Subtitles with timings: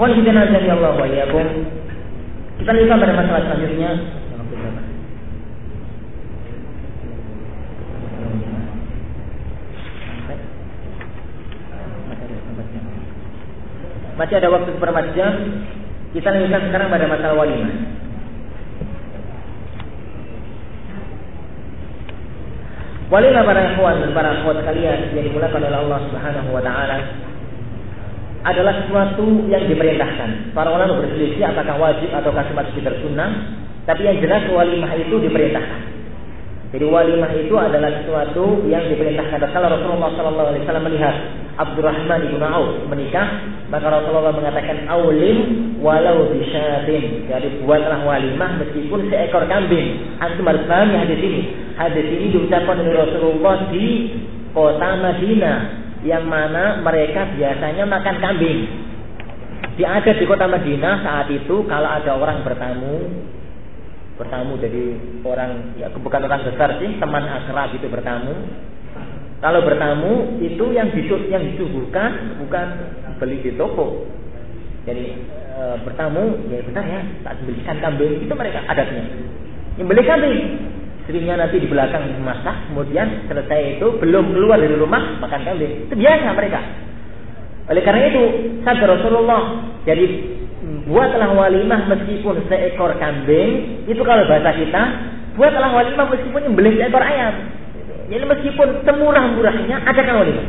[0.00, 1.44] Kita nazari Allah wa iyyakum.
[2.56, 3.90] Kita lihat pada masalah selanjutnya.
[14.16, 15.32] Masih ada waktu beberapa jam.
[16.16, 17.76] Kita lanjutkan sekarang pada masalah walimah.
[23.12, 27.28] Walimah para ikhwan dan para akhwat sekalian yang dimulakan oleh Allah Subhanahu wa taala
[28.40, 30.56] adalah sesuatu yang diperintahkan.
[30.56, 33.30] Para ulama berselisih apakah wajib atau cuma sekedar sunnah,
[33.84, 35.80] tapi yang jelas walimah itu diperintahkan.
[36.70, 39.42] Jadi walimah itu adalah sesuatu yang diperintahkan.
[39.50, 41.14] Kalau Rasulullah Wasallam melihat
[41.58, 43.26] Abdurrahman ibn Auf menikah,
[43.74, 45.38] maka Rasulullah mengatakan aulim
[45.82, 47.26] walau bisyadin.
[47.26, 50.14] Jadi buatlah walimah meskipun seekor kambing.
[50.22, 51.42] Antum harus paham hadis ini.
[51.74, 53.86] Hadis ini diucapkan oleh Rasulullah di
[54.54, 58.60] kota Madinah yang mana mereka biasanya makan kambing.
[59.76, 63.28] Di ada di kota Madinah saat itu kalau ada orang bertamu
[64.20, 68.36] bertamu jadi orang ya bukan orang besar sih teman akrab itu bertamu.
[69.40, 72.66] Kalau bertamu itu yang disut yang disuguhkan bukan
[73.16, 74.04] beli di toko.
[74.84, 79.04] Jadi e, bertamu ya benar ya saat belikan kambing itu mereka adatnya.
[79.80, 80.38] Yang beli kambing
[81.10, 85.94] istrinya nanti di belakang masak kemudian selesai itu belum keluar dari rumah makan kambing itu
[85.98, 86.60] biasa mereka
[87.66, 88.22] oleh karena itu
[88.62, 89.42] sabda Rasulullah
[89.82, 90.06] jadi
[90.60, 94.82] buatlah walimah meskipun seekor kambing, itu kalau bahasa kita,
[95.38, 97.34] buatlah walimah meskipun beli seekor ayam.
[98.10, 100.46] Jadi meskipun semurah-murahnya ada kan walimah.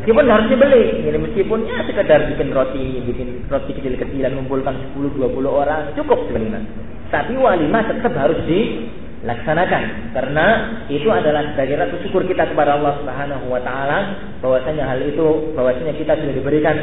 [0.00, 5.90] Meskipun harus dibeli, jadi meskipun ya sekedar bikin roti, bikin roti kecil-kecilan, mengumpulkan 10-20 orang,
[5.98, 6.62] cukup sebenarnya.
[7.08, 9.82] Tapi walimah tetap harus dilaksanakan
[10.14, 10.46] karena
[10.90, 13.98] itu adalah sebagai rasa syukur kita kepada Allah Subhanahu wa taala
[14.42, 16.76] bahwasanya hal itu bahwasanya kita sudah diberikan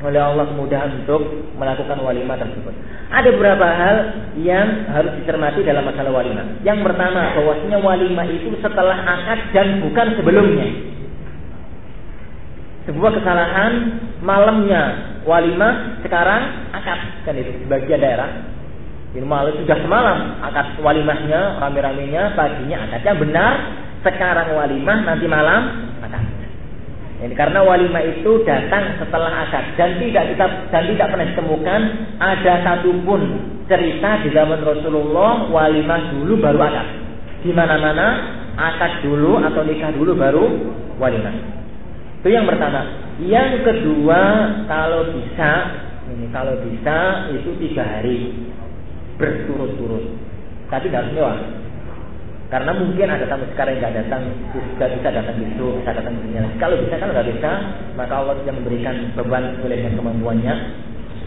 [0.00, 1.20] oleh Allah kemudahan untuk
[1.60, 2.72] melakukan walimah tersebut.
[3.12, 3.96] Ada beberapa hal
[4.40, 6.64] yang harus dicermati dalam masalah walimah.
[6.64, 10.68] Yang pertama, bahwasanya walimah itu setelah akad dan bukan sebelumnya.
[12.88, 13.72] Sebuah kesalahan
[14.24, 14.82] malamnya
[15.28, 18.30] walimah sekarang akad kan itu sebagian daerah.
[19.10, 23.52] Malam sudah semalam akad walimahnya rame-ramenya paginya akad yang benar
[24.06, 25.90] sekarang walimah nanti malam
[27.20, 31.80] ini karena walimah itu datang setelah akad dan tidak kita dan tidak pernah ditemukan
[32.16, 33.20] ada satupun
[33.68, 36.88] cerita di zaman Rasulullah walimah dulu baru akad.
[37.44, 38.06] Di mana-mana
[38.56, 40.44] akad dulu atau nikah dulu baru
[40.96, 41.36] walimah.
[42.24, 42.88] Itu yang pertama.
[43.20, 44.20] Yang kedua
[44.64, 45.52] kalau bisa
[46.16, 48.32] ini kalau bisa itu tiga hari
[49.20, 50.04] berturut-turut.
[50.72, 51.36] Tapi tidak semua.
[52.50, 56.42] Karena mungkin ada tamu sekarang yang tidak datang, bisa bisa datang besok, bisa datang besoknya.
[56.58, 57.50] Kalau bisa, kalau nggak bisa,
[57.94, 60.54] maka Allah tidak memberikan beban oleh dengan kemampuannya.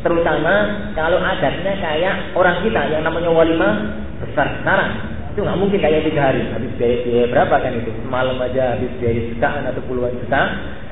[0.04, 0.54] Terutama
[1.00, 3.74] kalau adatnya kayak orang kita yang namanya walimah
[4.20, 4.92] besar sekarang.
[5.32, 6.44] Itu nggak mungkin kayak tiga hari.
[6.52, 7.92] Habis biaya, biaya berapa kan itu?
[8.12, 10.42] Malam aja habis biaya jutaan atau puluhan juta.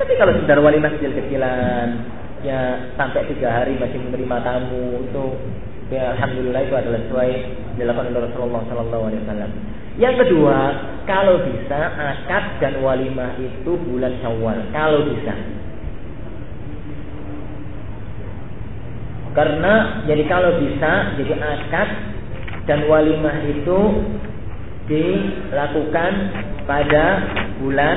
[0.00, 1.88] Tapi kalau sekedar walimah kecil-kecilan,
[2.40, 5.24] ya sampai tiga hari masih menerima tamu itu
[5.92, 7.30] ya alhamdulillah itu adalah sesuai
[7.76, 9.50] dilakukan oleh Rasulullah Sallallahu Alaihi Wasallam.
[10.00, 10.58] Yang kedua,
[11.04, 14.58] kalau bisa akad dan walimah itu bulan Syawal.
[14.72, 15.36] Kalau bisa.
[19.36, 21.88] Karena jadi kalau bisa jadi akad
[22.64, 23.80] dan walimah itu
[24.88, 26.12] dilakukan
[26.64, 27.04] pada
[27.60, 27.96] bulan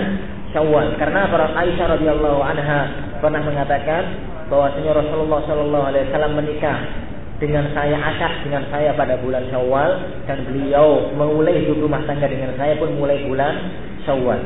[0.51, 0.99] Syawal.
[0.99, 2.81] Karena para Aisyah radhiyallahu anha
[3.23, 4.03] pernah mengatakan
[4.51, 6.77] bahwasanya Rasulullah Shallallahu alaihi wasallam menikah
[7.35, 9.91] dengan saya akad dengan saya pada bulan Syawal
[10.23, 13.53] dan beliau memulai hidup rumah tangga dengan saya pun mulai bulan
[14.07, 14.39] Syawal.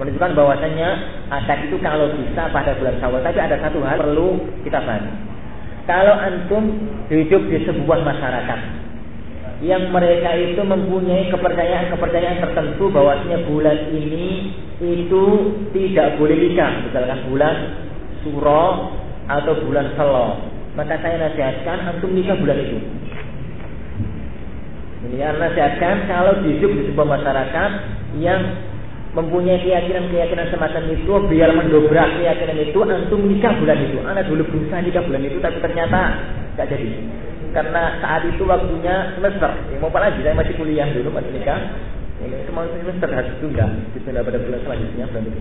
[0.00, 0.88] Menunjukkan bahwasanya
[1.28, 5.12] akad itu kalau bisa pada bulan Syawal, tapi ada satu hal perlu kita pahami.
[5.84, 6.64] Kalau antum
[7.12, 8.60] hidup di sebuah masyarakat
[9.60, 15.24] yang mereka itu mempunyai kepercayaan-kepercayaan tertentu bahwasanya bulan ini itu
[15.76, 17.56] tidak boleh nikah, misalkan bulan
[18.24, 18.96] Suro
[19.28, 22.78] atau bulan Selo maka saya nasihatkan antum nikah bulan itu.
[25.00, 27.70] Ini ya nasihatkan kalau hidup di sebuah masyarakat
[28.20, 28.40] yang
[29.10, 33.98] mempunyai keyakinan-keyakinan semacam itu biar mendobrak keyakinan itu antum nikah bulan itu.
[34.06, 36.00] Anak dulu berusaha nikah bulan itu tapi ternyata
[36.54, 36.88] tidak jadi.
[37.50, 39.50] Karena saat itu waktunya semester.
[39.74, 40.22] Ya, mau apa lagi?
[40.22, 41.58] Saya masih kuliah dulu masih nikah.
[42.46, 43.66] Semua semester harus ditunda.
[43.96, 45.40] Ditunda pada bulan selanjutnya bulan itu.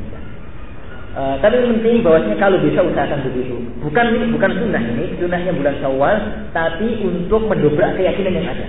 [1.10, 3.58] Uh, tapi yang penting bahwasanya kalau bisa usahakan begitu.
[3.82, 6.18] Bukan bukan sunnah ini, sunnahnya bulan Syawal,
[6.54, 8.68] tapi untuk mendobrak keyakinan yang ada.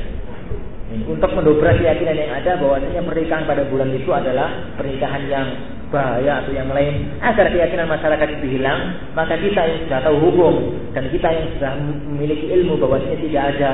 [0.91, 5.47] Untuk mendobrak keyakinan yang ada bahwasanya pernikahan pada bulan itu adalah pernikahan yang
[5.91, 10.55] bahaya atau yang lain agar keyakinan masyarakat itu hilang maka kita yang sudah tahu hukum
[10.95, 11.73] dan kita yang sudah
[12.07, 13.71] memiliki ilmu bahwasanya tidak ada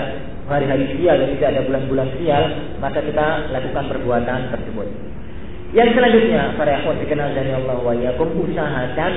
[0.48, 2.44] hari-hari sial dan tidak ada bulan-bulan sial
[2.80, 4.88] maka kita lakukan perbuatan tersebut
[5.76, 9.12] yang selanjutnya para ikhwan dikenal dari Allah wa yakum usahakan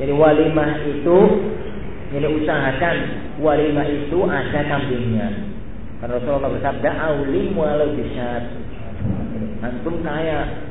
[0.00, 1.18] jadi walimah itu
[2.16, 2.96] jadi usahakan
[3.44, 5.28] walimah itu ada kambingnya
[6.00, 8.48] karena Rasulullah bersabda aulim walau bisa
[9.60, 10.66] antum kaya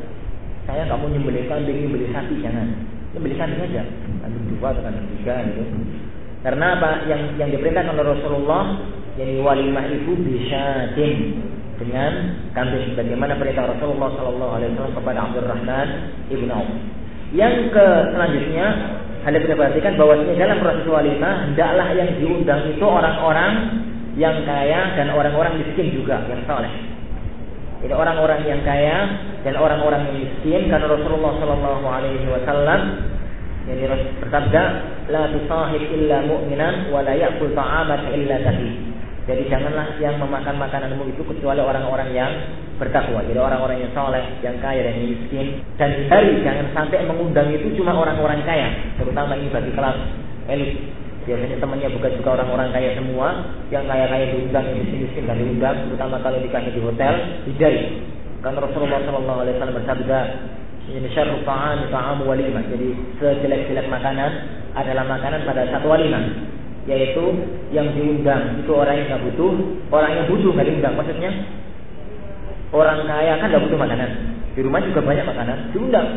[0.66, 2.66] saya nggak mau nyembelih kambing, nyembelih sapi jangan.
[3.14, 3.84] Nyembelih kambing aja.
[4.26, 5.62] Kambing dua atau kambing tiga gitu.
[6.42, 6.92] Karena apa?
[7.06, 8.64] Yang yang diperintahkan oleh Rasulullah
[9.22, 10.94] yang walimah itu bisa
[11.76, 12.12] dengan
[12.56, 15.88] kambing bagaimana perintah Rasulullah Shallallahu Alaihi Wasallam kepada Abdurrahman
[16.32, 16.70] ibn Auf.
[17.36, 18.66] Yang ke selanjutnya
[19.26, 23.54] Anda bisa perhatikan bahwasanya dalam proses walimah hendaklah yang diundang itu orang-orang
[24.16, 26.72] yang kaya dan orang-orang miskin juga yang soleh.
[27.84, 28.98] Jadi orang-orang yang kaya
[29.44, 32.82] dan orang-orang yang miskin karena Rasulullah Shallallahu Alaihi Wasallam
[33.66, 33.90] jadi
[34.22, 34.64] bersabda
[35.10, 38.95] la tusahib illa mu'minan wa la ya'kul ta'amaka illa taqi.
[39.26, 42.30] Jadi janganlah yang memakan makananmu itu kecuali orang-orang yang
[42.78, 43.26] bertakwa.
[43.26, 45.66] Jadi orang-orang yang soleh, yang kaya dan yang miskin.
[45.82, 48.70] Dan hindari jangan sampai mengundang itu cuma orang-orang kaya,
[49.02, 49.98] terutama ini bagi kelas
[50.46, 50.78] elit.
[51.26, 53.28] Biasanya temannya bukan juga orang-orang kaya semua,
[53.74, 57.14] yang kaya-kaya diundang, yang miskin-miskin dan diundang, terutama kalau nikahnya di hotel,
[57.50, 57.82] hindari.
[58.46, 60.20] Karena Rasulullah Wasallam bersabda,
[60.86, 62.62] ini syarru ta'am ta'am walimah.
[62.70, 64.32] Jadi sejelek-jelek makanan
[64.78, 66.54] adalah makanan pada satu walimah.
[66.86, 67.26] Yaitu
[67.74, 69.54] yang diundang itu orang yang nggak butuh,
[69.90, 70.94] orang yang butuh nggak diundang.
[70.94, 71.32] Maksudnya
[72.70, 74.10] orang kaya kan nggak butuh makanan.
[74.56, 76.08] Di rumah juga banyak makanan, diundang.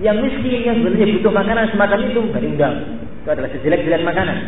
[0.00, 2.74] Yang miskin yang sebenarnya butuh makanan semacam itu nggak diundang.
[3.22, 4.38] Itu adalah sejelek-jelek makanan.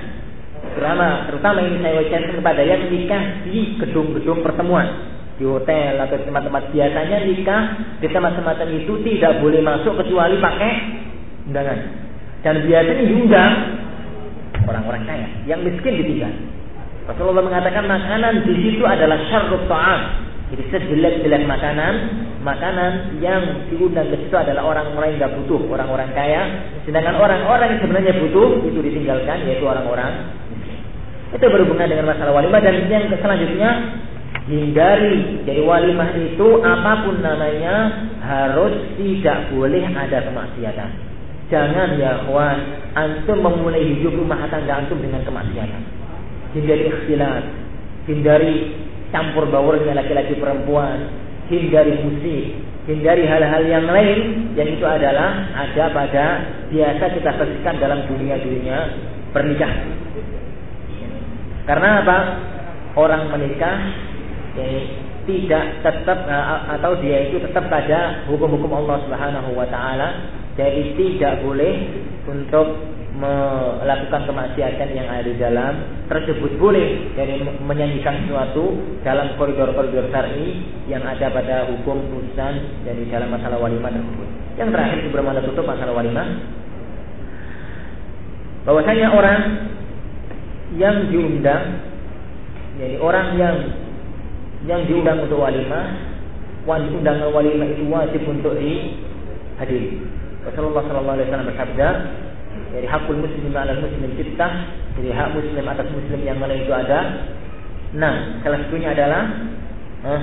[0.72, 4.88] Terutama, terutama ini saya wajarkan kepada yang nikah di gedung-gedung pertemuan
[5.36, 7.62] di hotel atau di tempat-tempat biasanya nikah
[7.98, 10.72] di tempat semacam itu tidak boleh masuk kecuali pakai
[11.50, 11.78] undangan.
[12.42, 13.52] Dan biasanya diundang
[14.66, 16.32] orang-orang kaya, yang miskin ditinggal.
[17.02, 20.00] Rasulullah mengatakan makanan di situ adalah syarrut ta'am.
[20.52, 21.94] Jadi sejelek-jelek makanan,
[22.44, 23.40] makanan yang
[23.72, 26.42] diundang ke situ adalah orang-orang yang tidak butuh, orang-orang kaya.
[26.84, 30.36] Sedangkan orang-orang yang sebenarnya butuh itu ditinggalkan, yaitu orang-orang.
[31.32, 33.70] Itu berhubungan dengan masalah walimah dan yang selanjutnya
[34.46, 37.74] hindari jadi walimah itu apa pun namanya
[38.20, 41.11] harus tidak boleh ada kemaksiatan
[41.52, 42.58] jangan ya kawan
[42.96, 46.02] antum memulai hidup rumah tangga antum dengan kemaksiatan
[46.56, 47.44] hindari ikhtilat.
[48.08, 48.54] Hindari
[49.10, 51.08] campur baurnya laki-laki perempuan.
[51.48, 52.46] Hindari musik.
[52.88, 54.52] Hindari hal-hal yang lain.
[54.56, 56.24] Yang itu adalah ada pada
[56.68, 58.78] biasa kita saksikan dalam dunia-dunia
[59.32, 59.88] pernikahan.
[61.64, 62.18] Karena apa?
[62.92, 63.76] Orang menikah
[64.52, 64.84] jadi
[65.24, 66.46] tidak tetap eh,
[66.76, 69.64] atau dia itu tetap pada hukum-hukum Allah Subhanahu wa.
[70.52, 71.74] Jadi tidak boleh
[72.28, 72.66] untuk
[73.12, 75.74] melakukan kemaksiatan yang ada di dalam
[76.08, 78.72] tersebut boleh jadi menyanyikan sesuatu
[79.04, 84.28] dalam koridor-koridor syar'i yang ada pada hukum urusan dari dalam masalah walimah tersebut.
[84.56, 86.28] Yang terakhir sebelum anda tutup masalah walimah
[88.64, 89.40] bahwasanya orang
[90.80, 91.92] yang diundang
[92.80, 93.56] jadi orang yang
[94.64, 95.84] yang diundang untuk walimah,
[96.64, 100.21] undangan walimah itu wajib untuk dihadiri.
[100.42, 101.88] Rasulullah Sallallahu Alaihi Wasallam bersabda,
[102.72, 104.48] jadi hakul muslim ala muslim kita,
[104.98, 107.00] jadi hak muslim atas muslim yang mana itu ada.
[107.92, 109.22] Nah, salah satunya adalah
[110.08, 110.22] eh,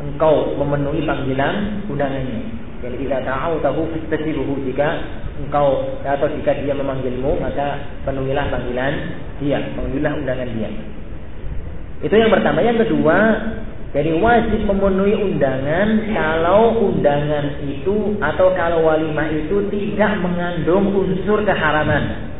[0.00, 2.40] engkau memenuhi panggilan undangannya.
[2.80, 4.88] Jadi tidak tahu tahu buhu jika
[5.44, 7.76] engkau atau jika dia memanggilmu maka
[8.08, 8.92] penuhilah panggilan
[9.36, 10.70] dia, penuhilah undangan dia.
[12.00, 12.64] Itu yang pertama.
[12.64, 13.16] Yang kedua,
[13.90, 22.30] jadi wajib memenuhi undangan kalau undangan itu atau kalau walimah itu tidak mengandung unsur keharaman.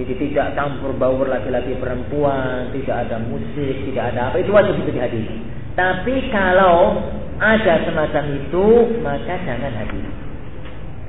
[0.00, 4.96] Jadi tidak campur baur laki-laki perempuan, tidak ada musik, tidak ada apa itu wajib itu
[4.96, 5.36] dihadiri.
[5.76, 7.04] Tapi kalau
[7.36, 8.66] ada semacam itu
[9.04, 10.08] maka jangan hadir.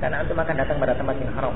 [0.03, 1.55] Karena antum akan datang pada tempat yang haram.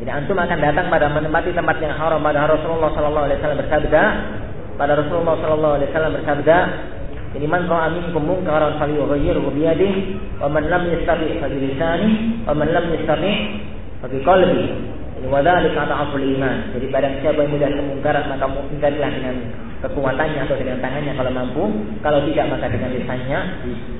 [0.00, 2.20] Jadi antum akan datang pada menempati tempat yang haram.
[2.24, 4.04] Pada Rasulullah SAW bersabda,
[4.76, 6.56] pada Rasulullah sallallahu alaihi wasallam bersabda,
[7.36, 10.00] "Ini man ra'a minkum munkaran falyughayyirhu bi yadihi,
[10.40, 13.36] wa man lam yastati' fa bi lisanihi, wa lam yastati'
[14.00, 14.68] fa bi qalbihi."
[15.16, 16.76] Ini wadzalika ta'aful iman.
[16.76, 19.36] Jadi pada siapa yang melihat kemungkaran maka mungkarilah dengan
[19.80, 21.64] kekuatannya atau dengan tangannya kalau mampu,
[22.04, 23.38] kalau tidak maka dengan lisannya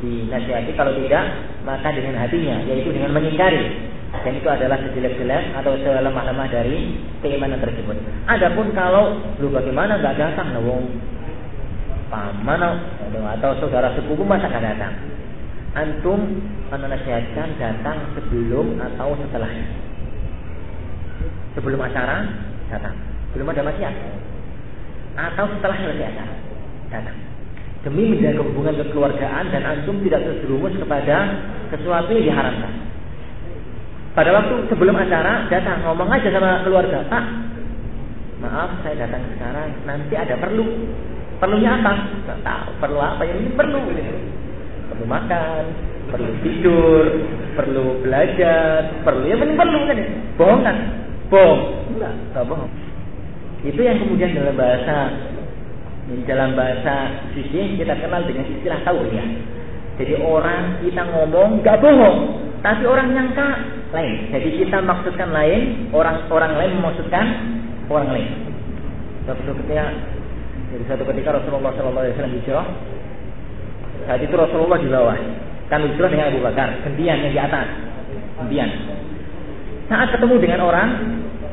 [0.05, 1.25] dinasihati, kalau tidak
[1.65, 7.99] maka dengan hatinya, yaitu dengan mengingkari dan itu adalah sejelek-jelek atau selemah-lemah dari keimanan tersebut.
[8.31, 10.87] Adapun kalau lu bagaimana nggak datang lah wong
[12.07, 12.63] paman
[13.39, 14.95] atau saudara sepupu masa nggak datang.
[15.77, 16.41] antum
[16.73, 19.67] menasihatkan datang sebelum atau setelahnya.
[21.53, 22.25] Sebelum acara
[22.73, 22.97] datang,
[23.37, 23.95] belum ada maksiat.
[25.21, 26.35] Atau setelah selesai acara
[26.89, 27.17] datang.
[27.85, 31.17] Demi menjaga hubungan kekeluargaan dan antum tidak terjerumus kepada
[31.71, 32.73] sesuatu yang diharamkan.
[34.17, 37.25] Pada waktu sebelum acara datang ngomong aja sama keluarga, Pak,
[38.41, 40.65] maaf saya datang sekarang, nanti ada perlu.
[41.37, 41.93] Perlunya apa?
[42.25, 42.69] Tidak tahu.
[42.81, 43.21] Perlu apa?
[43.29, 43.81] Yang ini perlu.
[44.89, 45.63] Perlu makan,
[46.09, 47.05] perlu tidur,
[47.61, 49.99] perlu belajar, perlu ya penting perlu kan?
[50.41, 50.77] Bohong kan?
[51.29, 51.61] Bohong?
[51.93, 52.73] Enggak, enggak bohong.
[53.69, 54.97] Itu yang kemudian dalam bahasa
[56.25, 58.81] dalam bahasa sisi kita kenal dengan istilah
[59.13, 59.27] ya.
[60.01, 62.19] Jadi orang kita ngomong nggak bohong,
[62.65, 64.29] tapi orang nyangka lain.
[64.29, 67.25] Jadi kita maksudkan lain, orang orang lain memaksudkan
[67.89, 68.29] orang lain.
[69.25, 69.91] Suatu ketika,
[70.71, 72.67] jadi satu ketika Rasulullah SAW hijrah,
[74.07, 75.17] saat itu Rasulullah di bawah,
[75.73, 77.67] kan hijrah dengan Abu Bakar, gantian yang di atas,
[78.39, 78.71] gantian.
[79.91, 80.89] Saat ketemu dengan orang,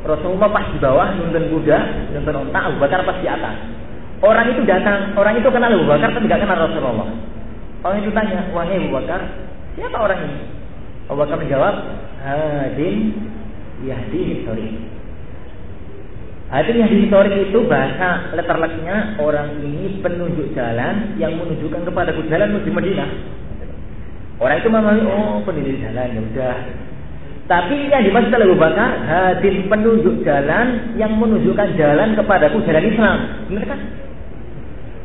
[0.03, 1.79] Rasulullah pas di bawah, nuntun kuda,
[2.13, 3.55] nuntun onta, Abu Bakar pas di atas.
[4.23, 7.09] Orang itu datang, orang itu kenal Abu Bakar, tapi tidak kenal Rasulullah.
[7.83, 9.19] Orang itu tanya, wahai Abu Bakar,
[9.79, 10.37] siapa orang ini?
[11.09, 11.75] Abu Bakar menjawab,
[12.23, 13.11] Hadin
[13.83, 14.73] Yahdi Historik.
[16.47, 22.71] Hadin Yahdi Historik itu bahasa letterleknya orang ini penunjuk jalan yang menunjukkan kepada jalan menuju
[22.71, 23.09] Madinah.
[24.39, 26.57] Orang itu memahami, oh penunjuk jalan, ya udah.
[27.43, 33.17] Tapi yang dimaksud oleh Bakar, hadin penunjuk jalan yang menunjukkan jalan kepadaku jalan Islam.
[33.51, 33.79] Benar kan?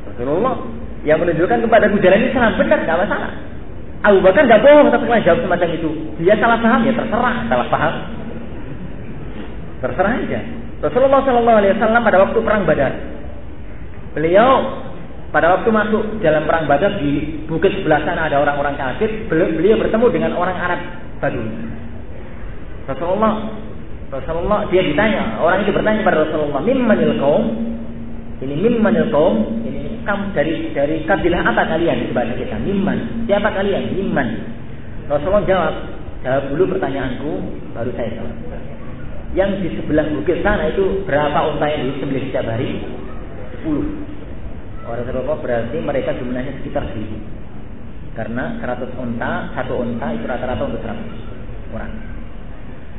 [0.07, 0.55] Rasulullah
[1.03, 3.48] yang menunjukkan kepada jalan Islam, benar, nggak masalah.
[3.99, 5.90] Abu Bakar nggak bohong ketika jawab semacam itu.
[6.23, 7.95] Dia salah paham ya terserah salah paham.
[9.83, 10.40] Terserah aja.
[10.78, 12.93] Rasulullah Shallallahu Alaihi Wasallam pada waktu perang Badar,
[14.14, 14.50] beliau
[15.35, 20.07] pada waktu masuk dalam perang Badar di bukit sebelah sana ada orang-orang kafir, beliau bertemu
[20.14, 20.81] dengan orang Arab
[21.19, 21.50] Badui.
[22.87, 23.35] Rasulullah
[24.09, 27.45] Rasulullah dia ditanya, orang itu bertanya pada Rasulullah, "Mimmanil kaum?"
[28.38, 32.57] Ini mimmanil kaum, ini kamu dari dari kabilah apa kalian bahasa kita?
[32.65, 33.29] Mimman.
[33.29, 33.93] Siapa kalian?
[33.93, 34.29] Mimman.
[35.05, 35.75] Rasulullah jawab,
[36.25, 37.33] jawab dulu pertanyaanku,
[37.77, 38.37] baru saya jawab.
[39.37, 42.81] Yang di sebelah bukit sana itu berapa unta yang disembelih setiap hari?
[43.61, 44.88] 10.
[44.88, 48.17] Orang Rasulullah berarti mereka jumlahnya sekitar 1000.
[48.17, 51.93] Karena 100 unta, satu unta itu rata-rata untuk 100 orang.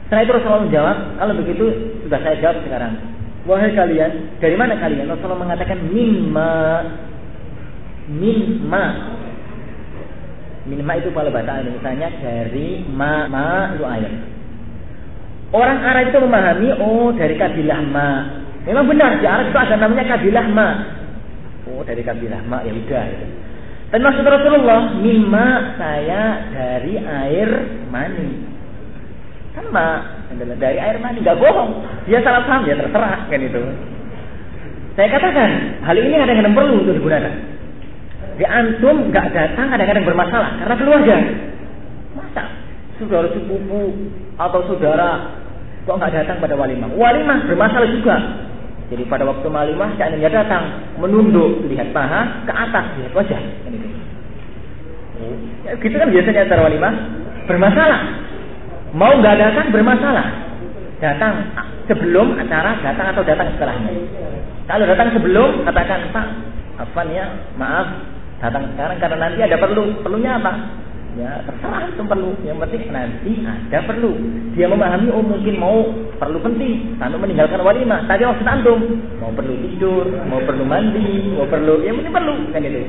[0.05, 1.65] Setelah itu Rasulullah menjawab, kalau begitu
[2.05, 2.93] sudah saya jawab sekarang.
[3.47, 5.07] Wahai kalian, dari mana kalian?
[5.07, 6.55] Rasulullah mengatakan mimma
[8.09, 8.85] mimma
[10.65, 14.11] mimma itu kalau bahasa Indonesia dari ma ma itu air.
[15.49, 18.09] Orang Arab itu memahami oh dari kabilah ma.
[18.69, 20.69] Memang benar di Arab itu ada namanya kabilah ma.
[21.73, 23.05] Oh dari kabilah ma ya udah.
[23.89, 25.47] Dan maksud Rasulullah mimma
[25.79, 27.49] saya dari air
[27.89, 28.58] mani.
[29.59, 31.83] Kan adalah dari air mani, nggak bohong.
[32.07, 33.61] Dia salah paham, ya terserah kan itu.
[34.95, 35.49] Saya katakan,
[35.83, 37.33] hal ini kadang-kadang perlu untuk digunakan.
[38.39, 41.15] Di antum nggak datang kadang-kadang bermasalah karena keluarga.
[42.15, 42.43] Masa
[42.95, 43.95] saudara sepupu
[44.39, 45.39] atau saudara
[45.83, 46.87] kok nggak datang pada walimah?
[46.95, 48.15] Walimah bermasalah juga.
[48.91, 50.63] Jadi pada waktu walimah seandainya datang
[51.03, 53.39] menunduk lihat paha ke atas lihat wajah.
[53.39, 53.87] Kan itu.
[55.67, 56.93] Ya, gitu kan biasanya antara walimah
[57.43, 58.01] bermasalah.
[58.93, 60.27] Mau nggak datang bermasalah.
[60.99, 61.33] Datang
[61.87, 63.93] sebelum acara, datang atau datang setelahnya.
[64.67, 66.27] Kalau datang sebelum, katakan Pak,
[66.77, 67.87] apa ya, maaf,
[68.41, 69.83] datang sekarang karena nanti ada perlu.
[70.01, 70.51] Perlunya apa?
[71.17, 72.31] Ya terserah itu perlu.
[72.45, 74.11] Yang penting nanti ada perlu.
[74.53, 75.81] Dia memahami oh mungkin mau
[76.21, 76.99] perlu penting.
[77.01, 78.05] Tanpa meninggalkan walimah.
[78.05, 78.79] Tadi waktu antum
[79.17, 82.81] mau perlu tidur, mau perlu mandi, mau perlu, yang penting perlu kan itu.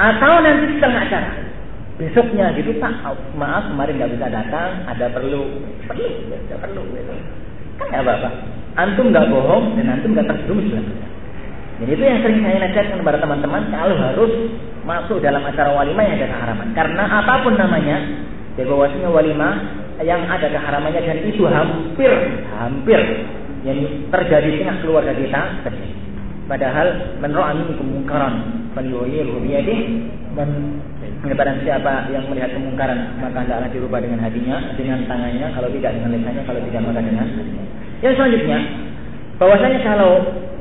[0.00, 1.51] Atau nanti setelah acara
[2.00, 3.04] besoknya gitu pak
[3.36, 5.48] maaf kemarin nggak bisa datang ada perlu.
[5.88, 7.12] Perlu ya perlu gitu
[7.80, 8.28] kan nggak apa-apa
[8.76, 10.86] antum nggak bohong dan antum nggak terjerumus dalam
[11.82, 14.32] jadi itu yang sering saya nasihatkan kepada teman-teman kalau harus
[14.86, 16.68] masuk dalam acara walimah yang ada keharaman.
[16.78, 17.96] Karena apa pun namanya
[18.54, 19.54] ya bahwasanya walimah
[20.06, 22.12] yang ada keharamannya dan itu hampir
[22.54, 23.00] hampir
[23.66, 23.78] yang
[24.14, 26.01] terjadi di tengah keluarga kita terjadi
[26.52, 28.34] padahal menurut amin kemungkaran
[28.76, 29.80] falyughayyiru biyadih
[30.36, 30.48] dan
[31.24, 36.10] kepada siapa yang melihat kemungkaran maka hendaklah dirubah dengan hatinya, dengan tangannya, kalau tidak dengan
[36.12, 37.64] lisannya, kalau tidak maka dengan hatinya.
[38.04, 38.58] Yang selanjutnya,
[39.40, 40.12] bahwasanya kalau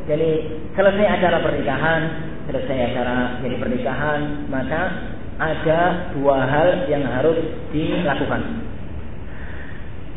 [0.08, 0.32] jadi
[0.78, 2.02] selesai acara pernikahan,
[2.48, 4.82] selesai acara jadi pernikahan, maka
[5.42, 5.80] ada
[6.14, 7.38] dua hal yang harus
[7.74, 8.42] dilakukan.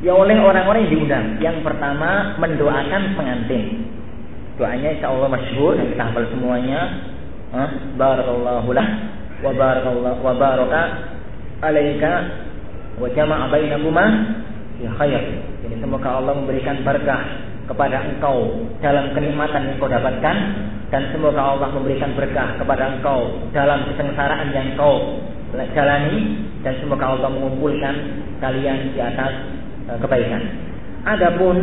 [0.04, 1.26] Ya oleh orang-orang yang diundang.
[1.40, 3.93] Yang pertama mendoakan pengantin.
[4.54, 6.80] Doanya insya Allah masyhur kita hafal semuanya.
[7.94, 8.88] Barakallahu lah
[9.44, 10.82] wa barakallahu wa baraka
[11.62, 12.12] alaika
[12.98, 14.04] wa jama'a bainakuma
[14.82, 15.22] ya khair.
[15.62, 17.22] Jadi semoga Allah memberikan berkah
[17.64, 20.36] kepada engkau dalam kenikmatan yang kau dapatkan
[20.92, 25.18] dan semoga Allah memberikan berkah kepada engkau dalam kesengsaraan yang kau
[25.54, 27.94] jalani dan semoga Allah mengumpulkan
[28.42, 29.32] kalian di atas
[29.86, 30.42] uh, kebaikan.
[31.06, 31.56] Adapun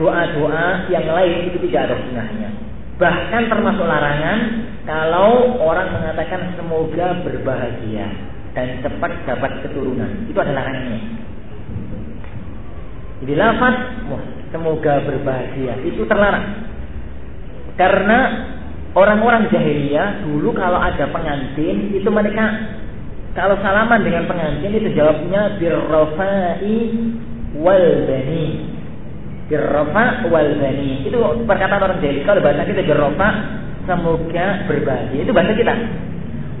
[0.00, 2.50] doa-doa yang lain itu tidak ada gunanya.
[2.96, 4.38] Bahkan termasuk larangan
[4.86, 8.06] kalau orang mengatakan semoga berbahagia
[8.52, 10.28] dan cepat dapat keturunan.
[10.28, 11.00] Itu adalah larangannya.
[13.22, 13.76] Jadi lafaz
[14.50, 16.66] semoga berbahagia itu terlarang.
[17.78, 18.18] Karena
[18.92, 22.44] orang-orang jahiliyah dulu kalau ada pengantin itu mereka
[23.32, 26.76] kalau salaman dengan pengantin itu jawabnya birrafai
[27.56, 28.71] wal bani.
[29.52, 31.04] Birrafa wal bani.
[31.04, 32.24] Itu perkataan orang jahiliyah.
[32.24, 33.28] Kalau bahasa kita birrafa
[33.84, 35.28] semoga berbahagia.
[35.28, 35.74] Itu bahasa kita.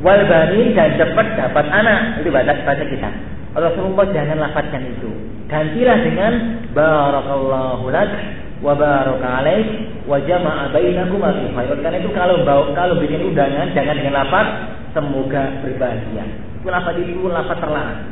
[0.04, 2.20] Wal bani dan cepat dapat anak.
[2.20, 3.08] Itu bahasa bahasa kita.
[3.56, 5.08] Rasulullah jangan lafazkan itu.
[5.48, 6.32] Gantilah dengan
[6.76, 8.12] barakallahu lak
[8.60, 9.68] wa baraka alaik
[10.04, 11.76] wa jama'a fi khair.
[11.80, 12.44] Karena itu kalau
[12.76, 14.48] kalau bikin undangan jangan dengan lafaz
[14.92, 16.24] semoga berbahagia.
[16.60, 18.11] Itu lafaz itu lafaz terlarang.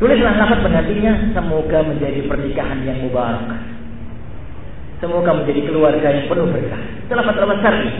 [0.00, 3.52] Tulislah lafaz penggantinya semoga menjadi pernikahan yang mubarak.
[4.96, 6.80] Semoga menjadi keluarga yang penuh berkah.
[7.04, 7.90] Itu lafaz-lafaz syar'i.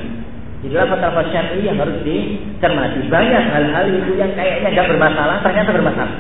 [0.64, 3.04] Jadi lafaz-lafaz syar'i yang harus dicermati.
[3.04, 6.16] Banyak hal-hal itu yang kayaknya nggak bermasalah, ternyata bermasalah.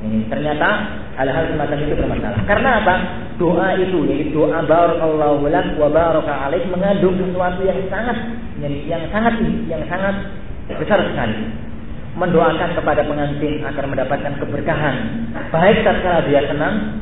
[0.00, 0.68] Ini ternyata
[1.18, 2.40] hal-hal semacam itu bermasalah.
[2.46, 2.94] Karena apa?
[3.34, 8.18] Doa itu yaitu doa barakallahu lak wa baraka alaik mengandung sesuatu yang sangat
[8.62, 9.34] yang sangat
[9.66, 10.14] yang sangat
[10.70, 11.34] besar sekali.
[12.10, 14.96] Mendoakan kepada pengantin agar mendapatkan keberkahan
[15.54, 17.00] baik tatkala dia senang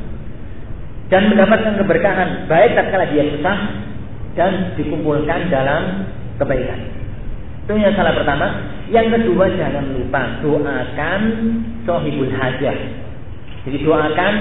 [1.08, 3.58] dan mendapatkan keberkahan baik tatkala dia susah
[4.36, 6.06] dan dikumpulkan dalam
[6.38, 6.80] kebaikan.
[7.68, 8.46] Itu yang salah pertama.
[8.88, 11.20] Yang kedua jangan lupa doakan
[11.84, 12.76] sohibul hajah.
[13.68, 14.34] Jadi doakan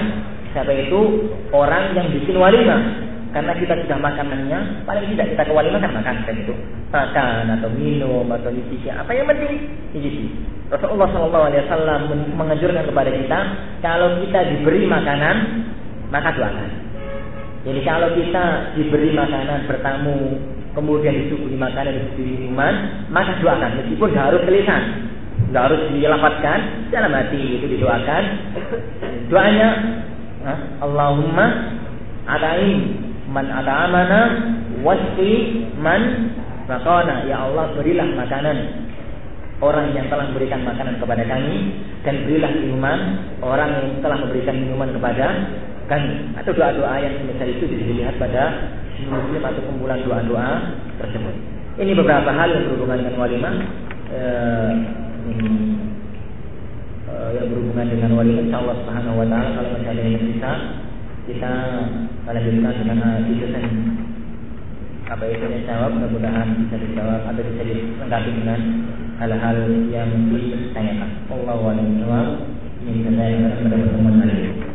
[0.56, 3.04] siapa itu orang yang bikin walimah.
[3.28, 6.54] Karena kita sudah makanannya, paling tidak kita ke walimah kan makan kan itu.
[6.88, 10.57] Makan atau minum atau nyicipi apa yang penting nyicipi.
[10.68, 12.00] Rasulullah Shallallahu Alaihi Wasallam
[12.36, 13.38] menganjurkan kepada kita
[13.80, 15.36] kalau kita diberi makanan
[16.12, 16.70] maka doakan.
[17.64, 20.36] Jadi kalau kita diberi makanan bertamu
[20.76, 24.82] kemudian disuguhi makanan disuguhi minuman, maka doakan meskipun harus tulisan,
[25.48, 26.58] tidak harus dilafatkan
[26.92, 28.22] dalam hati itu didoakan.
[29.32, 29.68] Doanya
[30.84, 31.46] Allahumma
[32.28, 32.78] ataim
[33.32, 34.20] man ata'amana
[34.84, 36.32] wasfi man
[37.24, 38.87] ya Allah berilah makanan
[39.58, 41.56] orang yang telah memberikan makanan kepada kami
[42.06, 42.98] dan berilah minuman
[43.42, 45.26] orang yang telah memberikan minuman kepada
[45.90, 48.70] kami atau doa-doa yang semisal itu dilihat pada
[49.08, 50.48] muslim atau kumpulan doa-doa
[51.00, 51.34] tersebut.
[51.78, 53.54] Ini beberapa hal yang berhubungan dengan walimah.
[54.08, 54.72] Eh,
[57.08, 60.50] eh, yang berhubungan dengan walimah Allah subhanahu wa ta'ala kalau misalnya ini bisa
[61.28, 61.52] kita
[62.24, 63.64] lanjutkan dengan dan
[65.08, 68.60] apa yang jawab mudah-mudahan bisa dijawab atau bisa dilengkapi dengan
[69.16, 71.72] hal-hal yang ditanyakan Allah wa
[72.84, 74.68] ini saya pada pertemuan kali ini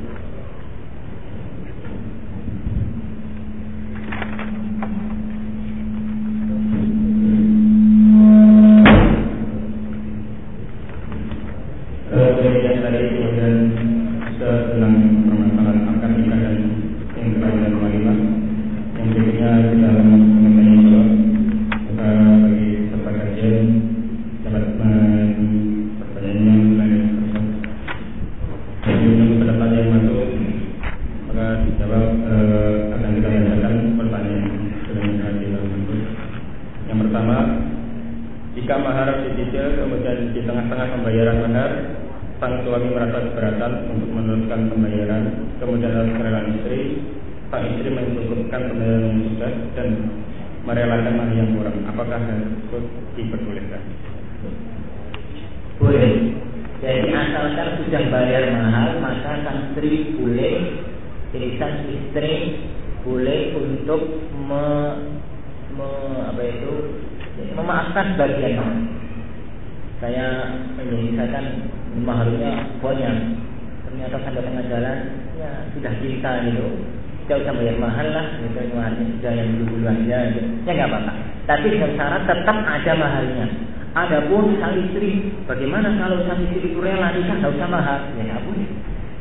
[83.93, 88.01] Adapun sang istri, bagaimana kalau sang istri itu rela nikah nggak usah mahar?
[88.17, 88.69] Ya nggak boleh.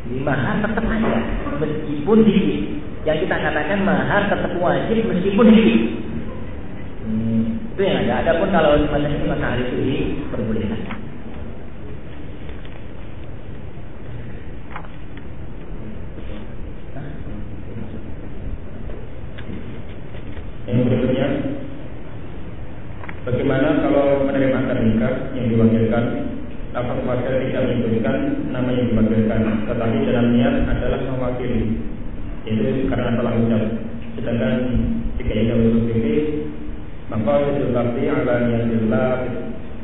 [0.09, 1.12] Di mahar tetap ada,
[1.61, 2.61] meskipun dikit.
[3.05, 5.81] Yang kita katakan mahar tetap wajib meskipun dikit.
[7.05, 7.42] Hmm,
[7.76, 8.24] itu yang ada.
[8.24, 11.01] Adapun kalau semacam itu matahari itu diperbolehkan.
[20.62, 21.27] Yang berikutnya,
[23.27, 26.05] bagaimana kalau menerima akad nikah yang diwakilkan,
[26.70, 28.16] lafaz wakil tidak menyebutkan
[28.55, 31.83] nama yang diwakilkan, tetapi dalam niat adalah mewakili,
[32.46, 33.64] itu karena salah ucap.
[34.14, 34.55] Sedangkan
[35.18, 36.20] jika ia usul fikih,
[37.11, 39.11] maka itu tapi ala niatillah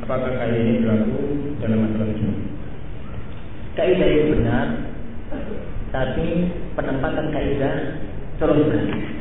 [0.07, 1.21] apakah kaidah ini berlaku
[1.59, 2.35] dalam masalah ini?
[3.75, 4.67] Kaidah ini benar,
[5.91, 6.27] tapi
[6.79, 7.75] penempatan kaidah
[8.39, 9.18] terus berbeda.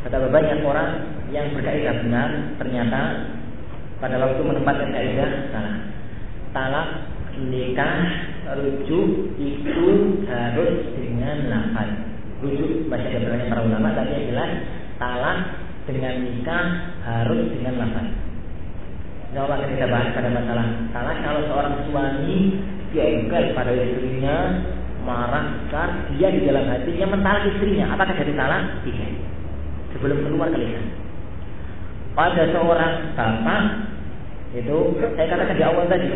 [0.00, 0.90] Betapa banyak orang
[1.28, 3.00] yang berkaidah benar ternyata
[4.00, 5.76] pada waktu menempatkan kaidah salah.
[6.56, 6.88] Talak
[7.36, 7.94] nikah
[8.56, 9.88] rujuk itu
[10.24, 11.90] harus dengan lafaz.
[12.40, 14.50] Rujuk baca keterangan para ulama tapi yang jelas
[14.96, 15.38] talak
[15.84, 16.64] dengan nikah
[17.04, 18.08] harus dengan lafaz.
[19.30, 22.56] Insya Allah kita bahas pada masalah talak kalau seorang suami
[22.96, 24.64] jengkel pada istrinya
[25.04, 29.19] marah besar dia di dalam hatinya mentalak istrinya apakah jadi talak tidak
[29.96, 30.58] sebelum keluar ke
[32.14, 33.62] pada seorang bapak
[34.50, 34.76] itu
[35.14, 36.10] saya katakan di awal tadi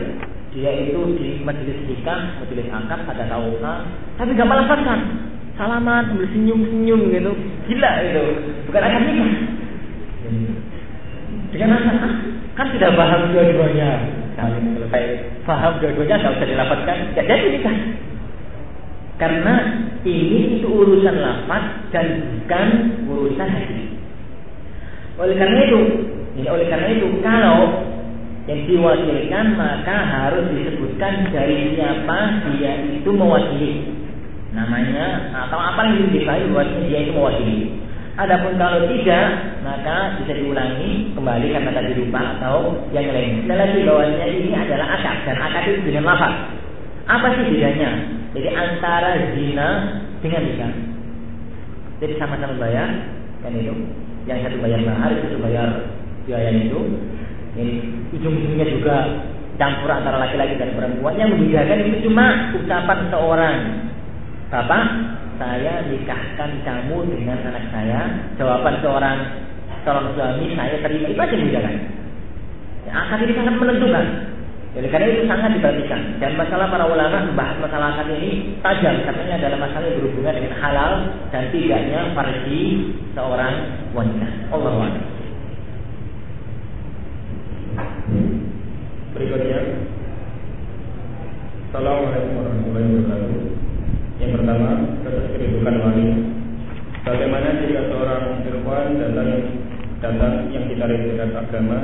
[0.55, 3.75] dia itu di majelis nikah majelis akad ada tauha
[4.19, 5.01] tapi gak melafazkan
[5.55, 7.33] salaman sambil senyum senyum gitu.
[7.71, 8.25] Gila itu.
[8.69, 9.31] Bukan akad nikah.
[11.55, 12.13] Dengan alasan
[12.59, 13.91] kan tidak paham dua-duanya.
[14.35, 15.05] Kalau selesai
[15.47, 16.97] paham dua-duanya nggak usah dilapatkan.
[17.15, 17.77] Tidak jadi nikah
[19.17, 19.55] karena
[20.03, 22.69] ini itu urusan lafaz dan bukan
[23.07, 23.83] urusan hati
[25.15, 25.81] oleh karena itu
[26.35, 27.87] ini oleh karena itu kalau
[28.45, 32.19] yang diwakilkan maka harus disebutkan dari siapa
[32.53, 33.89] dia itu mewakili
[34.53, 37.59] namanya atau apa yang diketahui bahwa dia itu mewakili
[38.15, 43.43] Adapun kalau tidak, maka bisa diulangi kembali karena tadi lupa atau yang lain.
[43.43, 46.47] Sekali lagi ini adalah akad dan akad itu dengan lafaz.
[47.11, 47.91] Apa sih bedanya?
[48.35, 49.69] Jadi antara zina
[50.19, 50.73] dengan nikah.
[52.03, 52.91] Jadi sama-sama bayar,
[53.47, 53.75] kan itu.
[54.27, 55.69] Yang satu bayar mahar, itu satu bayar
[56.27, 56.81] biaya itu.
[57.55, 57.75] Ini
[58.11, 58.97] ujung-ujungnya juga
[59.55, 61.15] campur antara laki-laki dan perempuan.
[61.15, 62.27] Yang membedakan itu cuma
[62.59, 63.59] ucapan seorang
[64.51, 64.85] bapak
[65.39, 68.01] saya nikahkan kamu dengan anak saya.
[68.35, 69.19] Jawaban seorang
[69.87, 71.75] calon suami saya terima itu aja membedakan.
[72.85, 74.07] Ya, akad ini sangat menentukan.
[74.75, 76.19] Jadi karena itu sangat diperhatikan.
[76.19, 79.07] Dan masalah para ulama membahas masalah akad ini tajam.
[79.07, 80.93] Katanya adalah masalah yang berhubungan dengan halal
[81.31, 82.63] dan tidaknya farji
[83.15, 83.55] seorang
[83.95, 84.27] wanita.
[84.51, 84.91] Allah Allah.
[89.15, 89.59] Berikutnya,
[91.71, 93.43] Assalamualaikum warahmatullahi wabarakatuh.
[94.19, 94.69] Yang pertama,
[95.07, 96.07] tentang kedudukan wali.
[97.07, 99.31] Bagaimana jika seorang ikhwan datang
[100.03, 101.79] datang yang kita rindukan agama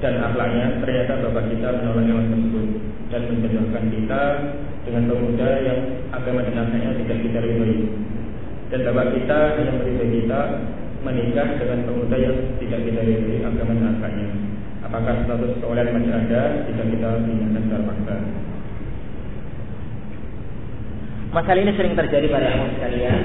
[0.00, 2.66] dan akhlaknya ternyata bapak kita menolak yang tersebut
[3.12, 4.22] dan menjodohkan kita
[4.88, 5.80] dengan pemuda yang
[6.16, 7.78] agama dan akhlaknya tidak kita ridhoi
[8.72, 10.40] dan bapak kita yang meridhoi kita
[11.04, 14.28] menikah dengan pemuda yang tidak kita ridhoi agama dan akhlaknya
[14.88, 18.16] apakah status kewalian masih ada jika kita dinyatakan secara paksa
[21.30, 23.22] Masalah ini sering terjadi pada ikhwan sekalian.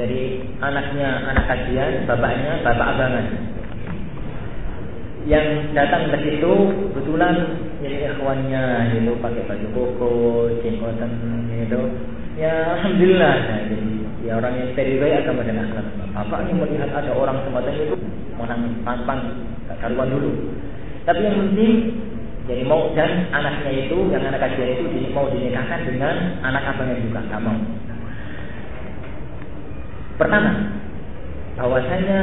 [0.00, 0.20] Jadi
[0.64, 3.26] anaknya anak kajian, bapaknya bapak abangan.
[5.26, 6.52] Yang datang ke situ
[6.94, 7.34] kebetulan
[7.82, 8.62] jadi ikhwannya
[8.94, 10.12] itu pakai baju koko,
[10.62, 11.10] jenggotan
[11.50, 11.80] gitu.
[12.38, 13.90] Ya alhamdulillah nah, jadi
[14.22, 15.86] ya orang yang teribai agama dan akhlak.
[16.14, 17.96] Bapak yang melihat ada orang semacam itu
[18.38, 19.20] menang pantang
[19.82, 20.30] karuan dulu.
[21.02, 21.72] Tapi yang penting
[22.48, 27.20] jadi mau dan anaknya itu yang anak kajian itu mau dinikahkan dengan anak abangnya juga
[27.28, 27.58] nggak mau.
[30.18, 30.50] Pertama,
[31.54, 32.18] bahwasanya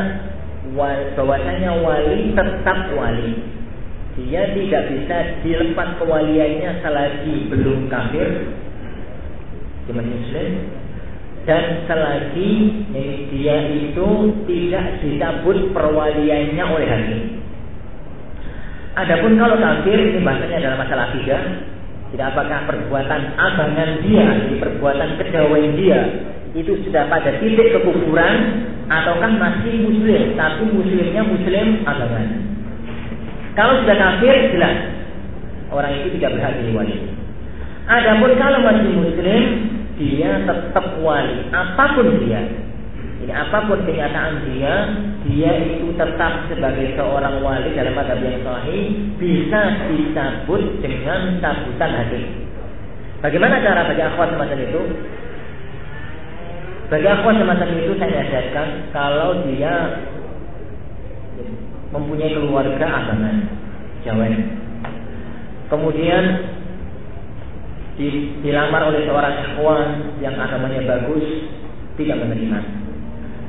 [0.73, 3.31] bahwasanya wali tetap wali.
[4.15, 8.47] Dia tidak bisa dilepas kewaliannya selagi belum kafir
[9.85, 10.51] di muslim
[11.45, 12.53] dan selagi
[13.29, 14.09] dia itu
[14.49, 17.21] tidak dicabut perwaliannya oleh hakim.
[18.95, 21.37] Adapun kalau kafir ini bahasanya adalah masalah tiga.
[22.15, 24.27] Tidak apakah perbuatan abangan dia,
[24.63, 25.99] perbuatan kedawaian dia
[26.55, 28.35] itu sudah pada titik kekufuran
[28.85, 32.27] ataukah masih muslim tapi muslimnya muslim abangan.
[33.55, 34.77] Kalau sudah kafir jelas
[35.71, 36.97] orang itu tidak berhak jadi wali.
[37.85, 39.43] Adapun kalau masih muslim
[39.95, 42.65] dia tetap wali apa pun dia
[43.25, 44.73] jadi apa pun kenyataan dia,
[45.25, 52.27] dia itu tetap sebagai seorang wali dalam madhab yang sahih bisa dicabut dengan cabutan hadis.
[53.25, 54.81] Bagaimana cara bagi akhwat semacam itu?
[56.85, 59.73] Bagi akhwat semacam itu saya nasihatkan kalau dia
[61.89, 63.37] mempunyai keluarga abangan
[64.05, 64.29] Jawa.
[65.65, 66.23] Kemudian
[68.45, 69.87] dilamar oleh seorang ikhwan
[70.19, 71.25] yang agamanya bagus
[71.95, 72.59] tidak menerima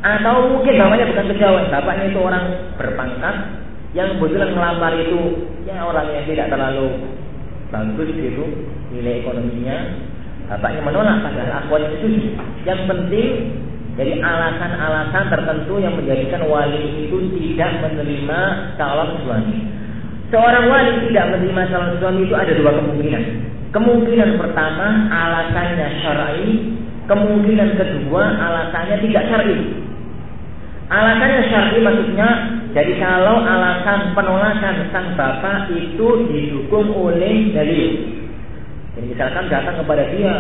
[0.07, 2.45] Atau mungkin bapaknya bukan kejauhan, bapaknya itu orang
[2.79, 3.37] berpangkat
[3.91, 6.89] yang kebetulan melamar itu ya orang yang tidak terlalu
[7.75, 8.45] bagus gitu
[8.95, 9.77] nilai ekonominya.
[10.47, 12.07] Bapaknya menolak padahal akhwat itu
[12.63, 13.31] Yang penting
[13.97, 18.41] jadi alasan-alasan tertentu yang menjadikan wali itu tidak menerima
[18.77, 19.57] calon suami.
[20.29, 23.25] Seorang wali tidak menerima calon suami itu ada dua kemungkinan.
[23.73, 26.77] Kemungkinan pertama alasannya syar'i,
[27.09, 29.57] kemungkinan kedua alasannya tidak syar'i.
[30.93, 32.29] Alasannya syar'i maksudnya
[32.77, 38.16] jadi kalau alasan penolakan sang bapak itu didukung oleh dalil.
[38.97, 40.33] Jadi misalkan datang kepada dia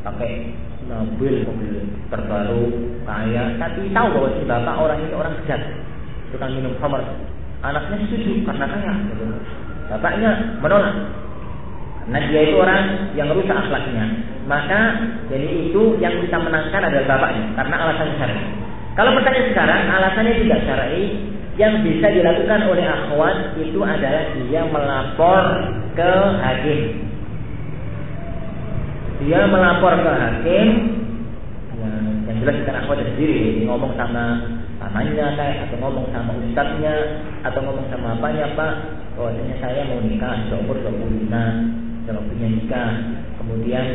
[0.00, 0.56] pakai
[0.88, 2.66] mobil mobil terbaru
[3.04, 5.60] kaya tapi tahu bahwa si bapak orang ini orang bejat
[6.32, 7.04] tukang minum khamar.
[7.60, 8.92] Anaknya setuju karena kaya
[9.92, 10.30] bapaknya
[10.64, 10.96] menolak.
[12.08, 14.04] Karena dia itu orang yang rusak akhlaknya.
[14.48, 14.80] Maka
[15.28, 18.40] jadi itu yang bisa menangkan adalah bapaknya karena alasan syar'i.
[18.96, 21.04] Kalau pertanyaan sekarang alasannya tidak syar'i
[21.60, 25.44] yang bisa dilakukan oleh akhwat itu adalah dia melapor
[25.92, 27.09] ke hakim
[29.20, 30.68] dia melapor ke hakim
[31.76, 33.68] yang, yang jelas bukan akhwat sendiri.
[33.68, 34.24] Ngomong sama
[34.80, 36.94] pamannya kayak atau ngomong sama ustadznya
[37.44, 38.72] atau ngomong sama apanya pak
[39.14, 42.90] bahwasanya saya mau nikah seumur 25 kalau punya nikah.
[43.36, 43.86] Kemudian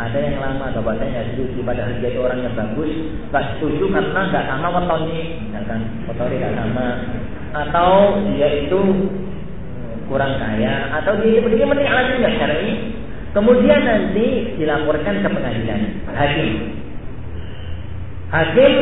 [0.00, 2.90] ada yang lama bapak saya nggak setuju padahal dia itu orang yang bagus
[3.30, 6.88] nggak setuju karena nggak sama wetonnya misalkan wetonnya nggak sama.
[7.52, 7.90] Atau
[8.32, 8.80] dia itu
[10.10, 12.91] kurang kaya atau dia begini penting alasan nggak syar'i
[13.32, 15.80] Kemudian nanti dilaporkan ke pengadilan
[16.12, 16.50] hakim.
[18.28, 18.72] Hakim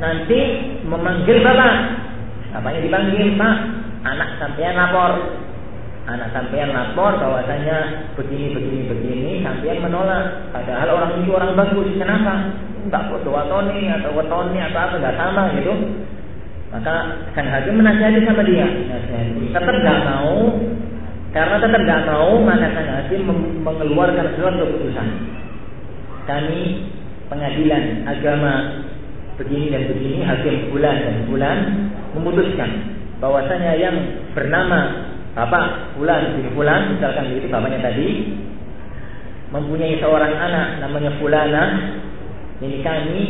[0.00, 0.40] nanti
[0.88, 1.74] memanggil bapak.
[2.52, 3.56] Bapaknya dipanggil, Pak,
[4.04, 5.12] anak sampean lapor.
[6.04, 10.52] Anak sampean lapor bahwasanya begini begini begini, sampean menolak.
[10.52, 11.88] Padahal orang itu orang bagus.
[11.96, 12.56] Kenapa?
[12.88, 15.74] Enggak kok doa toni atau wetoni atau apa enggak sama gitu.
[16.72, 16.94] Maka
[17.36, 18.66] sang hakim menasihati sama dia.
[19.52, 20.56] Tetap enggak mau
[21.32, 23.24] karena tetap tidak mau, maka sang hakim
[23.64, 25.08] mengeluarkan suatu keputusan.
[26.28, 26.60] Kami
[27.32, 28.52] pengadilan agama
[29.40, 31.58] begini dan begini, hakim bulan dan bulan
[32.12, 32.70] memutuskan
[33.16, 33.96] bahwasanya yang
[34.36, 38.36] bernama Bapak Bulan bin Bulan, misalkan itu bapaknya tadi,
[39.48, 41.64] mempunyai seorang anak namanya Fulana,
[42.60, 43.20] ini kami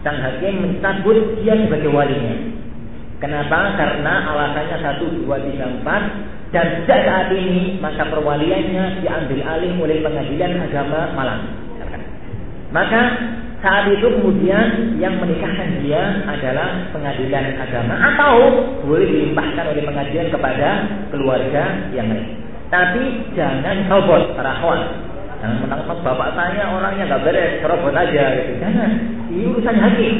[0.00, 2.56] sang hakim mencabut dia sebagai walinya.
[3.20, 3.76] Kenapa?
[3.76, 6.02] Karena alasannya satu, dua, tiga, empat
[6.50, 11.42] dan sejak saat ini maka perwaliannya diambil alih oleh pengadilan agama Malang.
[12.70, 13.02] Maka
[13.60, 18.34] saat itu kemudian yang menikahkan dia adalah pengadilan agama atau
[18.82, 20.68] boleh dilimpahkan oleh pengadilan kepada
[21.12, 22.40] keluarga yang lain.
[22.70, 24.54] Tapi jangan robot para
[25.40, 28.52] Jangan menangkap bapak saya orangnya nggak beres, robot aja gitu.
[28.60, 28.90] Jangan.
[29.32, 30.14] Ini urusan hakim.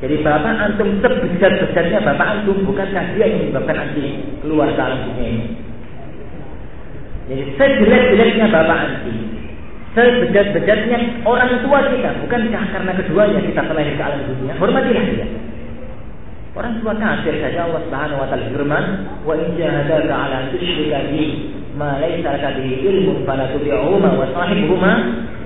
[0.00, 5.28] Jadi bapak antum sebesar-besarnya bapak antum bukankah dia yang menyebabkan anti keluar ke alam dunia
[5.28, 5.46] ini.
[7.28, 9.16] Jadi sejelek-jeleknya bapak anti,
[9.92, 14.52] sebejat-bejatnya orang tua kita, bukankah karena keduanya kita terlahir ke alam dunia?
[14.56, 15.28] Hormatilah dia.
[16.56, 18.84] Orang tua kafir saja Allah Subhanahu wa taala firman,
[19.22, 24.92] "Wa in jahadaka 'ala tusyrika bi ma laysa laka bihi ilmun fala tuti'huma wa sahibhuma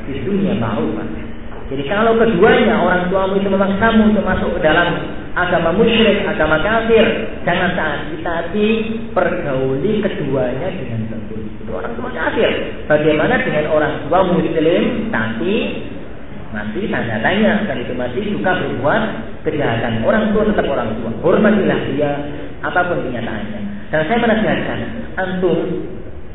[0.06, 1.23] fi dunya ma'rufah."
[1.64, 5.00] Jadi kalau keduanya orang tuamu itu memaksamu untuk masuk ke dalam
[5.32, 7.04] agama musyrik, agama kafir,
[7.42, 8.66] jangan taati, tapi
[9.16, 11.40] pergauli keduanya dengan tentu.
[11.64, 12.50] Itu orang tua kafir.
[12.84, 15.54] Bagaimana dengan orang tua muslim, tapi
[16.52, 19.02] masih tanda tanya dan itu masih suka berbuat
[19.48, 20.04] kejahatan.
[20.04, 21.10] Orang tua tetap orang tua.
[21.24, 22.12] Hormatilah dia
[22.60, 23.60] apa pun kenyataannya.
[23.88, 24.78] Dan saya menasihatkan
[25.16, 25.58] antum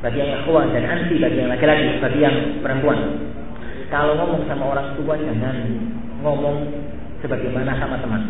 [0.01, 3.28] bagi yang ikhwan dan anti bagi yang laki-laki, bagi yang perempuan
[3.89, 5.57] kalau ngomong sama orang tua jangan
[6.21, 6.57] ngomong
[7.25, 8.23] sebagaimana sama teman.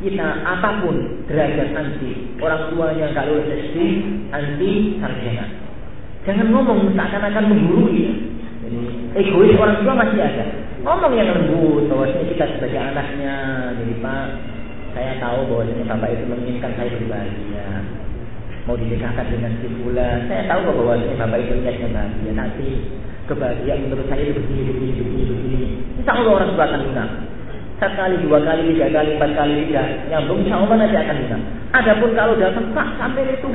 [0.00, 0.96] Kita apa pun
[1.28, 3.76] derajat anti orang tuanya nggak lulus SD
[4.32, 5.44] anti sarjana.
[6.24, 8.08] Jangan ngomong seakan-akan menggurui.
[8.64, 8.80] Jadi
[9.20, 10.44] egois orang tua masih ada.
[10.80, 13.36] Ngomong yang lembut bahwasanya kita sebagai anaknya.
[13.76, 14.26] Jadi Pak,
[14.96, 17.68] saya tahu bahwasanya Bapak itu menginginkan saya berbahagia
[18.68, 20.22] mau dinikahkan dengan si Bula.
[20.28, 22.32] Saya tahu bahwa Bapak itu niatnya bahagia.
[22.38, 22.68] Nanti
[23.30, 25.68] kebahagiaan menurut saya itu begini, begini, begini, begini.
[26.02, 27.10] Insya Allah orang tua akan lunak.
[27.80, 31.42] Sekali, dua kali, tiga kali, empat kali, tidak nyambung, insya Allah nanti akan lunak.
[31.70, 33.48] Adapun kalau datang tak sampai itu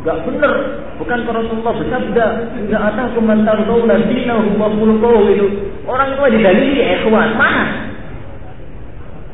[0.00, 0.52] Gak benar,
[0.96, 5.44] bukan Rasulullah bersabda, "Enggak ada komentar kau nanti wa mulkoh itu."
[5.84, 7.92] Orang tua didalili ikhwan, mana?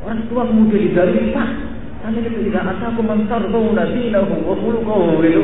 [0.02, 1.48] Orang tua kemudian didalili, Pak,
[2.02, 5.42] sampai itu tidak ada komentar kau nanti wa mulkoh itu.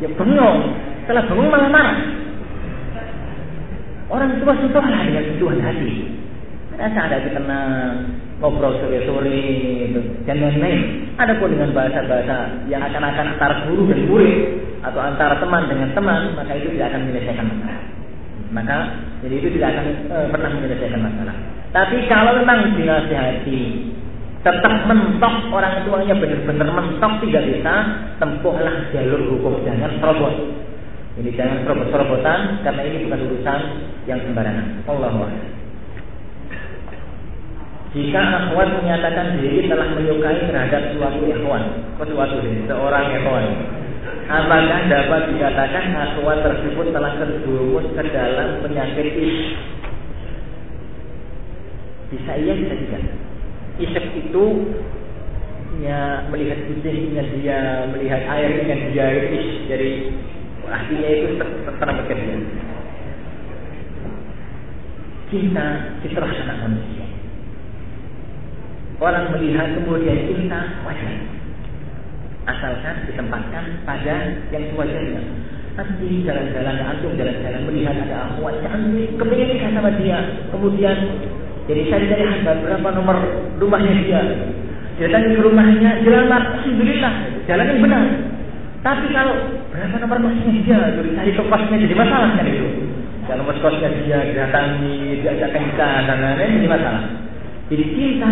[0.00, 0.72] Ya bengong,
[1.04, 2.21] setelah bengong malah marah.
[4.12, 5.92] Orang tua sentuhlah dengan sentuhan hati.
[6.76, 8.20] Rasa ada tenang.
[8.42, 9.38] ngobrol sore-sore
[9.86, 11.06] gitu, dan lain-lain.
[11.14, 14.38] Adapun dengan bahasa-bahasa yang akan-akan antara guru dan murid
[14.82, 17.82] atau antara teman dengan teman, maka itu tidak akan menyelesaikan masalah.
[18.50, 18.76] Maka
[19.22, 21.36] jadi itu tidak akan e, pernah menyelesaikan masalah.
[21.70, 23.60] Tapi kalau memang dinasihati
[24.42, 27.74] tetap mentok orang tuanya benar-benar mentok tidak bisa,
[28.18, 30.34] tempuhlah jalur hukum jangan serobot.
[31.12, 33.60] Ini jangan serobot-serobotan karena ini bukan urusan
[34.08, 34.66] yang sembarangan.
[34.88, 35.12] Allah
[37.92, 43.46] jika akhwat menyatakan diri telah menyukai terhadap suatu ikhwan, suatu seorang ikhwan,
[44.32, 49.36] apakah dapat dikatakan akhwat tersebut telah terjerumus ke dalam penyakit is?
[52.16, 53.04] Bisa iya, bisa tidak.
[53.76, 54.44] Isek itu
[55.84, 57.60] ya melihat kucingnya dia,
[57.92, 59.90] melihat airnya dia, is, jadi
[60.68, 62.34] artinya itu terkena bekerja.
[65.32, 65.66] Cinta
[66.04, 67.08] fitrah anak manusia
[69.02, 71.10] Orang melihat kemudian cinta wajar.
[72.46, 74.14] Asalkan ditempatkan pada
[74.54, 75.22] yang sewajarnya.
[75.74, 80.18] Nanti jalan-jalan, antum jalan-jalan melihat ada akhwat cantik, kepingin nikah sama dia.
[80.54, 80.96] Kemudian
[81.66, 83.18] jadi saya dari hamba berapa nomor
[83.58, 84.22] rumahnya dia.
[85.02, 87.14] Datang ke rumahnya, jalan alhamdulillah,
[87.50, 88.04] jalan yang benar.
[88.82, 89.34] Tapi kalau
[89.70, 92.66] berapa nomor kosnya dia, jadi cari ke kosnya jadi masalah kan itu.
[93.30, 97.04] Kalau nomor kosnya dia datangi, diajak nikah dan lain-lain jadi masalah.
[97.70, 98.30] Jadi cinta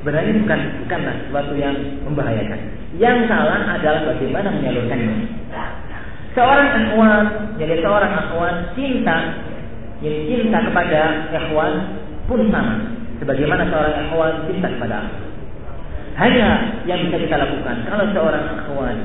[0.00, 1.76] Sebenarnya bukan bukanlah sesuatu yang
[2.08, 2.60] membahayakan.
[2.96, 5.16] Yang salah adalah bagaimana menyalurkannya.
[6.32, 7.26] Seorang akhwat,
[7.60, 9.44] jadi seorang akhwat cinta,
[10.00, 12.80] yang cinta kepada ikhwan pun sama.
[13.20, 15.16] Sebagaimana seorang akhwat cinta kepada aku.
[16.16, 16.48] Hanya
[16.88, 18.96] yang bisa kita lakukan kalau seorang akhwat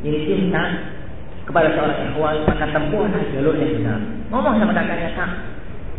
[0.00, 0.62] ini cinta
[1.44, 4.00] kepada seorang ikhwan maka tempuhlah jalur yang benar.
[4.30, 5.30] Ngomong sama kakaknya kak,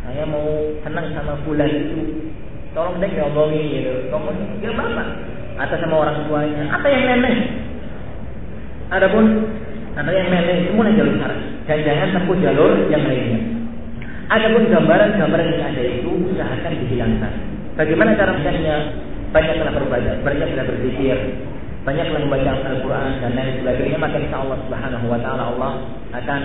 [0.08, 0.48] saya mau
[0.82, 2.32] senang sama bulan itu
[2.72, 3.92] Tolong deh ngomongin gitu.
[4.08, 5.08] Ngomong ya bapak
[5.60, 7.36] atau sama orang tuanya atau yang nenek.
[8.96, 9.26] Adapun
[10.00, 11.40] atau yang nenek semua jalur saran.
[11.68, 13.40] Dan jangan tempuh jalur yang lainnya.
[14.32, 17.34] Adapun gambaran-gambaran yang ada itu usahakan dihilangkan.
[17.76, 18.76] Bagaimana cara mencarinya?
[19.32, 21.16] Banyaklah berbaca, banyaklah berzikir,
[21.82, 23.98] banyaklah membaca Al-Quran dan lain sebagainya.
[23.98, 25.72] Maka insya Allah Subhanahu Wa Taala Allah
[26.12, 26.41] akan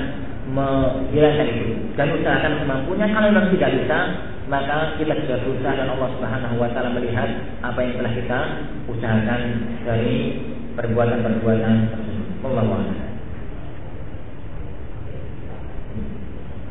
[0.46, 1.66] menghilangkan itu
[1.98, 3.06] dan usahakan semampunya.
[3.10, 3.98] Kalau memang tidak bisa,
[4.46, 7.26] maka kita sudah berusaha dan Allah Subhanahu wa taala melihat
[7.66, 8.40] apa yang telah kita
[8.86, 9.40] usahakan
[9.82, 10.38] dari
[10.78, 12.26] perbuatan-perbuatan tersebut.
[12.46, 12.82] Allah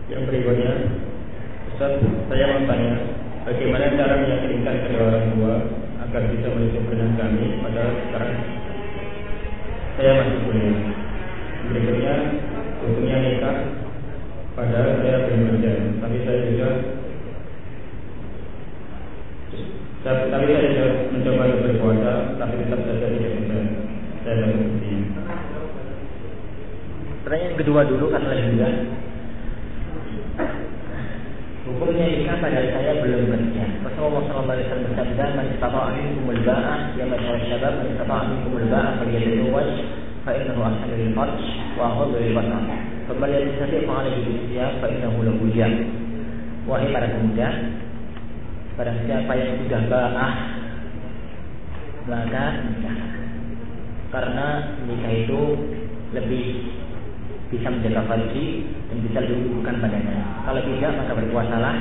[0.05, 0.73] Yang berikutnya,
[2.31, 2.93] saya mau tanya,
[3.43, 5.55] bagaimana cara meyakinkan kedua orang tua
[6.15, 8.39] agar bisa menitipkan kami pada sekarang
[9.99, 10.79] saya masih kuliah.
[11.67, 12.15] Berikutnya,
[12.79, 13.57] hukumnya nikah
[14.55, 16.69] pada saya belum kerja, tapi saya juga
[20.07, 23.57] tapi saya sudah mencoba untuk berpuasa, tapi tetap saja tidak bisa.
[24.23, 24.91] Saya tidak bukti.
[27.27, 28.73] Pertanyaan kedua dulu karena lebih mudah.
[31.65, 33.65] Hukumnya nikah pada saya belum kerja.
[33.81, 39.69] Rasulullah SAW bersabda, "Man istata'a minkum al-ba'ah, ya masyarakat syabab, man istata'a minkum al-ba'ah falyatazawwaj,
[40.21, 41.41] fa innahu ahsanu lil-farj
[41.73, 42.61] wa aghaddu lil-basar."
[43.09, 45.45] Faman lam yastati' fa alayhi bis-siyam fa innahu lahu
[46.69, 47.49] Wahai para pemuda,
[48.75, 49.25] Barang yang
[49.61, 50.33] sudah ba'ah
[52.11, 52.97] Maka nikah
[54.11, 54.47] Karena
[54.83, 55.41] nikah itu
[56.11, 56.45] Lebih
[57.55, 61.75] Bisa menjaga farji Dan bisa bukan padanya Kalau tidak maka berpuasalah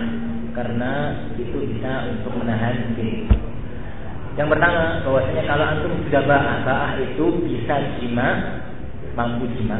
[0.55, 0.93] Karena
[1.35, 3.27] itu bisa untuk menahan diri
[4.39, 8.29] Yang pertama bahwasanya kalau antum sudah ba'ah Ba'ah itu bisa jima
[9.19, 9.79] Mampu jima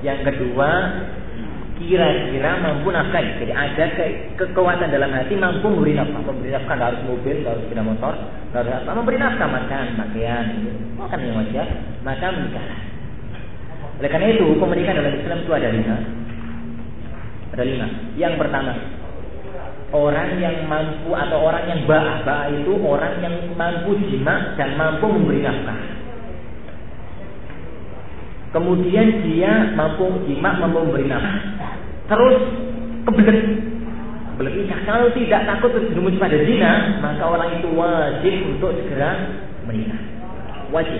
[0.00, 0.70] Yang kedua
[1.80, 3.24] kira-kira mampu nafkah.
[3.40, 4.04] Jadi ada ke
[4.36, 6.20] kekuatan dalam hati mampu memberi nafkah.
[6.20, 8.14] Memberi nafkah nggak harus mobil, nggak harus sepeda motor,
[8.52, 8.90] nggak harus apa.
[8.92, 10.44] Memberi nafkah makan, pakaian,
[11.00, 11.66] makan yang wajar,
[12.04, 12.80] maka menikahlah.
[14.00, 15.96] Oleh karena itu hukum menikah dalam Islam itu ada lima.
[17.52, 17.86] Ada lima.
[18.16, 18.72] Yang pertama,
[19.92, 22.24] orang yang mampu atau orang yang ba'ah.
[22.24, 25.78] Ba'ah itu orang yang mampu jima dan mampu memberi nafkah.
[28.56, 31.60] Kemudian dia mampu jima mampu memberi nafkah
[32.10, 32.36] terus
[33.06, 33.38] kebelet
[34.34, 34.72] kebelet.
[34.88, 39.28] Kalau tidak takut terjerumus pada zina, maka orang itu wajib untuk segera
[39.68, 40.00] menikah.
[40.74, 40.98] Wajib.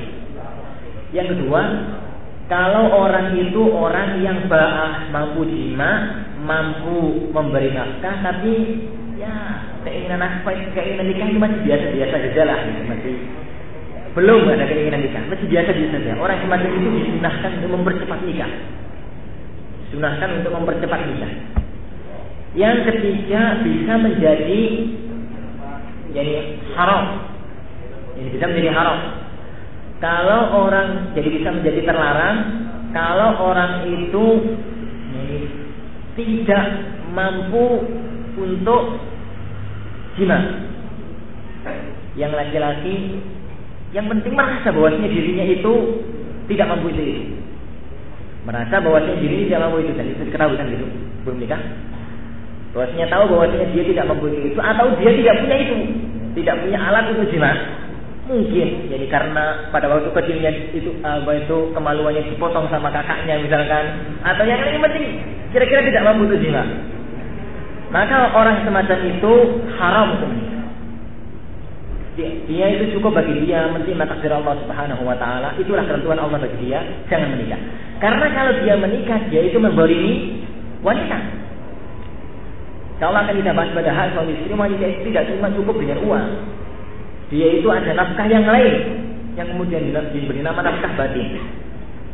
[1.11, 1.61] Yang kedua,
[2.51, 5.91] kalau orang itu orang yang ba'ah mampu jima,
[6.43, 8.85] mampu memberi nafkah, tapi
[9.15, 12.83] ya keinginan nafkah, keinginan nikah itu masih biasa-biasa saja lah, gitu.
[12.91, 13.17] masih
[14.19, 16.19] belum ada keinginan nikah, masih biasa-biasa saja.
[16.19, 18.51] Orang semacam itu disunahkan untuk mempercepat nikah
[19.91, 21.33] sunahkan untuk mempercepat nikah.
[22.55, 24.63] Yang ketiga bisa menjadi
[26.11, 26.35] jadi
[26.75, 27.05] haram.
[28.19, 28.99] Ini bisa menjadi haram.
[30.01, 32.37] Kalau orang jadi bisa menjadi terlarang
[32.97, 34.25] kalau orang itu
[36.17, 36.65] tidak
[37.13, 37.85] mampu
[38.41, 38.97] untuk
[40.17, 40.41] jima.
[42.17, 42.97] Yang laki-laki
[43.93, 45.73] yang penting merasa bahwasanya dirinya itu
[46.49, 47.37] tidak mampu itu.
[48.49, 50.87] Merasa bahwasanya dirinya tidak mampu itu dan itu diketahui kan gitu.
[51.29, 51.61] Belum nikah.
[52.73, 55.77] Bahwasanya tahu bahwasanya dia tidak mampu itu atau dia tidak punya itu.
[56.41, 57.53] Tidak punya alat untuk jima
[58.31, 64.47] Mungkin jadi karena pada waktu kecilnya itu apa itu kemaluannya dipotong sama kakaknya misalkan atau
[64.47, 65.07] yang lain penting
[65.51, 66.63] kira-kira tidak mampu itu jima.
[67.91, 69.33] Maka orang semacam itu
[69.75, 70.63] haram menikah.
[72.21, 76.71] Dia, itu cukup bagi dia menerima takdir Allah Subhanahu wa taala, itulah ketentuan Allah bagi
[76.71, 77.59] dia, jangan menikah.
[77.99, 80.45] Karena kalau dia menikah, dia itu membolimi
[80.87, 81.19] wanita.
[83.01, 86.29] Kalau akan kita bahas pada hal suami istri wanita itu tidak cuma cukup dengan uang,
[87.31, 88.75] dia itu ada nafkah yang lain
[89.39, 91.39] yang kemudian diberi nama nafkah batin.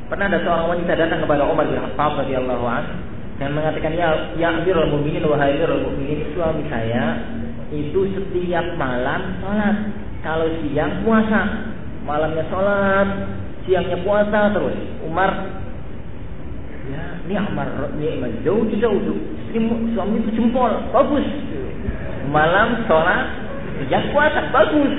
[0.07, 2.95] Pernah ada seorang wanita datang kepada Umar bin Khattab radhiyallahu anhu
[3.37, 7.21] dan mengatakan ya ya Amirul Mukminin wahai Amirul Mukminin suami saya
[7.73, 9.77] itu setiap malam sholat
[10.23, 11.41] kalau siang puasa
[12.07, 13.09] malamnya sholat
[13.67, 14.77] siangnya puasa terus.
[15.03, 15.33] Umar
[16.93, 19.01] ya ini Umar ini jauh jauh
[19.97, 21.27] suami itu jempol bagus.
[22.31, 23.46] Malam sholat
[23.87, 24.93] yang puasa bagus.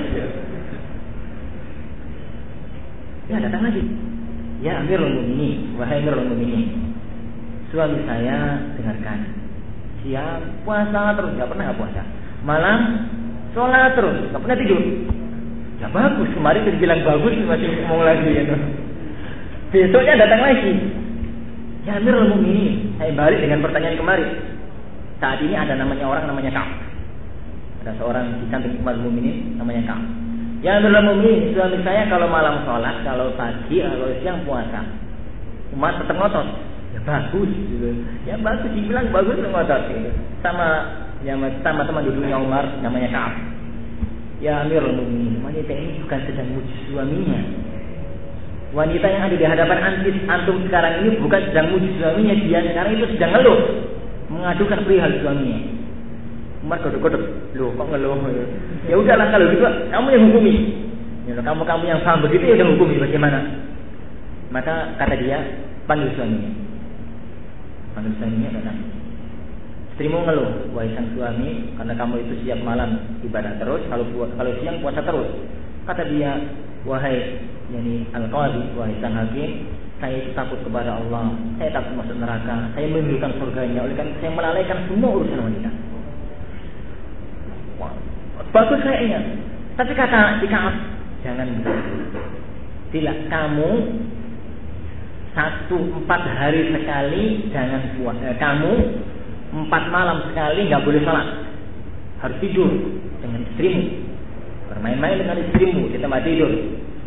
[3.28, 3.84] Ya datang lagi.
[4.64, 6.96] Ya Amirul Mukminin, wahai Amirul Mukminin.
[7.68, 9.28] Suami saya dengarkan.
[10.02, 12.02] Siang puasa terus, nggak pernah puasa.
[12.42, 12.80] Malam
[13.52, 14.82] sholat terus, nggak pernah tidur.
[15.78, 18.56] Ya bagus, kemarin tadi bilang bagus masih ngomong lagi ya.
[19.68, 20.72] Besoknya datang lagi.
[21.84, 24.28] Ya Amirul Mukminin, saya balik dengan pertanyaan kemarin.
[25.20, 26.87] Saat ini ada namanya orang namanya Ka'ab.
[27.84, 30.04] Ada seorang di samping umat mukminin namanya Ka'ab.
[30.58, 34.82] Ya Amirul Mukminin, suami saya kalau malam sholat, kalau pagi, kalau siang puasa.
[35.70, 36.48] Umat tetap ngotot.
[36.96, 37.88] Ya bagus gitu.
[38.26, 40.10] Ya bagus dibilang bagus ngotot gitu.
[40.42, 40.66] Sama
[41.22, 43.34] ya sama teman duduknya Umar namanya Ka'ab.
[44.42, 47.40] Ya Amirul Mukminin, wanita ini bukan sedang muji suaminya.
[48.74, 53.00] Wanita yang ada di hadapan antis antum sekarang ini bukan sedang muji suaminya, dia sekarang
[53.00, 53.58] itu sedang ngeluh,
[54.28, 55.77] mengadukan perihal suaminya.
[56.68, 58.20] Umar kodok-kodok, loh kok ngeluh?
[58.84, 60.54] Ya udahlah kalau gitu kamu yang hukumi.
[61.24, 63.40] Ya, kamu kamu yang paham begitu ya udah hukumi bagaimana?
[64.52, 66.52] Maka kata dia panggil suaminya.
[67.96, 68.84] Panggil suaminya datang.
[69.96, 74.04] Istrimu ngeluh, wahai sang suami, karena kamu itu siap malam ibadah terus, kalau
[74.36, 75.28] kalau siang puasa terus.
[75.88, 76.36] Kata dia,
[76.84, 79.72] wahai yani al-qadi, wahai sang hakim,
[80.04, 84.36] saya itu takut kepada Allah, saya takut masuk neraka, saya merindukan surganya, oleh karena saya
[84.36, 85.87] melalaikan semua urusan wanita.
[88.54, 89.20] Bagus kayaknya.
[89.78, 90.46] Tapi kata si
[91.22, 91.48] jangan
[92.88, 93.70] Tidak, kamu
[95.36, 98.22] satu empat hari sekali jangan puasa.
[98.32, 98.72] Eh, kamu
[99.54, 101.28] empat malam sekali nggak boleh sholat.
[102.18, 102.70] Harus tidur
[103.22, 103.82] dengan istrimu.
[104.72, 106.50] Bermain-main dengan istrimu di tempat tidur.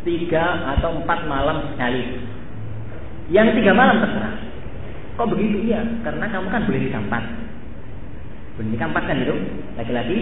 [0.08, 2.04] Tiga atau empat malam sekali.
[3.32, 4.36] Yang tiga malam terserah.
[5.20, 5.68] Kok begitu?
[5.68, 7.24] Iya, karena kamu kan boleh di tempat.
[8.56, 9.36] Boleh di tempat kan itu,
[9.76, 10.20] laki-laki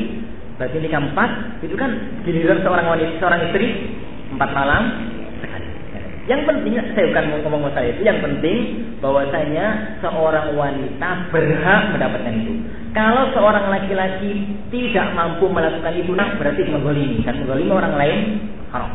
[0.59, 1.29] Berarti nikah empat
[1.63, 1.87] itu kan
[2.27, 3.95] giliran seorang wanita, seorang istri
[4.35, 4.83] empat malam
[5.39, 5.67] sekali.
[6.27, 8.57] Yang penting saya bukan ngomong ngomong saya itu, yang penting
[8.99, 9.65] bahwasanya
[10.03, 12.53] seorang wanita berhak mendapatkan itu.
[12.91, 17.23] Kalau seorang laki-laki tidak mampu melakukan itu, nah berarti menggolimi.
[17.23, 18.17] Dan menggolimi orang lain
[18.75, 18.91] haram.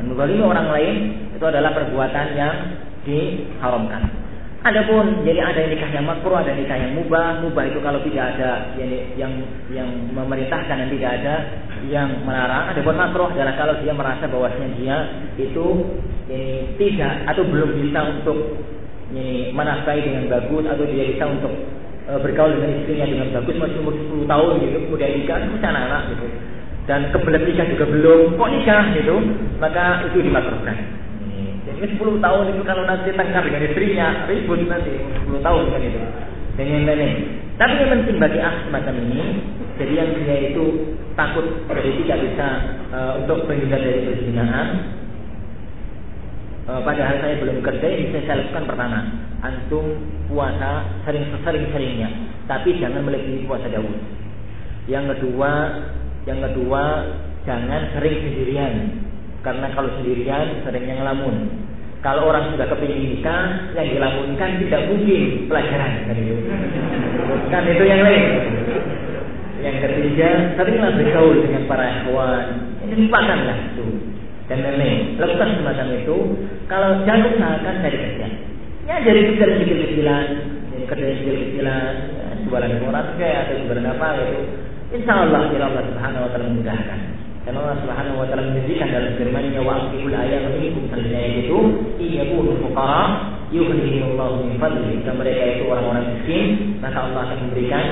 [0.00, 0.94] Dan menggolimi orang lain
[1.36, 2.54] itu adalah perbuatan yang
[3.04, 4.27] diharamkan.
[4.58, 7.46] Adapun jadi ada nikah yang makruh, ada nikah yang mubah.
[7.46, 9.32] Mubah itu kalau tidak ada yang yang,
[9.70, 11.34] yang memerintahkan dan tidak ada
[11.86, 12.74] yang melarang.
[12.74, 14.96] Adapun makruh adalah kalau dia merasa bahwasanya dia
[15.38, 15.66] itu
[16.26, 18.38] ini tidak atau belum bisa untuk
[19.14, 21.52] ini menafkahi dengan bagus atau dia bisa untuk
[22.04, 26.02] e, bergaul dengan istrinya dengan bagus masih umur 10 tahun gitu kemudian nikah itu anak-anak
[26.12, 26.26] gitu
[26.84, 29.16] dan kebelet nikah juga belum kok nikah gitu
[29.60, 30.76] maka itu dimakruhkan
[31.78, 34.90] ini 10 tahun itu kalau nanti tengkar dengan istrinya ribut nanti
[35.22, 36.00] 10 tahun kan itu.
[36.58, 37.10] Dan yang lain
[37.54, 39.22] Tapi yang penting bagi ah semacam ini,
[39.78, 42.46] jadi yang dia itu takut jadi tidak bisa
[42.94, 44.68] uh, untuk menghindar dari perzinahan.
[46.70, 48.98] Uh, padahal saya belum kerja, ini saya lakukan pertama.
[49.42, 49.86] Antum
[50.30, 52.10] puasa sering-sering-seringnya,
[52.46, 53.94] tapi jangan melebihi puasa Daud.
[54.86, 55.50] Yang kedua,
[56.30, 56.82] yang kedua
[57.42, 58.74] jangan sering sendirian
[59.42, 61.57] karena kalau sendirian seringnya ngelamun
[61.98, 66.36] kalau orang sudah kepingin nikah, yang dilakukan tidak mungkin pelajaran kan itu.
[67.50, 68.24] Kan itu yang lain.
[69.58, 72.44] Yang ketiga, seringlah bergaul dengan para ikhwan.
[72.86, 73.86] Ini lupakanlah itu.
[74.46, 76.16] Dan nenek, lakukan semacam itu.
[76.70, 78.30] Kalau jangan usahakan dari kecil.
[78.86, 80.26] Ya kecil-kecilan,
[80.72, 84.40] jadi kerja kecil-kecilan, ya, jualan koran kayak atau jualan apa gitu.
[84.96, 87.17] Insya Allah, Allah Subhanahu Wa Taala memudahkan.
[87.48, 91.56] Karena Allah Subhanahu Wa Taala menjadikan dalam firman-Nya wa aqimul ayat minkum sebenarnya itu
[92.28, 93.02] pun fuqara
[93.48, 95.00] yughnihimullahu min fadli.
[95.00, 97.84] Jika mereka itu orang-orang miskin, maka Allah akan memberikan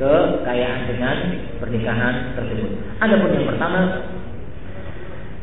[0.00, 1.16] kekayaan dengan
[1.60, 2.72] pernikahan tersebut.
[3.04, 3.80] Adapun yang pertama,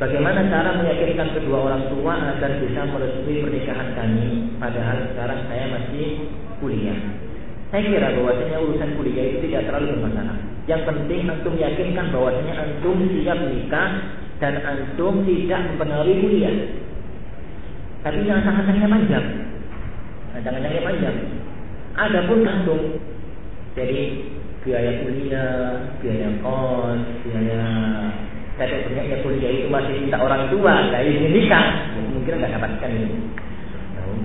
[0.02, 6.26] bagaimana cara meyakinkan kedua orang tua agar bisa merestui pernikahan kami, padahal sekarang saya masih
[6.58, 6.98] kuliah.
[7.70, 10.42] Saya kira bahwasanya urusan kuliah itu tidak terlalu bermasalah.
[10.66, 13.89] Yang penting antum yakinkan bahwasanya antum siap nikah
[14.39, 16.55] dan antum tidak mempengaruhi kuliah.
[17.99, 19.26] Tapi jangan sangat-sangat panjang.
[20.32, 21.18] Nah, jangan-jangan panjang.
[21.99, 22.82] Adapun antum
[23.76, 23.99] jadi
[24.64, 27.64] biaya kuliah, biaya kos, biaya
[28.60, 33.18] saya banyaknya kuliah itu masih minta orang tua, nggak ingin nikah, mungkin nggak dapatkan ini.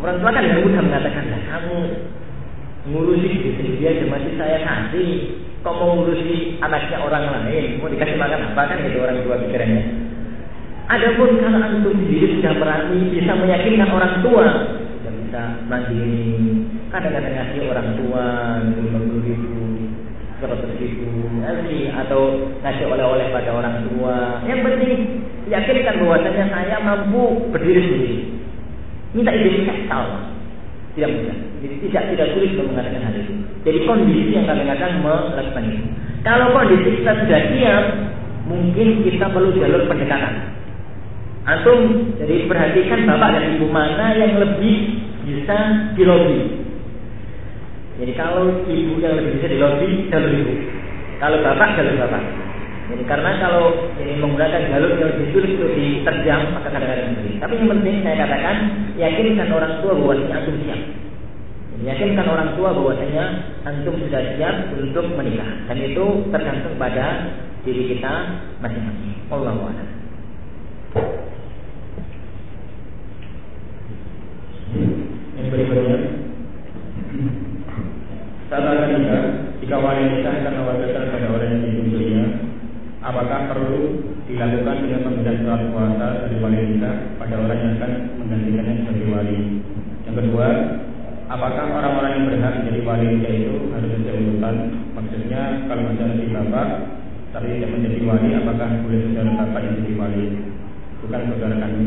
[0.02, 1.78] Orang tua kan yang mudah mengatakan, kamu
[2.90, 5.10] ngurusi diri dia aja masih saya kasih,
[5.64, 9.82] kok mau ngurusi anaknya orang lain, mau dikasih makan apa kan itu orang tua pikirannya.
[10.92, 14.46] Adapun kalau antum sendiri sudah berani bisa meyakinkan orang tua,
[15.00, 18.26] sudah bisa mandiri, kadang-kadang ngasih orang tua,
[18.76, 19.88] dulu ribu,
[20.36, 24.44] seratus ribu ngasih atau ngasih oleh-oleh pada orang tua.
[24.44, 24.92] Yang penting
[25.48, 28.18] yakinkan bahwasanya saya mampu berdiri sendiri.
[29.16, 30.33] Minta izin saya tahu.
[30.94, 31.36] Tidak mudah.
[31.62, 33.34] Jadi tidak tidak sulit untuk mengatakan hal itu.
[33.66, 35.84] Jadi kondisi yang kadang-kadang melakukan itu.
[36.22, 37.84] Kalau kondisi kita sudah siap,
[38.46, 40.34] mungkin kita perlu jalur pendekatan.
[41.44, 41.80] Antum
[42.16, 45.56] jadi perhatikan bapak dan ibu mana yang lebih bisa
[45.92, 46.64] dilobi
[47.94, 50.54] jadi kalau ibu yang lebih bisa dilobi jalur ibu.
[51.22, 52.22] Kalau bapak jalur bapak.
[52.84, 57.36] Jadi karena kalau ini menggunakan jalur yang lebih sulit untuk diterjang maka kadang-kadang sulit.
[57.40, 58.56] Tapi yang penting saya katakan
[59.00, 60.80] yakinkan orang tua bahwasanya antum siap.
[61.84, 63.24] Yakinkan orang tua bahwasanya
[63.64, 67.06] antum sudah siap untuk menikah dan itu tergantung pada
[67.64, 68.12] diri kita
[68.60, 69.16] masing-masing.
[69.32, 69.88] Allah a'lam.
[75.34, 75.98] Yang berikutnya
[78.44, 79.18] Katakan juga,
[79.58, 82.24] jika wanita akan mewakilkan pada orang yang dituntutnya,
[83.00, 83.82] apakah perlu
[84.26, 86.90] dilakukan dengan pemberian surat kuasa dari wanita
[87.22, 89.38] pada orang yang akan menggantikannya sebagai wali?
[90.04, 90.48] Yang kedua,
[91.30, 94.56] apakah orang-orang yang berhak menjadi wali itu harus ada urutan?
[94.98, 96.68] Maksudnya, kalau misalnya si bapak
[97.30, 100.24] tapi tidak menjadi wali, apakah boleh saudara bapak yang menjadi wali?
[101.04, 101.84] Bukan saudara kami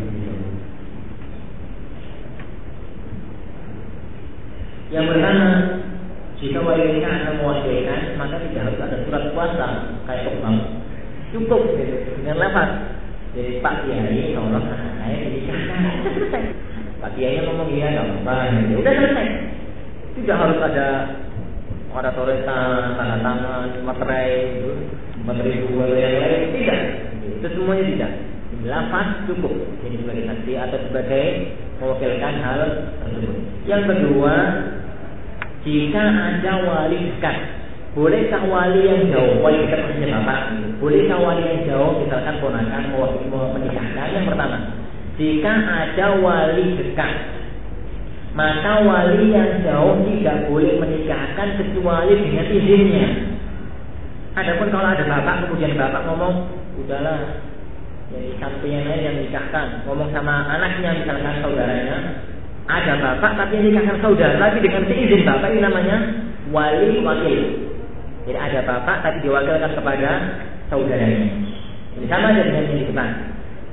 [4.88, 5.48] Yang pertama,
[6.40, 9.68] jika wali nikah akan mewakilkan, maka tidak harus ada surat kuasa
[10.08, 10.77] kayak kembang.
[11.38, 12.98] Cukup gitu, dengan lafaz.
[13.38, 15.18] Jadi Pak Kiai tolong anak saya.
[15.22, 16.44] Sudah selesai.
[16.98, 18.36] Pak Kiai ngomong iya nggak apa-apa.
[18.58, 18.82] Gitu.
[18.82, 19.28] Udah selesai.
[20.18, 20.88] Tidak harus ada
[22.18, 24.62] tulisan, tanda tangan, materai,
[25.22, 26.42] materai dua yang lain.
[26.58, 26.80] Tidak.
[27.38, 28.12] Itu semuanya tidak.
[28.66, 29.54] Lafaz cukup.
[29.86, 31.26] Jadi sebagai saksi atau sebagai
[31.78, 32.62] mewakilkan hal
[33.06, 33.38] tersebut.
[33.70, 34.34] Yang kedua,
[35.62, 37.38] jika ada wali dekat,
[37.98, 40.40] bolehkah wali yang jauh, wali dekat maksudnya bapak,
[40.78, 44.14] bolehkah wali yang jauh, misalkan ponakan mau menikahkan?
[44.14, 44.58] Yang pertama,
[45.18, 47.14] jika ada wali dekat,
[48.38, 53.08] maka wali yang jauh tidak boleh menikahkan kecuali dengan izinnya.
[54.38, 57.42] Adapun kalau ada bapak kemudian bapak ngomong, udahlah,
[58.14, 61.98] jadi satu yang yang nikahkan, ngomong sama anaknya misalkan saudaranya,
[62.70, 65.98] ada bapak tapi ini nikahkan saudara tapi dengan seizin bapak ini namanya
[66.54, 67.67] wali wakil.
[68.28, 70.10] Jadi ada bapak tapi diwakilkan kepada
[70.68, 71.28] saudaranya.
[71.96, 72.84] Ini sama aja dengan ini.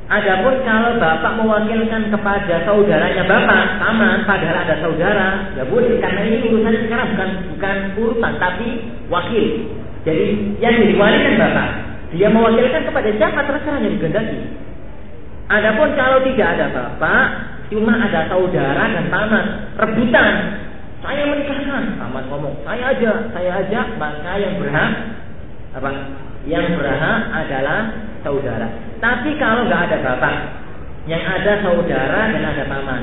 [0.05, 5.29] Adapun kalau bapak mewakilkan kepada saudaranya bapak, sama padahal ada saudara,
[5.59, 8.69] ya boleh karena ini urusan sekarang bukan bukan urusan tapi
[9.11, 9.47] wakil.
[10.07, 10.27] Jadi
[10.63, 11.69] yang jadi wali kan bapak.
[12.15, 14.39] Dia mewakilkan kepada siapa terserah yang digendaki.
[15.51, 17.27] Adapun kalau tidak ada bapak,
[17.73, 19.45] Cuma ada saudara dan paman
[19.81, 20.33] rebutan.
[21.05, 24.93] Saya menikahkan, paman ngomong, saya aja, saya aja, maka yang berhak
[25.77, 25.91] apa?
[26.49, 27.81] Yang berhak adalah
[28.25, 28.73] saudara.
[29.05, 30.37] Tapi kalau nggak ada bapak,
[31.05, 33.03] yang ada saudara dan ada paman.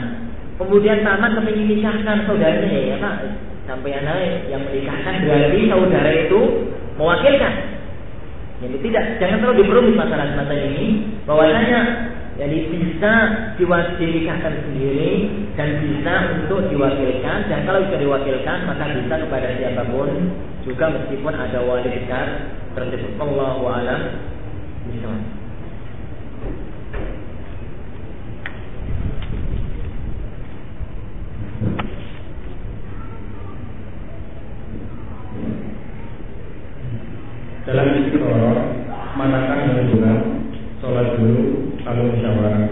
[0.58, 3.16] Kemudian paman kepingin nikahkan saudaranya ya, ya pak,
[3.70, 6.40] sampai naik yang menikahkan berarti saudara itu
[6.98, 7.54] mewakilkan.
[8.62, 11.06] Jadi tidak, jangan terlalu diperumit masalah-masalah ini.
[11.26, 11.80] Bahwasanya
[12.42, 13.14] jadi bisa
[13.62, 20.10] diwakilkan sendiri dan bisa untuk diwakilkan dan kalau bisa diwakilkan maka bisa kepada siapa pun
[20.66, 22.28] juga meskipun ada wali dekat
[22.74, 23.14] tersebut.
[23.22, 24.02] Allahu a'lam
[24.90, 25.22] bishawab.
[37.62, 38.58] Dalam istiqoroh,
[39.14, 40.20] manakah yang benar
[40.82, 42.66] sholat dulu lalu musyawarah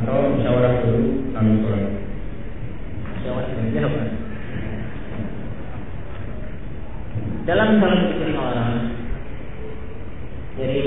[0.00, 1.00] atau musyawarah dulu
[1.36, 1.84] lalu sholat?
[3.20, 4.08] Musyawarah
[7.44, 8.68] Dalam sholat istiqoroh,
[10.56, 10.82] jadi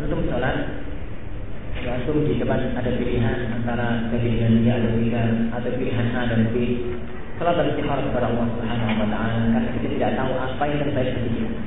[0.00, 0.56] antum sholat,
[1.84, 6.52] ya antum di depan ada pilihan antara pilihan dia ada pilihan atau pilihan A dan
[6.52, 6.84] B.
[7.40, 11.32] Sholat istiqoroh kepada Allah Subhanahu Wa Taala karena kita tidak tahu apa yang terbaik bagi
[11.32, 11.60] kita.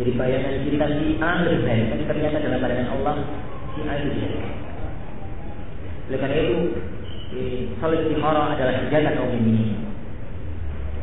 [0.00, 3.14] Jadi bayangan kita si A lebih baik, tapi ternyata dalam bayangan Allah
[3.76, 4.40] si A lebih baik.
[6.08, 6.58] Oleh karena itu,
[7.76, 9.78] salat istihara adalah senjata kaum ini.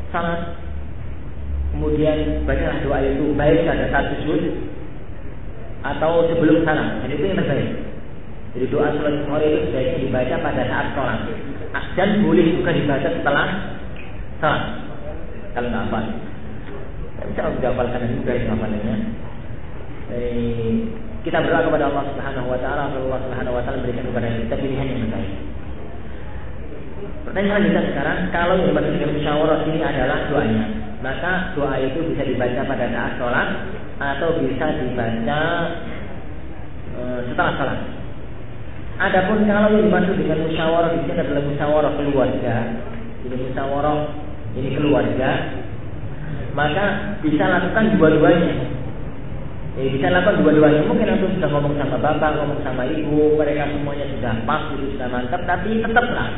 [0.10, 0.58] Sangat
[1.70, 4.68] kemudian banyaklah doa itu baik pada saat sujud
[5.86, 7.70] atau sebelum salam dan itu yang terbaik.
[8.58, 11.20] Jadi doa salat istihara itu sebaiknya dibaca pada saat sholat
[12.00, 13.76] dan boleh juga dibaca setelah
[14.40, 14.64] salat
[15.52, 16.00] kalau nggak apa
[17.28, 18.96] bisa menghafalkan dan juga hafalannya.
[21.20, 24.88] Kita berdoa kepada Allah Subhanahu wa taala Allah Subhanahu wa taala berikan kepada kita pilihan
[24.88, 25.32] yang terbaik.
[27.28, 30.66] Pertanyaan selanjutnya sekarang, kalau yang dengan musyawarah ini adalah doanya,
[31.04, 33.50] maka doa itu bisa dibaca pada saat sholat
[34.00, 35.42] atau bisa dibaca
[36.96, 37.80] e, setelah sholat.
[39.00, 42.56] Adapun kalau yang dimaksud dengan musyawarah di sini adalah musyawarah keluarga,
[43.24, 43.98] jadi musyawarah
[44.60, 45.30] ini keluarga,
[46.52, 46.86] maka
[47.24, 48.54] bisa lakukan dua-duanya.
[49.80, 50.84] Ya, bisa lakukan dua-duanya.
[50.84, 55.42] Mungkin antum sudah ngomong sama bapak, ngomong sama ibu, mereka semuanya sudah pas, sudah mantap,
[55.48, 56.30] tapi tetaplah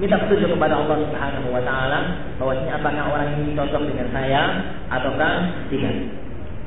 [0.00, 1.98] minta petunjuk kepada Allah Subhanahu wa taala
[2.40, 4.42] bahwasanya apakah orang ini cocok dengan saya
[4.88, 5.32] ataukah
[5.68, 5.94] tidak.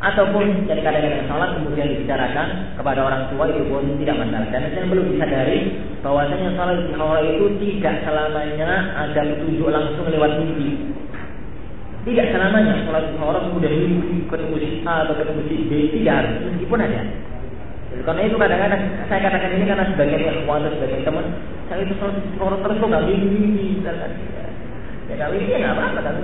[0.04, 4.52] Ataupun jadi kadang-kadang sholat kemudian dibicarakan kepada orang tua itu pun tidak masalah.
[4.52, 5.60] Dan yang perlu disadari
[6.04, 10.92] bahwasanya sholat itu tidak selamanya ada petunjuk langsung lewat mimpi.
[12.04, 16.36] Tidak selamanya sholat orang kemudian mimpi ketemu si A atau ketemu si B tidak harus
[16.52, 17.02] meskipun ada.
[17.94, 21.26] Karena itu kadang-kadang saya katakan ini karena sebagian yang atau sebagian teman
[21.72, 24.12] saya itu sholat orang terus nggak mimpi misalkan.
[25.08, 26.24] Ya kalau ini ya nggak apa-apa tapi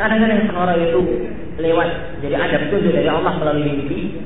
[0.00, 1.00] kadang-kadang orang itu
[1.60, 1.88] lewat
[2.24, 4.16] jadi ada petunjuk dari Allah melalui mimpi.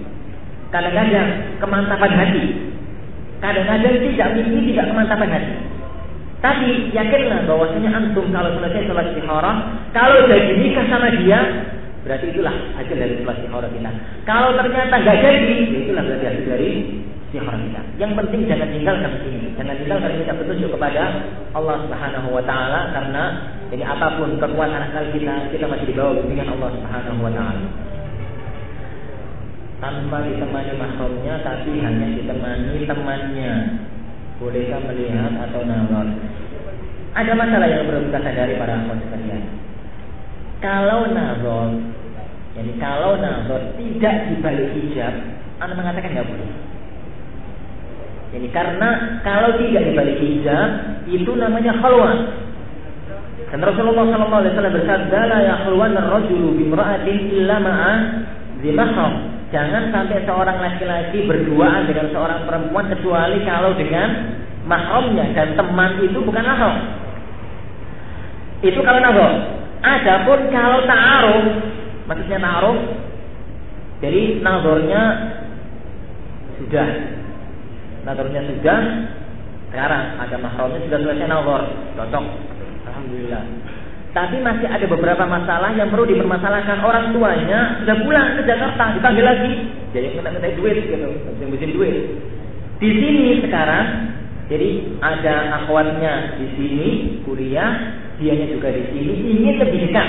[0.70, 2.44] Kadang-kadang kemantapan hati.
[3.42, 5.54] Kadang-kadang tidak mimpi tidak kemantapan hati.
[6.44, 9.52] Tapi yakinlah bahwasanya antum kalau selesai sholat istihara,
[9.96, 11.40] kalau jadi nikah sama dia,
[12.04, 13.90] berarti itulah hasil dari sholat istihara kita.
[14.28, 16.70] Kalau ternyata nggak jadi, itulah berarti hasil dari
[17.32, 17.80] istihara kita.
[17.96, 21.02] Yang penting jangan tinggalkan ini, jangan tinggalkan kita petunjuk kepada
[21.56, 23.24] Allah Subhanahu Wa Taala karena
[23.72, 27.66] ini apa pun kekuatan akal kita, kita masih di bawah bimbingan Allah Subhanahu Wa Taala
[29.84, 33.52] tanpa ditemani mahramnya tapi hanya ditemani temannya
[34.40, 36.08] bolehkah melihat atau nazar?
[37.14, 39.44] Ada masalah yang perlu kita sadari para akhwat sekalian.
[40.58, 41.68] Kalau nazar,
[42.56, 45.14] jadi kalau nazar tidak dibalik hijab,
[45.60, 46.50] anda mengatakan nggak boleh.
[48.34, 48.88] Jadi karena
[49.22, 50.68] kalau tidak dibalik hijab
[51.06, 52.18] itu namanya khalwat.
[53.52, 57.92] Dan Rasulullah Sallallahu Alaihi Wasallam bersabda, "La yakhluwan ar-rajulu bimra'atin illa ma'a
[58.62, 59.12] dzimahram."
[59.54, 64.34] Jangan sampai seorang laki-laki berduaan dengan seorang perempuan kecuali kalau dengan
[64.66, 66.74] mahramnya dan teman itu bukan mahram.
[68.64, 69.32] Itu kalau nazar.
[69.84, 71.46] Adapun kalau ta'aruf,
[72.08, 72.78] maksudnya ta'aruf,
[74.00, 75.02] jadi nazarnya
[76.56, 76.88] sudah,
[78.08, 78.80] nazarnya sudah,
[79.70, 81.62] sekarang ada mahramnya sudah selesai nazar,
[82.00, 82.24] cocok,
[83.04, 83.44] alhamdulillah.
[84.14, 86.86] Tapi masih ada beberapa masalah yang perlu dipermasalahkan.
[86.86, 89.52] Orang tuanya sudah pulang ke Jakarta dipanggil lagi.
[89.90, 91.08] Jadi minta minta duit gitu.
[91.44, 91.94] Musim duit.
[92.78, 93.86] Di sini sekarang
[94.46, 94.68] jadi
[95.02, 96.88] ada akhwatnya di sini
[97.26, 100.08] kuliah dianya juga di sini ingin lebih dekat.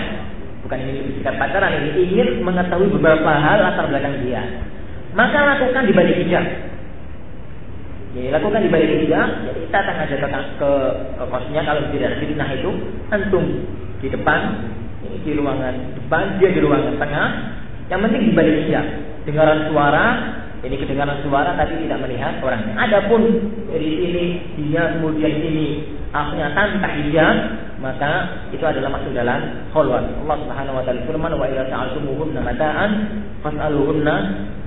[0.69, 4.45] Bukan ingin lebih dekat pacaran ini ingin mengetahui beberapa hal latar belakang dia.
[5.17, 6.45] Maka lakukan di balik hijab
[8.15, 10.69] jadi lakukan di balik hijab jadi datang aja ke, ke,
[11.19, 12.71] ke kosnya kalau tidak ada fitnah itu
[13.11, 13.45] antum
[14.05, 14.41] di depan,
[15.01, 17.27] ini di ruangan depan, dia di ruangan tengah.
[17.89, 18.85] Yang penting di balik hijab.
[19.25, 20.05] Dengaran suara,
[20.61, 22.73] ini kedengaran suara tapi tidak melihat orangnya.
[22.77, 23.21] Adapun
[23.73, 24.25] dari sini
[24.61, 25.67] dia kemudian ini
[26.13, 27.35] akhirnya tanpa hijab,
[27.81, 28.11] maka
[28.53, 30.05] itu adalah masuk dalam khalwat.
[30.05, 32.91] Allah Subhanahu wa taala firman wa idza sa'altumuhunna mata'an
[33.41, 34.15] fas'aluhunna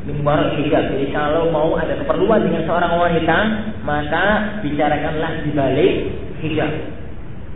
[0.08, 0.24] min
[0.56, 0.84] hijab.
[0.96, 3.38] Jadi kalau mau ada keperluan dengan seorang wanita,
[3.84, 4.24] maka
[4.64, 5.94] bicarakanlah di balik
[6.40, 6.98] hijab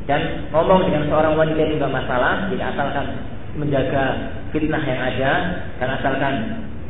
[0.06, 3.06] dan ngomong dengan seorang wanita nggak masalah jadi asalkan
[3.54, 4.04] menjaga
[4.50, 5.32] fitnah yang ada
[5.78, 6.34] dan asalkan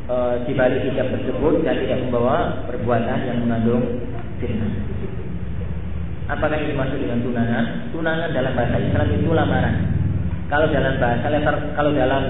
[0.08, 0.16] e,
[0.48, 3.84] di balik hijab tersebut dan tidak membawa perbuatan yang mengandung
[4.40, 4.72] fitnah.
[6.32, 7.64] Apakah ini masuk dengan tunangan?
[7.92, 9.76] Tunangan dalam bahasa Islam itu lamaran.
[10.48, 12.24] Kalau dalam bahasa letter, kalau dalam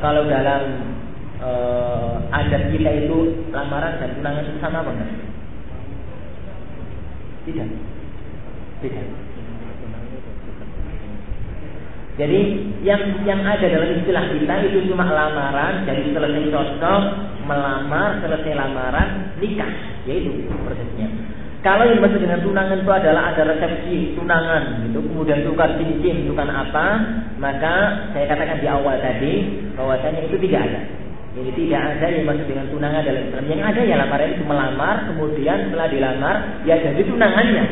[0.00, 0.62] kalau dalam
[2.32, 4.92] adat kita itu lamaran dan tunangan itu sama apa?
[7.44, 7.68] Tidak.
[8.80, 9.06] Tidak.
[12.14, 12.40] Jadi
[12.86, 17.02] yang yang ada dalam istilah kita itu cuma lamaran, jadi selesai cocok,
[17.42, 19.72] melamar, selesai lamaran, nikah,
[20.06, 21.10] yaitu prosesnya.
[21.66, 26.46] Kalau yang dimaksud dengan tunangan itu adalah ada resepsi tunangan, gitu, kemudian tukar cincin, tukar
[26.46, 26.86] apa,
[27.40, 30.80] maka saya katakan di awal tadi bahwasanya itu tidak ada.
[31.34, 33.44] Jadi tidak ada yang dimaksud dengan tunangan dalam Islam.
[33.50, 37.64] Yang ada ya lamaran itu melamar, kemudian setelah dilamar ya jadi tunangannya.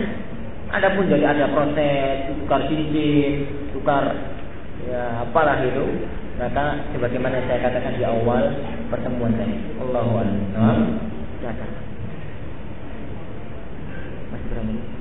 [0.72, 4.18] Adapun jadi ada proses tukar cincin, tukar
[4.90, 5.86] ya apalah itu.
[6.42, 8.50] Maka sebagaimana saya katakan di awal
[8.90, 9.54] pertemuan tadi.
[9.78, 10.98] Allahu a'lam.
[14.32, 14.92] Masih berapa menit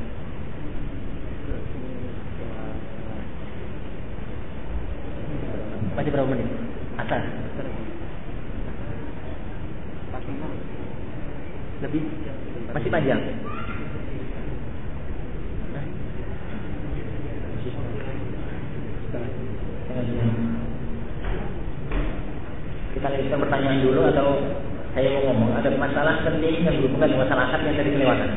[6.01, 6.49] masih berapa menit?
[6.97, 7.23] Atas
[11.81, 12.01] lebih
[12.71, 13.21] masih panjang
[22.91, 24.27] Kita lanjutkan pertanyaan dulu atau
[24.93, 28.31] saya mau ngomong ada masalah penting yang berhubungan dengan masalah akad yang tadi kelewatan.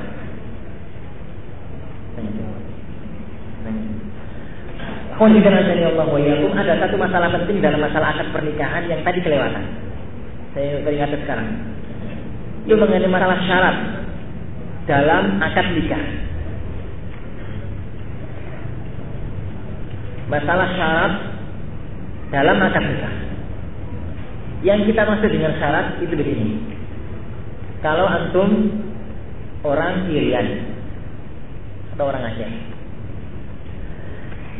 [5.84, 6.18] Allah wa
[6.59, 9.64] ada satu masalah penting dalam masalah akad pernikahan yang tadi kelewatan.
[10.55, 11.74] Saya teringat sekarang.
[12.65, 13.77] Itu mengenai masalah syarat
[14.89, 16.05] dalam akad nikah.
[20.33, 21.12] Masalah syarat
[22.33, 23.15] dalam akad nikah.
[24.65, 26.57] Yang kita maksud dengan syarat itu begini.
[27.85, 28.81] Kalau antum
[29.61, 30.73] orang Irian
[31.93, 32.75] atau orang Aceh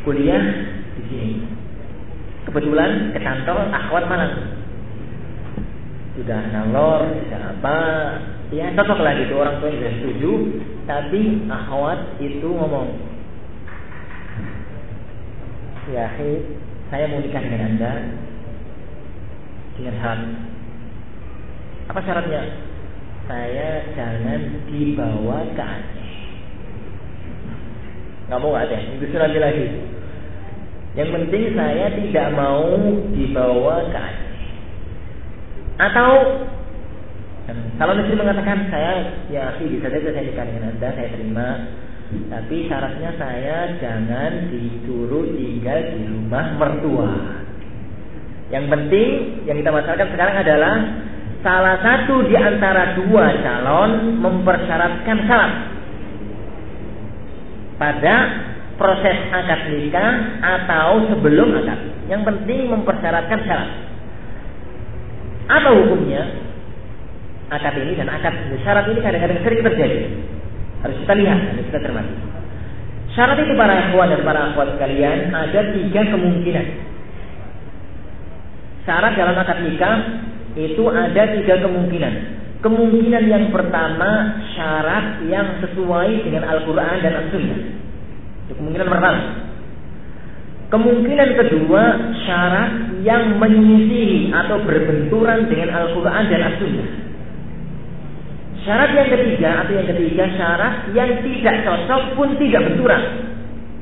[0.05, 0.45] kuliah
[0.95, 1.31] di sini,
[2.45, 4.54] kebetulan ke kantor akhwat Malang,
[6.15, 7.79] sudah nalor, sudah apa,
[8.55, 10.33] ya cocok lah gitu orang tua sudah setuju,
[10.87, 12.95] tapi akhwat itu ngomong,
[15.91, 16.07] ya
[16.91, 17.93] saya mau nikah dengan anda
[19.75, 20.21] dengan syarat.
[21.91, 22.43] Apa syaratnya?
[23.27, 24.41] Saya jangan
[24.71, 26.11] dibawa ke Aceh.
[28.31, 29.67] Nggak mau Aceh itu lagi lagi.
[30.95, 32.71] Yang penting saya tidak mau
[33.11, 34.34] dibawa ke Aceh
[35.81, 36.11] atau
[37.77, 38.95] kalau istri mengatakan saya
[39.29, 41.49] ya sih bisa saja saya nikah dengan anda saya terima
[42.31, 47.11] tapi syaratnya saya jangan disuruh tinggal di rumah mertua.
[48.53, 49.09] Yang penting
[49.49, 50.75] yang kita masalahkan sekarang adalah
[51.41, 55.53] salah satu di antara dua calon mempersyaratkan syarat
[57.81, 58.14] pada
[58.79, 60.12] proses akad nikah
[60.45, 61.81] atau sebelum akad.
[62.07, 63.70] Yang penting mempersyaratkan syarat.
[65.49, 66.23] Apa hukumnya?
[67.53, 68.33] Akad ini dan akad
[68.65, 69.99] syarat ini kadang-kadang sering terjadi.
[70.81, 72.15] Harus kita lihat, harus kita cermati.
[73.15, 76.67] Syarat itu para akhwat dan para akhwat sekalian ada tiga kemungkinan.
[78.85, 79.97] Syarat dalam akad nikah
[80.57, 82.15] itu ada tiga kemungkinan.
[82.65, 87.61] Kemungkinan yang pertama syarat yang sesuai dengan Al-Quran dan As-Sunnah.
[88.57, 89.44] Kemungkinan pertama.
[90.73, 91.83] Kemungkinan kedua
[92.25, 92.71] syarat
[93.05, 96.91] yang menyisihi atau berbenturan dengan Al-Quran dan As-Sunnah.
[98.65, 103.03] Syarat yang ketiga atau yang ketiga syarat yang tidak cocok pun tidak benturan.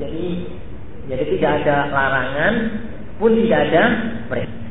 [0.03, 0.27] Jadi
[1.07, 2.55] jadi tidak ada larangan
[3.23, 3.83] pun tidak ada
[4.27, 4.63] perintah.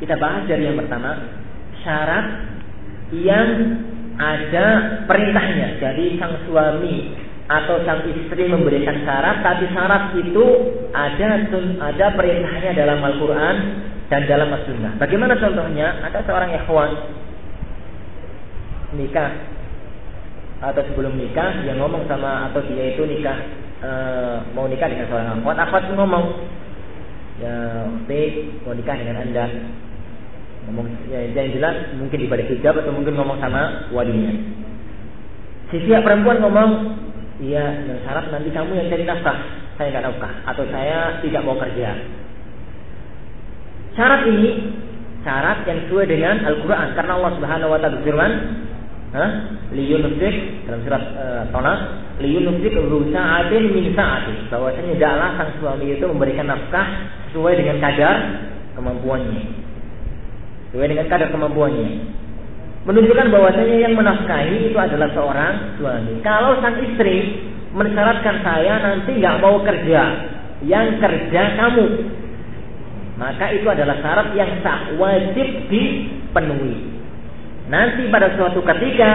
[0.00, 1.20] Kita bahas dari yang pertama
[1.84, 2.26] syarat
[3.12, 3.48] yang
[4.16, 4.66] ada
[5.04, 5.76] perintahnya.
[5.84, 7.19] Jadi sang suami
[7.50, 10.46] atau sang istri memberikan syarat, tapi syarat itu
[10.94, 11.50] ada
[11.82, 13.56] ada perintahnya dalam Al-Quran
[14.06, 15.02] dan dalam As-Sunnah.
[15.02, 15.98] Bagaimana contohnya?
[16.06, 16.90] Ada seorang ikhwan
[18.94, 19.30] nikah
[20.60, 23.38] atau sebelum nikah dia ngomong sama atau dia itu nikah
[23.80, 23.90] e,
[24.52, 26.24] mau nikah dengan seorang akhwat akhwat ngomong
[27.40, 27.54] ya
[28.04, 29.46] baik mau nikah dengan anda
[30.68, 34.36] ngomong ya yang jelas mungkin di balik hijab atau mungkin ngomong sama walinya
[35.72, 36.70] si pihak perempuan ngomong
[37.40, 37.64] iya
[38.04, 39.38] syarat nanti kamu yang cari nafkah.
[39.80, 40.32] Saya nggak nafkah.
[40.44, 41.96] Atau saya tidak mau kerja.
[43.96, 44.50] Syarat ini
[45.24, 46.88] syarat yang sesuai dengan Al-Quran.
[46.94, 48.32] Karena Allah Subhanahu Wa Taala berfirman
[49.74, 50.36] liyunfik
[50.70, 51.80] dalam surat uh, Tonas
[52.22, 52.74] liyunfik
[53.10, 54.52] sa'atin min sa'ati.
[54.52, 56.86] Bahwasanya adalah sang suami itu memberikan nafkah
[57.30, 58.16] sesuai dengan kadar
[58.78, 59.42] kemampuannya.
[60.70, 62.19] Sesuai dengan kadar kemampuannya.
[62.80, 66.24] Menunjukkan bahwasanya yang menafkahi itu adalah seorang suami.
[66.24, 67.44] Kalau sang istri
[67.76, 70.02] mensyaratkan saya nanti nggak mau kerja,
[70.64, 71.86] yang kerja kamu,
[73.20, 76.99] maka itu adalah syarat yang sah, wajib dipenuhi.
[77.70, 79.10] Nanti pada suatu ketika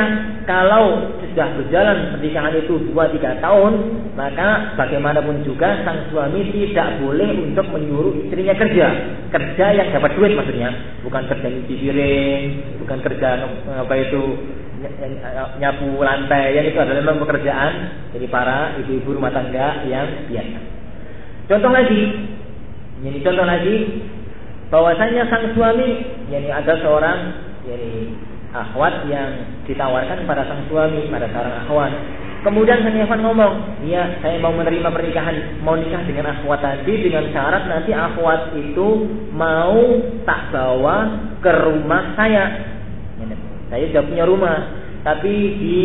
[0.47, 3.73] kalau sudah berjalan pernikahan itu 2-3 tahun,
[4.15, 8.87] maka bagaimanapun juga sang suami tidak boleh untuk menyuruh istrinya kerja.
[9.27, 10.71] Kerja yang dapat duit maksudnya,
[11.03, 12.43] bukan kerja nyuci piring,
[12.79, 13.43] bukan kerja
[13.75, 14.23] apa itu
[15.59, 17.71] nyapu lantai, yang itu adalah memang pekerjaan
[18.15, 20.59] jadi para ibu-ibu rumah tangga yang biasa.
[21.51, 22.03] Contoh lagi,
[23.03, 23.99] ini contoh lagi
[24.71, 27.19] bahwasanya sang suami, yani ada seorang
[27.67, 27.91] yani
[28.55, 29.29] akhwat yang
[29.67, 31.91] ditawarkan pada sang suami, pada seorang akhwat.
[32.45, 37.65] Kemudian sang ngomong, iya saya mau menerima pernikahan, mau nikah dengan akhwat tadi dengan syarat
[37.65, 38.87] nanti akhwat itu
[39.33, 39.75] mau
[40.29, 40.97] tak bawa
[41.41, 42.73] ke rumah saya.
[43.65, 44.57] Saya sudah punya rumah,
[45.01, 45.79] tapi di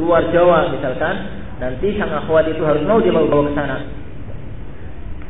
[0.00, 1.14] luar Jawa misalkan,
[1.60, 3.78] nanti sang akhwat itu harus mau dia mau bawa ke sana.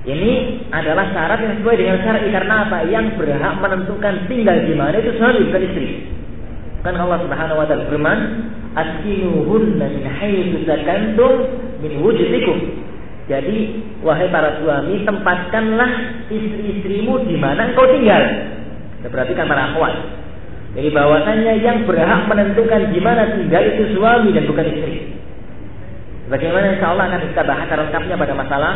[0.03, 0.33] Ini
[0.75, 2.79] adalah syarat yang sesuai dengan syar'i karena apa?
[2.91, 5.87] Yang berhak menentukan tinggal di mana itu suami bukan istri.
[6.83, 8.19] Kan Allah Subhanahu wa taala firman,
[8.75, 11.33] "Askinuhunna min haitsu sakantum
[11.79, 12.59] min wujudikum."
[13.31, 13.59] Jadi,
[14.03, 15.91] wahai para suami, tempatkanlah
[16.27, 18.23] istri-istrimu di mana engkau tinggal.
[19.07, 19.95] Berarti kan para akhwat.
[20.73, 25.15] Jadi bahwasanya yang berhak menentukan di mana tinggal itu suami dan bukan istri.
[26.33, 28.73] Bagaimana insya Allah akan kita bahas lengkapnya pada masalah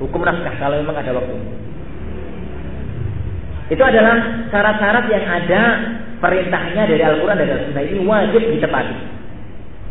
[0.00, 1.36] hukum nafkah kalau memang ada waktu.
[3.72, 4.16] Itu adalah
[4.48, 5.62] syarat-syarat yang ada
[6.24, 8.96] perintahnya dari Al-Quran dan Al-Sunnah ini wajib ditepati.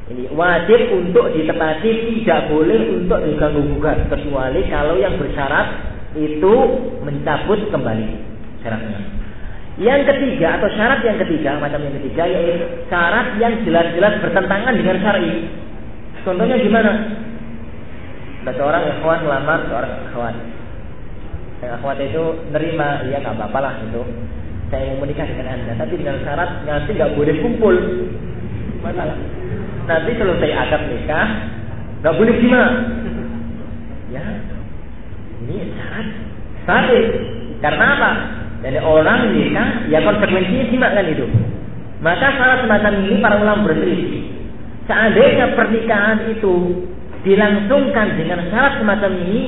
[0.04, 6.54] Ini wajib untuk ditepati, tidak boleh untuk diganggu gugat kecuali kalau yang bersyarat itu
[7.06, 8.08] mencabut kembali
[8.66, 9.00] syaratnya.
[9.78, 14.98] Yang ketiga atau syarat yang ketiga macam yang ketiga yaitu syarat yang jelas-jelas bertentangan dengan
[15.06, 15.50] syar'i.
[16.26, 16.92] Contohnya gimana?
[18.44, 20.36] Ada seorang ikhwan melamar seorang ikhwan.
[21.62, 24.02] Yang ikhwan itu nerima, ya nggak apa-apa lah itu
[24.74, 25.78] saya menikah dengan anda.
[25.78, 27.76] Tapi dengan syarat nanti nggak boleh kumpul.
[28.82, 29.14] Masalah.
[29.86, 31.28] Nanti kalau saya akad nikah
[32.02, 32.70] nggak boleh gimana?
[34.10, 34.26] Ya.
[35.46, 36.08] Ini syarat
[36.66, 37.06] syarat
[37.62, 38.12] karena apa?
[38.66, 41.30] Jadi orang nikah ya konsekuensinya simak kan itu.
[42.02, 44.26] Maka syarat semacam ini para ulama berselisih.
[44.90, 46.82] Seandainya pernikahan itu
[47.24, 49.42] dilangsungkan dengan syarat semacam ini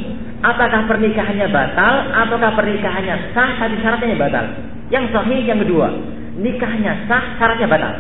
[0.46, 5.90] apakah pernikahannya batal ataukah pernikahannya sah tapi syaratnya batal yang sahih yang kedua,
[6.38, 7.94] nikahnya sah, syaratnya batal.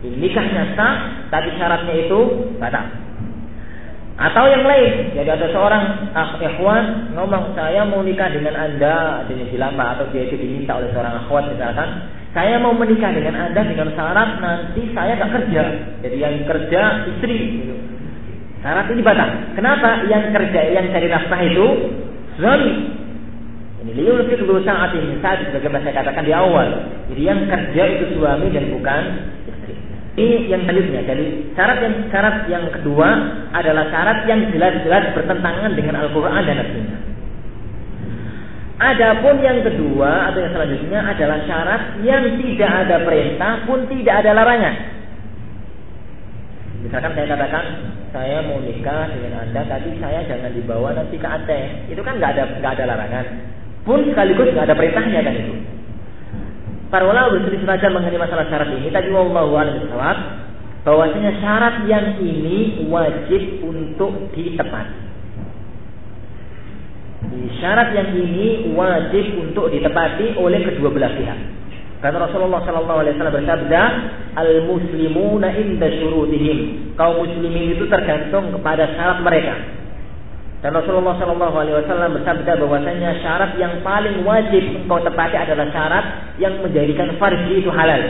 [0.00, 0.94] Nikahnya sah,
[1.28, 2.20] tapi syaratnya itu
[2.62, 2.86] batal.
[4.20, 9.48] Atau yang lain, jadi ada seorang ah, ikhwan ngomong saya mau nikah dengan anda dengan
[9.48, 12.04] dilamar atau dia itu diminta oleh seorang akhwat misalkan,
[12.36, 15.62] saya mau menikah dengan anda dengan syarat nanti saya gak kerja,
[16.04, 16.80] jadi yang kerja
[17.16, 17.64] istri.
[18.60, 19.56] Syarat ini batal.
[19.56, 20.04] Kenapa?
[20.04, 21.66] Yang kerja, yang cari nafkah itu
[22.36, 22.99] suami.
[23.80, 26.68] Ini liyunfik dulu saat ini saat sebagaimana saya katakan di awal.
[27.08, 29.02] Jadi yang kerja itu suami dan bukan
[29.48, 29.72] istri.
[30.20, 31.00] Ini yang selanjutnya.
[31.08, 31.24] Jadi
[31.56, 33.08] syarat yang syarat yang kedua
[33.56, 36.58] adalah syarat yang jelas-jelas bertentangan dengan Al-Quran dan.
[38.80, 44.30] Adapun yang kedua atau yang selanjutnya adalah syarat yang tidak ada perintah pun tidak ada
[44.36, 44.76] larangan.
[46.84, 47.64] Misalkan saya katakan
[48.12, 51.92] saya mau nikah dengan anda, tapi saya jangan dibawa nanti ke Aceh.
[51.92, 53.26] Itu kan nggak ada nggak ada larangan
[53.86, 55.54] pun sekaligus nggak ada perintahnya kan itu.
[56.90, 58.90] Para ulama berselisih tajam mengenai masalah syarat ini.
[58.90, 59.78] Tadi wallahu a'lam
[60.82, 64.98] bahwasanya syarat yang ini wajib untuk ditepati.
[67.60, 71.38] Syarat yang ini wajib untuk ditepati oleh kedua belah pihak.
[72.00, 73.82] Karena Rasulullah Shallallahu Alaihi Wasallam bersabda,
[74.40, 76.58] al muslimuna inda syurutihim.
[76.96, 79.79] Kaum muslimin itu tergantung kepada syarat mereka.
[80.60, 86.36] Dan Rasulullah Shallallahu Alaihi Wasallam bersabda bahwasanya syarat yang paling wajib engkau tepati adalah syarat
[86.36, 88.02] yang menjadikan farji itu halal.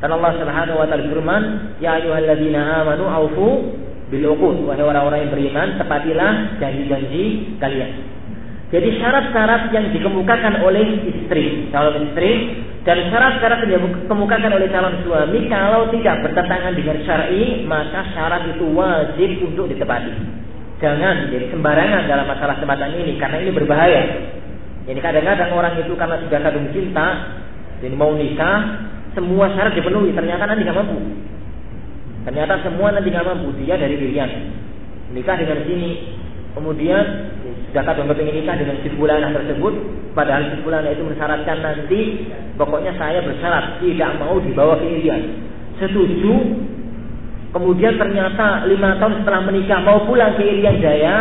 [0.00, 1.42] Dan Allah Subhanahu Wa Taala berfirman,
[1.84, 3.48] Ya ayyuhalladzina amanu aufu
[4.08, 4.24] bil.
[4.32, 7.24] Wahai orang-orang yang beriman, tepatilah janji-janji
[7.60, 7.92] kalian.
[8.68, 12.32] Jadi syarat-syarat yang dikemukakan oleh istri, calon istri,
[12.84, 18.64] dan syarat-syarat yang dikemukakan oleh calon suami, kalau tidak bertentangan dengan syar'i, maka syarat itu
[18.72, 20.47] wajib untuk ditepati.
[20.78, 24.02] Jangan jadi sembarangan dalam masalah semacam ini karena ini berbahaya.
[24.86, 27.06] Jadi kadang-kadang orang itu karena sudah kadung cinta,
[27.82, 30.98] jadi mau nikah, semua syarat dipenuhi, ternyata nanti nggak mampu.
[32.24, 34.26] Ternyata semua nanti nggak mampu dia dari dirinya.
[35.12, 35.90] Nikah dengan sini,
[36.54, 37.04] kemudian
[37.68, 39.74] sudah kadang ingin nikah dengan si tersebut,
[40.14, 42.00] padahal si itu mensyaratkan nanti,
[42.56, 45.42] pokoknya saya bersyarat tidak mau dibawa ke Irian.
[45.82, 46.32] Setuju,
[47.52, 51.16] kemudian ternyata lima tahun setelah menikah mau pulang ke Irian Jaya,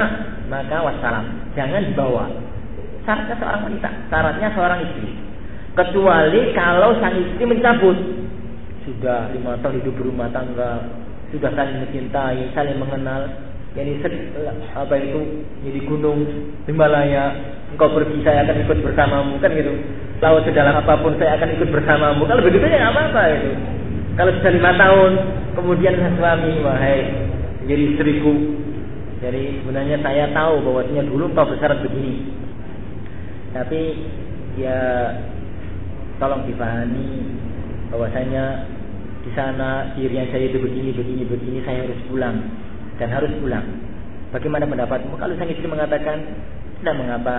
[0.51, 1.25] maka wassalam,
[1.55, 2.25] jangan dibawa.
[3.07, 5.11] Syaratnya seorang wanita, syaratnya seorang istri.
[5.77, 7.97] Kecuali kalau sang istri mencabut,
[8.83, 10.83] sudah lima tahun hidup berumah tangga,
[11.31, 13.27] sudah saling mencintai, saling mengenal,
[13.77, 14.01] yani
[14.75, 15.21] apa itu
[15.63, 16.19] jadi gunung
[16.67, 17.55] Himalaya.
[17.67, 19.75] Engkau pergi saya akan ikut bersamamu kan gitu.
[20.23, 22.23] Laut sedalam apa pun saya akan ikut bersamamu.
[22.25, 23.76] Kalau begitu ya apa apa itu
[24.17, 25.11] kalau sudah lima tahun
[25.53, 26.99] kemudian suami wahai
[27.69, 28.33] jadi istriku
[29.21, 32.33] jadi sebenarnya saya tahu bahwasanya dulu engkau besar begini
[33.53, 33.81] tapi
[34.57, 34.77] ya
[36.17, 37.37] tolong dipahami
[37.93, 38.67] bahwasanya
[39.23, 42.37] di sana dirinya saya itu begini begini begini saya harus pulang
[42.97, 43.65] dan harus pulang.
[44.33, 45.15] Bagaimana pendapatmu?
[45.15, 46.19] Kalau sang istri mengatakan,
[46.81, 47.35] tidak mengapa,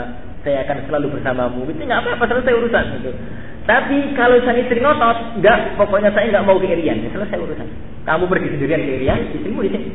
[0.47, 1.69] saya akan selalu bersamamu.
[1.69, 3.13] Itu nggak apa-apa, selesai urusan itu.
[3.69, 7.69] Tapi kalau sang istri ngotot, enggak, pokoknya saya nggak mau ke Irian, ya selesai urusan.
[8.09, 9.89] Kamu pergi sendirian ke Irian, istrimu di sini.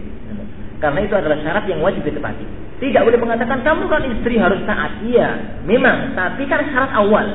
[0.77, 2.45] Karena itu adalah syarat yang wajib ditepati.
[2.77, 5.01] Tidak boleh mengatakan kamu kan istri harus taat.
[5.01, 7.25] Iya, memang, tapi kan syarat awal.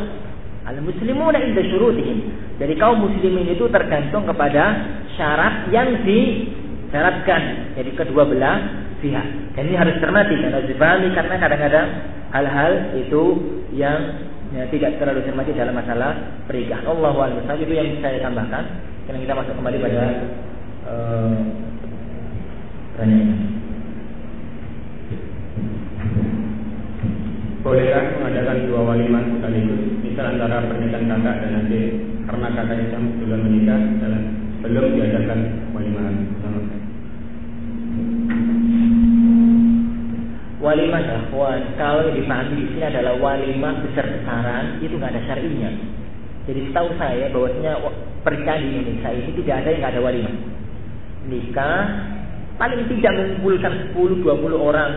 [0.63, 2.31] Al muslimuna inda syurutihim.
[2.63, 4.79] Jadi kaum muslimin itu tergantung kepada
[5.19, 6.55] syarat yang di
[6.89, 8.59] syaratkan jadi kedua belah
[8.99, 11.89] pihak dan ini harus cermati harus dipahami karena kadang-kadang
[12.33, 13.23] hal-hal itu
[13.77, 14.01] yang
[14.55, 18.65] ya, tidak terlalu cermati dalam masalah pernikahan Allah wa itu yang saya tambahkan.
[19.09, 20.05] Karena kita masuk kembali pada
[20.85, 21.39] uh,
[27.59, 29.83] Bolehkah mengadakan dua walimah sekaligus?
[30.01, 31.89] Misal antara pernikahan kakak dan adik.
[32.29, 34.23] Karena kakak yang belum menikah dalam
[34.63, 35.41] belum diadakan
[35.73, 36.07] walimah
[40.59, 45.71] Walimah ikhwan, kalau yang dipahami di sini adalah walimah besar-besaran, itu nggak ada syar'inya.
[46.51, 47.73] Jadi setahu saya bahwasanya
[48.27, 50.35] pernikahan di Indonesia ini tidak ada yang nggak ada walimah.
[51.31, 51.83] Nikah
[52.59, 54.91] paling tidak mengumpulkan 10-20 orang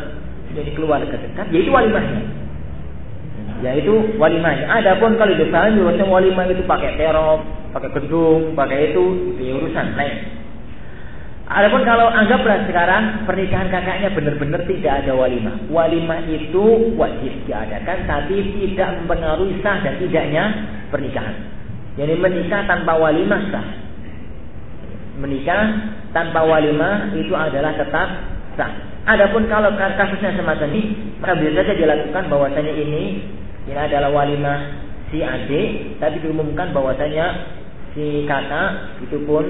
[0.58, 2.22] jadi keluarga dekat, yaitu walimahnya.
[3.62, 4.66] Yaitu walimahnya.
[4.66, 9.04] Adapun kalau dipahami bahwasanya walimah itu pakai terop, pakai gedung, pakai itu,
[9.38, 10.41] itu urusan lain.
[11.52, 15.68] Adapun kalau anggaplah sekarang pernikahan kakaknya benar-benar tidak ada walimah.
[15.68, 20.44] Walimah itu wajib diadakan tapi tidak mempengaruhi sah dan tidaknya
[20.88, 21.36] pernikahan.
[22.00, 23.68] Jadi menikah tanpa walimah sah.
[25.20, 25.64] Menikah
[26.16, 28.08] tanpa walimah itu adalah tetap
[28.56, 28.72] sah.
[29.12, 30.82] Adapun kalau kasusnya semacam ini,
[31.20, 33.28] maka bisa saja dilakukan bahwasanya ini
[33.68, 37.44] ini adalah walimah si adik, tapi diumumkan bahwasanya
[37.92, 39.44] si kakak itu pun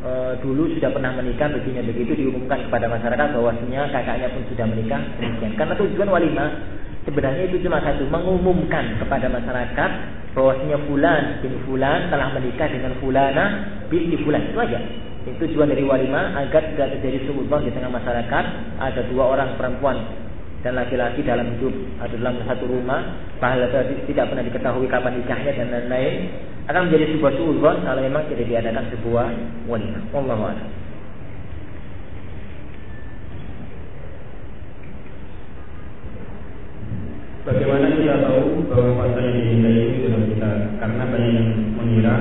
[0.00, 5.00] e, dulu sudah pernah menikah begini begitu diumumkan kepada masyarakat bahwasanya kakaknya pun sudah menikah
[5.20, 5.52] demikian.
[5.56, 6.50] Karena tujuan walimah
[7.08, 9.90] sebenarnya itu cuma satu mengumumkan kepada masyarakat
[10.32, 13.44] bahwasanya fulan bin fulan telah menikah dengan fulana
[13.88, 14.80] binti fulan itu aja.
[15.28, 18.44] Itu tujuan dari walimah agar tidak terjadi suudon di tengah masyarakat
[18.80, 20.00] ada dua orang perempuan
[20.60, 21.72] dan laki-laki dalam hidup
[22.04, 23.68] atau dalam satu rumah pahala
[24.04, 26.14] tidak pernah diketahui kapan nikahnya dan lain-lain
[26.68, 29.26] akan menjadi sebuah suudzon kalau memang tidak diadakan sebuah
[29.70, 30.02] walimah.
[30.12, 30.68] Wallahu a'lam.
[37.40, 40.50] Bagaimana kita tahu bahwa pasal yang diminta itu dalam kita?
[40.76, 42.16] Karena banyak yang mengira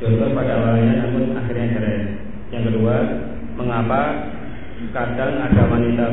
[0.00, 2.00] contoh pada awalnya namun akhirnya cerai.
[2.48, 2.94] Yang kedua,
[3.60, 4.00] mengapa
[4.96, 6.06] kadang ada wanita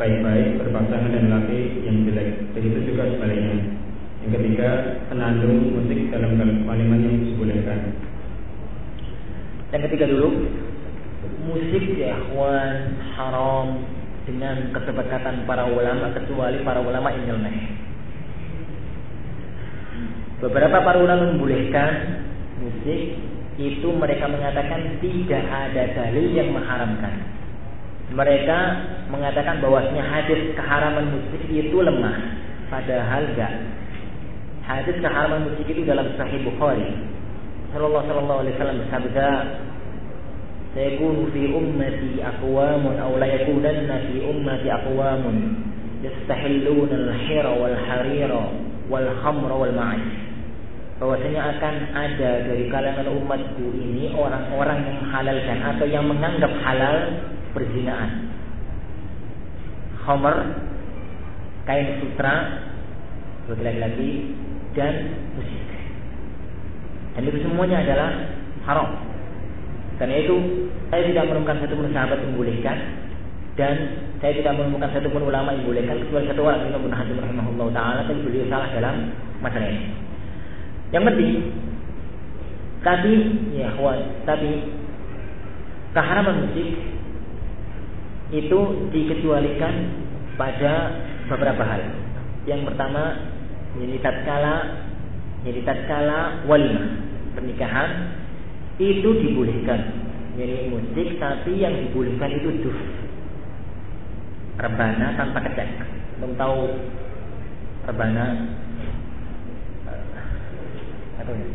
[0.00, 2.28] baik-baik berpasangan dengan laki yang jelek?
[2.56, 3.81] Begitu juga sebaliknya.
[4.22, 4.70] Yang ketiga,
[5.10, 7.78] penandung musik dalam kalimat yang dibolehkan.
[9.74, 10.28] Yang ketiga dulu,
[11.42, 13.82] musik ya ikhwan haram
[14.22, 17.74] dengan kesepakatan para ulama kecuali para ulama ilmiah.
[20.38, 21.90] Beberapa para ulama membolehkan
[22.62, 23.18] musik
[23.58, 27.14] itu mereka mengatakan tidak ada dalil yang mengharamkan.
[28.12, 28.58] Mereka
[29.08, 33.71] mengatakan bahwasanya hadis keharaman musik itu lemah, padahal enggak.
[34.62, 36.86] Hadis keharaman musik itu dalam Sahih Bukhari.
[37.74, 39.28] Shallallahu Alaihi Wasallam bersabda,
[40.76, 45.36] "Sayakun fi ummati aqwamun aw la yakunanna fi ummati aqwamun
[46.06, 48.42] yastahilluna al-hira wal harira
[48.86, 50.14] wal khamra wal ma'is."
[51.02, 56.96] Bahwasanya akan ada dari kalangan umatku ini orang-orang yang menghalalkan atau yang menganggap halal
[57.50, 58.30] perzinaan.
[60.06, 60.36] Khamr,
[61.66, 62.34] kain sutra,
[63.50, 64.10] bagi laki-laki
[64.72, 64.92] dan
[65.36, 65.62] musik.
[67.12, 68.10] Dan itu semuanya adalah
[68.64, 68.88] haram.
[70.00, 70.34] Karena itu
[70.88, 72.78] saya tidak menemukan satu pun sahabat membolehkan.
[73.52, 73.76] dan
[74.16, 77.68] saya tidak menemukan satu pun ulama yang bolehkan kecuali satu orang Imam Ibnu Hazm rahimahullah
[77.76, 79.12] taala tapi beliau salah dalam
[79.44, 79.92] masalah ini.
[80.88, 81.32] Yang penting
[82.82, 83.12] tapi
[83.54, 84.50] ya kawan, tapi
[85.94, 86.68] keharaman musik
[88.34, 88.60] itu
[88.90, 89.74] dikecualikan
[90.34, 90.98] pada
[91.30, 91.82] beberapa hal.
[92.50, 93.22] Yang pertama,
[93.78, 94.54] jadi tatkala
[95.42, 97.02] jadi tatkala walimah
[97.34, 97.90] pernikahan
[98.78, 99.80] itu dibolehkan.
[100.32, 102.78] Jadi musik tapi yang dibolehkan itu duf
[104.56, 105.68] rebana tanpa kecek.
[106.20, 106.58] Belum tahu
[107.90, 108.26] rebana
[111.20, 111.48] atau ya?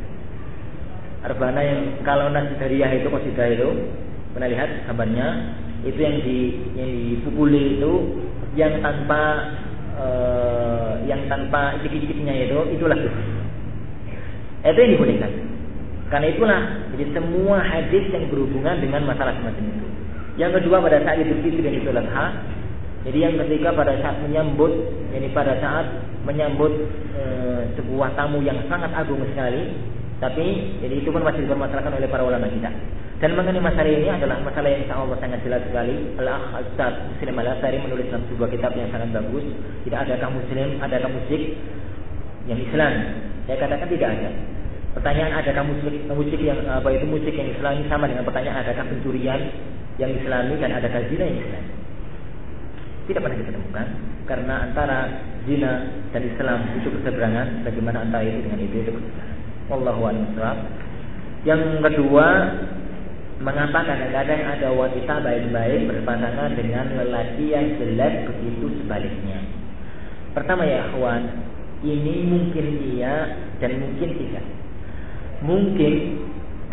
[1.28, 3.70] Rebana yang kalau nasi dariyah itu kosidah itu
[4.32, 5.28] pernah lihat gambarnya
[5.82, 6.38] itu yang di
[6.78, 7.93] yang dipukuli itu
[8.53, 9.53] yang tanpa
[9.97, 13.11] uh, yang tanpa ikik-ikiknya itu itulah itu.
[14.63, 15.31] Itu yang dibolehkan.
[16.07, 16.61] Karena itulah
[16.95, 19.87] jadi semua hadis yang berhubungan dengan masalah semacam itu.
[20.37, 22.25] Yang kedua pada saat itu Fitri dan Idul Adha
[23.07, 24.67] jadi yang ketika pada saat menyambut,
[25.15, 25.85] jadi pada saat
[26.27, 26.75] menyambut
[27.15, 27.23] e,
[27.79, 29.79] sebuah tamu yang sangat agung sekali,
[30.19, 32.67] tapi jadi itu pun masih dipermasalahkan oleh para ulama kita.
[33.18, 35.95] Dan mengenai masalah ini adalah masalah yang insya Allah sangat jelas sekali.
[36.22, 39.45] Al-Akh Ustaz Muslim Al-Asari menulis dalam sebuah kitab yang sangat bagus.
[39.89, 41.41] Tidak adakah Muslim, adakah musik
[42.45, 42.93] yang Islam?
[43.49, 44.30] Saya katakan tidak ada.
[44.93, 49.41] Pertanyaan adakah musik, musik yang apa itu musik yang Islami sama dengan pertanyaan adakah pencurian
[49.97, 51.78] yang Islami dan adakah zina yang Islami?
[53.07, 53.88] tidak pernah ditemukan
[54.28, 54.97] karena antara
[55.47, 55.72] zina
[56.11, 59.38] dan Islam itu berseberangan bagaimana antara itu dengan itu itu berseberangan
[59.72, 60.57] Wallahu a'lam
[61.47, 62.28] yang kedua
[63.38, 69.39] mengapa kadang-kadang ada wanita baik-baik berpasangan dengan lelaki yang jelek begitu sebaliknya?
[70.33, 71.23] Pertama ya kawan
[71.85, 72.65] ini mungkin
[72.97, 74.45] iya dan mungkin tidak.
[75.45, 75.93] Mungkin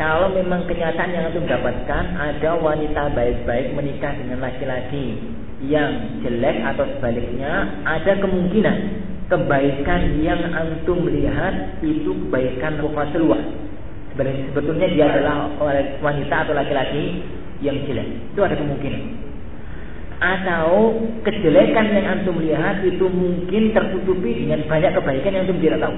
[0.00, 5.20] kalau memang kenyataan yang antum dapatkan ada wanita baik-baik menikah dengan laki-laki
[5.62, 8.76] yang jelek atau sebaliknya ada kemungkinan
[9.28, 12.80] kebaikan yang antum lihat itu kebaikan
[14.14, 15.50] mufasilwah sebetulnya dia adalah
[16.02, 17.22] wanita atau laki-laki
[17.62, 18.34] yang jelek.
[18.34, 19.02] Itu ada kemungkinan.
[20.22, 20.94] Atau
[21.26, 25.96] kejelekan yang antum lihat itu mungkin tertutupi dengan banyak kebaikan yang antum tidak tahu.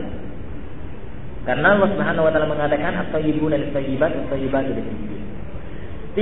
[1.46, 4.82] Karena Allah Subhanahu wa taala mengatakan atau ibu dan tayyibat atau tayyibat itu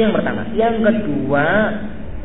[0.02, 0.42] yang pertama.
[0.58, 1.46] Yang kedua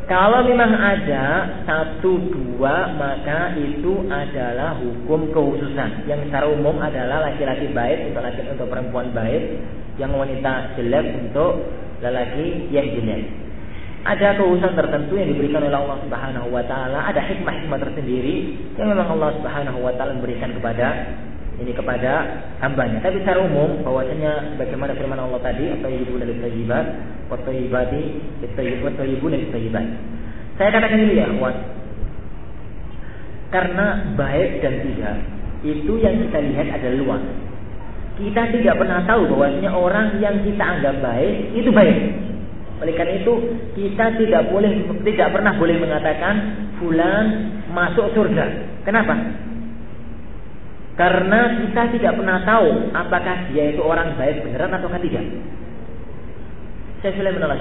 [0.10, 6.10] kalau memang ada satu dua maka itu adalah hukum kekhususan.
[6.10, 9.62] Yang secara umum adalah laki-laki baik untuk laki untuk perempuan baik,
[10.02, 11.62] yang wanita jelek untuk
[12.02, 13.30] lelaki yang jelek.
[14.02, 19.14] Ada kekhususan tertentu yang diberikan oleh Allah Subhanahu wa taala, ada hikmah-hikmah tersendiri yang memang
[19.14, 21.06] Allah Subhanahu wa taala memberikan kepada
[21.60, 22.12] ini kepada
[22.64, 23.04] hambanya.
[23.04, 26.86] Tapi secara umum bahwasanya bagaimana firman Allah tadi atau ibu dari tayyibat,
[27.28, 28.04] wa tayyibati
[28.84, 29.86] wa ibu dari tayyibat.
[30.56, 31.56] Saya katakan ini ya, kawan.
[33.50, 35.18] Karena baik dan tidak
[35.66, 37.24] itu yang kita lihat adalah luas.
[38.20, 41.98] Kita tidak pernah tahu bahwasanya orang yang kita anggap baik itu baik.
[42.80, 43.34] Oleh karena itu
[43.76, 44.72] kita tidak boleh
[45.04, 46.36] tidak pernah boleh mengatakan
[46.80, 47.26] fulan
[47.76, 48.46] masuk surga.
[48.88, 49.16] Kenapa?
[51.00, 55.26] Karena kita tidak pernah tahu apakah dia itu orang baik beneran atau tidak.
[57.00, 57.56] Saya Sulaiman al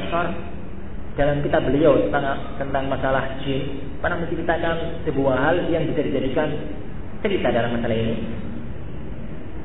[1.14, 6.51] dalam kitab beliau tentang, tentang masalah jin pernah menceritakan sebuah hal yang bisa dijadikan
[7.23, 8.27] cerita dalam masalah ini.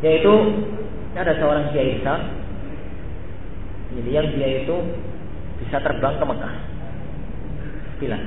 [0.05, 0.33] Yaitu
[1.17, 2.21] ada seorang kiai besar
[3.93, 4.75] jadi yang dia itu
[5.65, 6.55] bisa terbang ke Mekah.
[8.01, 8.17] Bila?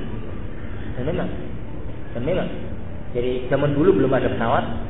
[0.95, 1.29] Dan memang
[2.15, 2.49] dan memang.
[3.11, 4.86] Jadi zaman dulu belum ada pesawat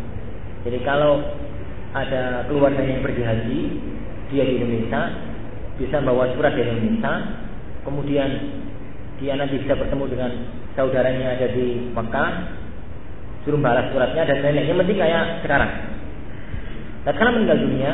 [0.68, 1.24] jadi kalau
[1.96, 3.60] ada keluarga yang pergi haji,
[4.28, 5.02] dia di Indonesia
[5.80, 7.14] bisa bawa surat dari Indonesia,
[7.88, 8.30] kemudian
[9.24, 10.32] dia nanti bisa bertemu dengan
[10.76, 12.32] saudaranya ada di Mekah,
[13.48, 14.68] suruh balas suratnya dan lain-lain.
[14.68, 15.72] Yang penting kayak sekarang.
[17.08, 17.92] Dan karena meninggal dunia,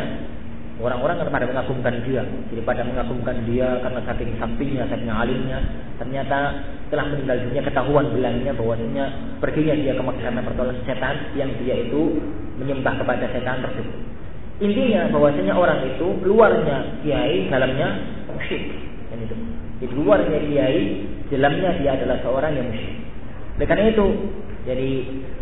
[0.82, 2.26] orang-orang kan pada mengagumkan dia.
[2.26, 5.60] Jadi pada mengagumkan dia karena saking saktinya, saking alimnya.
[6.02, 6.38] Ternyata
[6.90, 9.06] setelah meninggal dunia ketahuan bilangnya bahwasanya
[9.38, 12.02] perginya dia ke Mekah karena pertolongan setan yang dia itu
[12.60, 13.98] menyembah kepada setan tersebut.
[14.62, 17.88] Intinya bahwasanya orang itu luarnya kiai, dalamnya
[18.30, 18.70] musyrik.
[19.10, 19.36] Dan itu.
[19.82, 20.82] Jadi luarnya kiai,
[21.34, 22.98] dalamnya dia adalah seorang yang musyrik.
[23.54, 24.06] Oleh karena itu,
[24.64, 24.90] jadi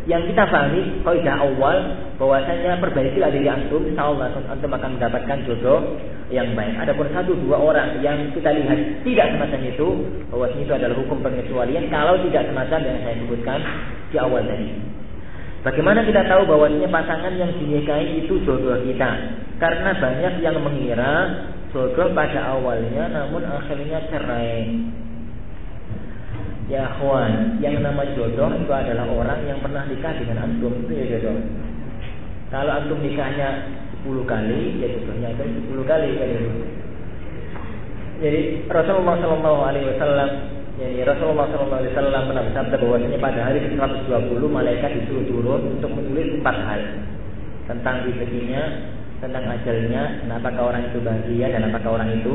[0.09, 1.77] yang kita pahami kaidah awal
[2.17, 5.95] bahwasanya perbaikilah diri antum, insya Allah antum akan mendapatkan jodoh
[6.33, 6.73] yang baik.
[6.81, 9.87] Ada pun satu dua orang yang kita lihat tidak semacam itu,
[10.33, 13.59] bahwasanya itu adalah hukum pengecualian kalau tidak semacam yang saya sebutkan
[14.09, 14.90] di awal tadi.
[15.61, 19.09] Bagaimana kita tahu bahwasanya pasangan yang dinikahi itu jodoh kita?
[19.61, 21.13] Karena banyak yang mengira
[21.69, 24.73] jodoh pada awalnya namun akhirnya cerai.
[26.65, 31.05] Ya kawan, yang nama jodoh itu adalah orang yang pernah nikah dengan antum itu ya
[31.21, 31.37] jodoh.
[32.49, 33.69] Kalau antum nikahnya
[34.01, 35.43] 10 kali, ya jodohnya itu
[35.77, 36.51] 10 kali kali itu.
[38.21, 40.29] Jadi Rasulullah Shallallahu Alaihi Wasallam,
[40.81, 44.09] jadi Rasulullah Wasallam pernah bersabda bahwasanya pada hari ke 120
[44.49, 46.81] malaikat disuruh turun untuk menulis empat hal
[47.69, 48.63] tentang rezekinya,
[49.21, 52.33] tentang ajalnya, dan apakah orang itu bahagia dan apakah orang itu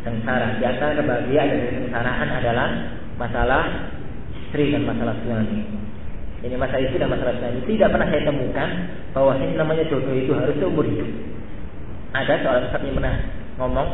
[0.00, 0.56] sengsara.
[0.56, 2.68] Di antara kebahagiaan dan kesengsaraan adalah
[3.20, 3.64] masalah
[4.32, 5.60] istri dan masalah suami.
[6.40, 7.60] Ini masalah istri dan masalah suami.
[7.68, 8.68] Tidak pernah saya temukan
[9.12, 11.10] bahwa ini namanya jodoh itu harus seumur hidup.
[12.16, 13.14] Ada seorang yang pernah
[13.60, 13.88] ngomong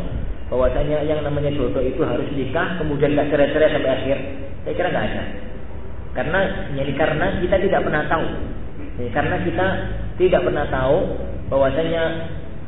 [0.51, 4.17] bahwasanya yang namanya jodoh itu harus nikah kemudian gak cerai-cerai sampai akhir.
[4.67, 5.23] Saya kira nggak ada.
[6.11, 6.41] Karena
[6.75, 8.27] jadi karena kita tidak pernah tahu.
[8.99, 9.67] Ya, karena kita
[10.19, 10.99] tidak pernah tahu
[11.49, 12.03] bahwasanya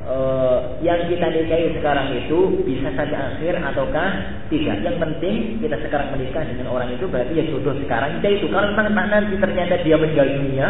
[0.07, 4.09] uh, yang kita nikahi sekarang itu bisa saja akhir ataukah
[4.49, 4.77] tidak.
[4.87, 8.47] Yang penting kita sekarang menikah dengan orang itu berarti ya jodoh sekarang kita itu.
[8.49, 10.67] Kalau memang nanti ternyata dia meninggal dunia,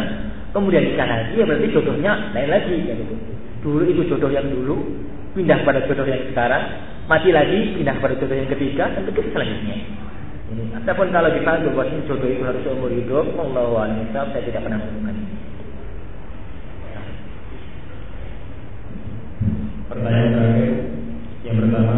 [0.56, 3.14] kemudian nikah lagi ya berarti jodohnya lain lagi ya gitu.
[3.62, 4.74] Dulu itu jodoh yang dulu,
[5.38, 6.64] pindah pada jodoh yang sekarang,
[7.12, 9.76] mati lagi pindah pada jodoh yang ketiga dan begitu selanjutnya.
[10.48, 10.64] Ini.
[10.80, 15.16] Ataupun kalau dipanggil bahwa jodoh itu harus umur hidup, Allah saya tidak pernah menemukan.
[19.92, 20.72] Pertanyaan terakhir
[21.44, 21.96] yang pertama,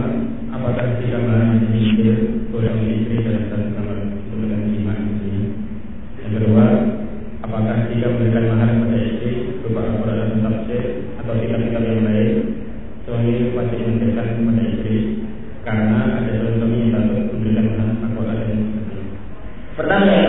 [0.50, 2.10] apakah jika melarang istri
[2.50, 3.98] boleh istri dalam satu kamar
[4.34, 5.42] dengan iman ini?
[6.18, 6.64] Yang kedua,
[7.46, 10.82] apakah jika memberikan mahar kepada istri berupa Al-Quran atau tafsir
[11.22, 12.32] atau kitab-kitab yang lain,
[13.06, 14.96] suami wajib memberikan kepada istri
[15.62, 18.60] karena ada suami yang takut memberikan mahar Al-Quran dan
[19.78, 20.26] Pertama ya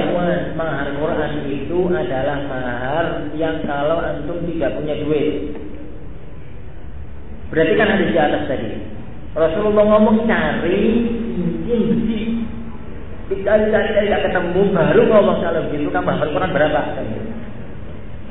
[0.53, 5.55] mahar Quran itu adalah mahar yang kalau antum tidak punya duit
[7.55, 8.69] Berarti kan ada di atas tadi.
[9.35, 10.83] Rasulullah ngomong cari
[11.39, 12.19] cincin besi.
[13.31, 16.81] Dicari cari cari tidak ketemu baru ngomong kalau begitu kan bahkan Quran berapa?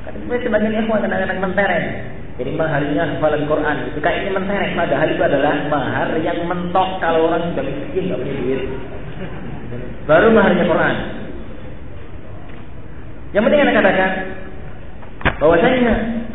[0.05, 1.87] Kan sebagian ikhwan kadang-kadang mentereng.
[2.35, 3.77] Jadi maharnya hafalan Quran.
[3.97, 8.35] Jika ini mentereng padahal itu adalah mahar yang mentok kalau orang sudah miskin nggak punya
[8.45, 8.63] duit.
[10.05, 10.97] Baru maharnya Quran.
[13.33, 14.11] Yang penting anda katakan
[15.43, 15.95] bahwasanya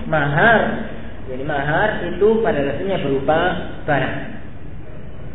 [0.09, 0.59] mahar
[1.29, 3.39] jadi mahar itu pada dasarnya berupa
[3.85, 4.15] barang.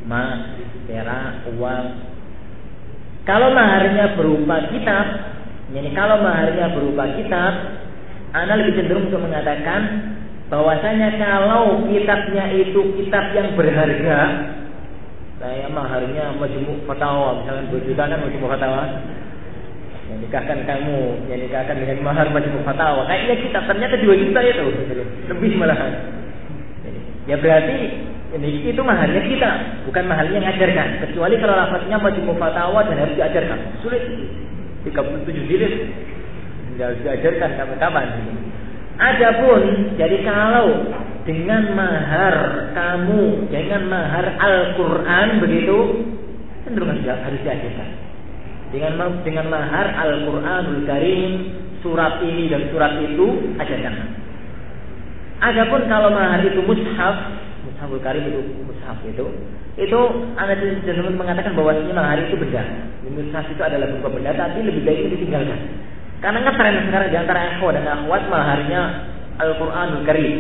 [0.05, 1.86] Emas, perak, uang.
[3.24, 5.06] Kalau maharnya berupa kitab,
[5.72, 7.52] jadi kalau maharnya berupa kitab,
[8.36, 10.12] Anda lebih cenderung untuk mengatakan
[10.52, 14.20] bahwasanya kalau kitabnya itu kitab yang berharga,
[15.40, 18.82] saya maharnya majmuk fatwa, misalnya 2 juta kan majmuk fatwa,
[20.12, 21.01] yang nikahkan kamu,
[21.32, 23.09] yang nikahkan dengan mahar majmu fatwa.
[23.09, 24.66] Kayaknya kita ternyata dua juta itu,
[25.32, 25.93] lebih malahan.
[27.24, 29.51] Ya berarti ini itu maharnya kita,
[29.86, 30.89] bukan maharnya yang ngajarkan.
[31.06, 33.59] Kecuali kalau lafaznya majmu fatwa dan harus diajarkan.
[33.81, 34.02] Sulit.
[34.85, 35.73] 37 jilid
[36.74, 38.06] tidak harus diajarkan kapan-kapan.
[38.94, 39.62] Adapun
[39.97, 40.69] jadi kalau
[41.24, 42.36] dengan mahar
[42.77, 46.05] kamu dengan mahar Al-Qur'an begitu
[46.69, 47.89] cenderung harus diajarkan
[48.74, 48.93] dengan
[49.24, 51.32] dengan mahar Al-Qur'anul Karim
[51.81, 53.94] surat ini dan surat itu ajarkan.
[55.44, 57.16] Adapun kalau mahar itu mushaf,
[57.74, 59.26] mushaful karim itu mushaf itu,
[59.74, 60.01] itu
[60.38, 60.55] anda
[60.86, 62.62] cenderung mengatakan bahwa mahar itu benda.
[63.02, 65.59] Mushaf itu adalah berupa benda, tapi lebih baik itu ditinggalkan.
[66.22, 68.82] Karena ngetren sekarang di antara ikhwan dan akhwat maharnya
[69.42, 70.34] Al-Qur'anul Karim.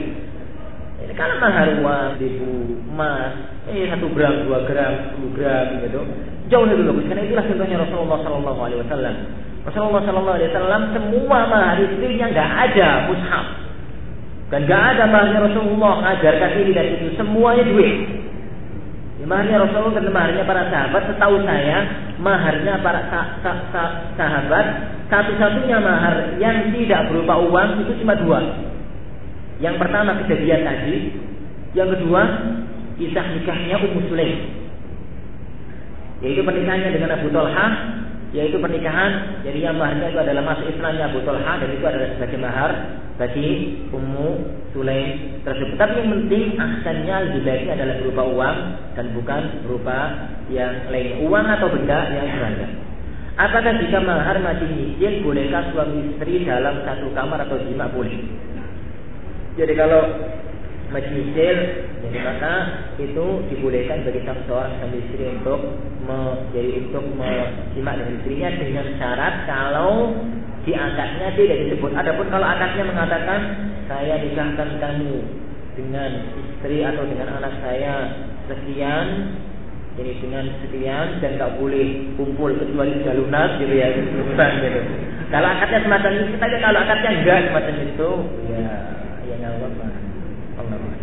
[1.02, 3.34] Ini karena mahar uang, ribu, emas,
[3.68, 6.00] ini satu gram, dua gram, sepuluh gram gitu
[6.48, 7.04] jauh lebih bagus.
[7.08, 9.14] Karena itulah contohnya Rasulullah Sallallahu Alaihi Wasallam.
[9.64, 13.63] Rasulullah Sallallahu Alaihi Wasallam semua mahar istrinya nggak ada mushaf
[14.54, 17.94] dan nggak ada maharnya Rasulullah ngajarkan ini dan itu semuanya duit.
[19.26, 21.78] Maharnya Rasulullah dan maharnya para sahabat setahu saya
[22.22, 23.82] maharnya para sa sa sa
[24.14, 24.66] sahabat
[25.10, 28.38] satu-satunya mahar yang tidak berupa uang itu cuma dua.
[29.58, 30.96] Yang pertama kejadian tadi,
[31.74, 32.22] yang kedua
[32.94, 34.38] kisah nikahnya Ummu Sulaim
[36.22, 37.66] yaitu pernikahannya dengan Abu Talha
[38.34, 42.38] yaitu pernikahan jadi yang maharnya itu adalah masuk Islamnya Abu Talha dan itu adalah sebagai
[42.42, 42.70] mahar
[43.14, 43.50] bagi
[43.94, 44.28] Ummu
[44.74, 45.78] Sulaim tersebut.
[45.78, 48.56] Tapi yang penting ahsannya lebih baiknya adalah berupa uang
[48.98, 49.98] dan bukan berupa
[50.50, 52.68] yang lain uang atau benda yang berharga.
[53.34, 58.18] Apakah jika mahar masih nyicil bolehkah suami istri dalam satu kamar atau jima boleh?
[59.54, 60.02] Jadi kalau
[60.92, 61.56] majlisil
[62.04, 62.54] jadi maka
[63.00, 65.60] itu dibolehkan bagi sang seorang suami istri untuk
[66.04, 70.12] menjadi untuk menyimak dengan istrinya dengan syarat kalau
[70.64, 71.92] di akadnya tidak disebut.
[71.92, 73.40] Adapun kalau akadnya mengatakan
[73.88, 75.16] saya nikahkan kamu
[75.76, 77.94] dengan istri atau dengan anak saya
[78.48, 79.08] sekian
[79.94, 84.80] Jadi dengan sekian dan tak boleh kumpul kecuali sudah lunas gitu ya, lunas gitu.
[85.30, 88.10] Kalau akadnya semacam itu, kita kalau akadnya enggak semacam itu,
[88.50, 88.74] ya
[89.22, 89.86] ya nggak apa-apa.
[90.58, 90.94] Allah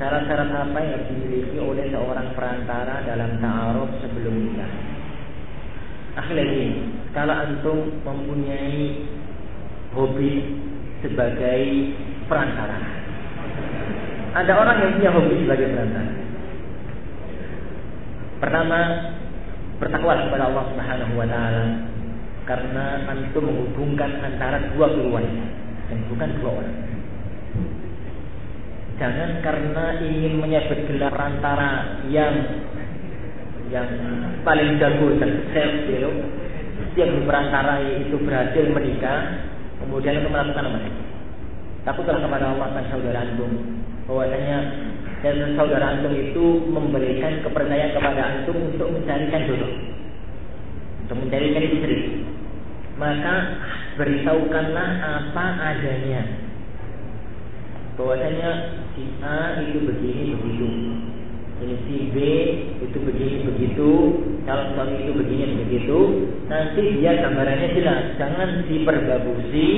[0.00, 4.72] Syarat-syarat apa yang dimiliki oleh seorang perantara dalam ta'aruf sebelum nikah?
[6.16, 6.68] Ini,
[7.12, 9.04] kalau antum mempunyai
[9.92, 10.56] hobi
[11.04, 11.60] sebagai
[12.32, 12.80] perantara,
[14.40, 16.12] ada orang yang punya hobi sebagai perantara.
[18.40, 18.80] Pertama,
[19.84, 21.64] bertakwa kepada Allah Subhanahu wa taala
[22.48, 25.44] karena antum menghubungkan antara dua keluarga
[25.92, 26.89] dan bukan dua orang.
[29.00, 32.36] Jangan karena ingin menyebut gelar perantara yang
[33.72, 33.88] yang
[34.44, 36.10] paling jago dan sukses gitu.
[36.92, 39.40] Setiap perantara itu berhasil menikah,
[39.80, 40.80] kemudian itu melakukan apa?
[41.88, 43.52] Takutlah kepada Allah dan saudara antum
[44.04, 44.58] bahwasanya
[45.24, 49.72] dan saudara antum itu memberikan kepercayaan kepada antum untuk mencarikan jodoh,
[51.08, 52.20] untuk mencarikan istri.
[53.00, 53.34] Maka
[53.96, 56.49] beritahukanlah apa adanya.
[58.00, 58.50] Bahwasanya
[58.96, 60.68] si A itu begini begitu,
[61.60, 62.16] ini si B
[62.80, 63.90] itu begini begitu,
[64.48, 65.98] calon suami itu begini begitu.
[66.48, 69.68] Nanti dia gambarannya jelas, jangan diperbagusi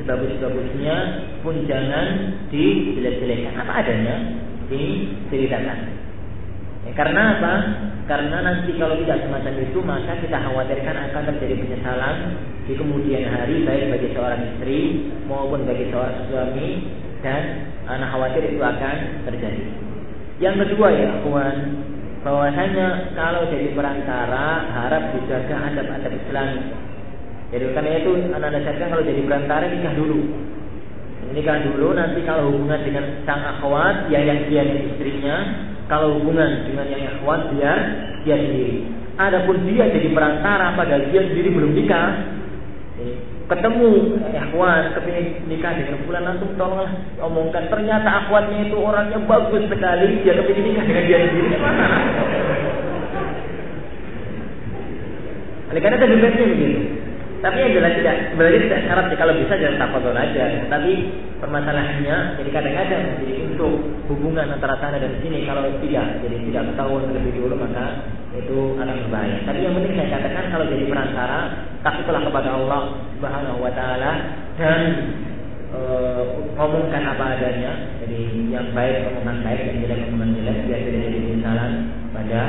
[0.00, 0.96] sebagus-bagusnya
[1.44, 4.16] pun jangan dijelek-jelekkan apa adanya
[4.72, 5.78] diceritakan.
[6.88, 7.54] Ya, karena apa?
[8.08, 12.16] Karena nanti kalau tidak semacam itu maka kita khawatirkan akan terjadi penyesalan
[12.64, 14.78] di kemudian hari baik bagi seorang istri
[15.28, 16.68] maupun bagi seorang suami
[17.20, 18.96] dan anak khawatir itu akan
[19.28, 19.64] terjadi
[20.40, 21.56] yang kedua ya kawan
[22.20, 26.48] bahwasanya kalau jadi perantara harap dijaga adab-adab Islam
[27.50, 30.22] jadi karena itu anak nasihatkan kalau jadi perantara nikah dulu.
[31.34, 35.36] Nikah dulu nanti kalau hubungan dengan sang akhwat ya yang dia istrinya,
[35.90, 37.72] kalau hubungan dengan yang akhwat dia
[38.22, 38.86] dia sendiri.
[39.18, 42.38] Adapun dia jadi perantara padahal dia sendiri belum nikah.
[43.50, 50.22] Ketemu akhwat kepingin nikah dengan bulan langsung tolonglah omongkan ternyata akhwatnya itu orangnya bagus sekali
[50.22, 51.86] dia kepingin nikah dengan dia sendiri mana?
[55.74, 56.99] Oleh karena begitu.
[57.40, 60.44] Tapi yang jelas tidak sebenarnya tidak syarat sih kalau bisa jangan takut aja.
[60.68, 60.92] Tapi
[61.40, 63.72] permasalahannya jadi kadang-kadang jadi untuk
[64.12, 68.92] hubungan antara sana dan sini kalau tidak jadi tidak ketahuan lebih dulu maka itu akan
[69.08, 69.40] berbahaya.
[69.48, 71.38] Tapi yang penting saya katakan kalau jadi perantara
[71.80, 72.82] takutlah kepada Allah
[73.16, 74.12] Subhanahu Wa Taala
[74.60, 74.80] dan
[75.72, 75.80] e,
[76.60, 77.72] ngomongkan apa adanya.
[78.04, 81.72] Jadi yang baik ngomongkan baik dan jelek ngomongkan jelek biar tidak jadi kesalahan
[82.12, 82.40] pada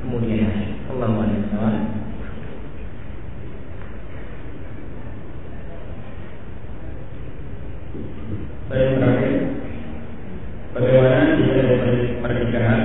[0.00, 0.66] kemudian hari.
[0.88, 1.28] Allahumma
[8.68, 9.32] Saya terakhir,
[10.76, 12.82] bagaimana jika dari pernikahan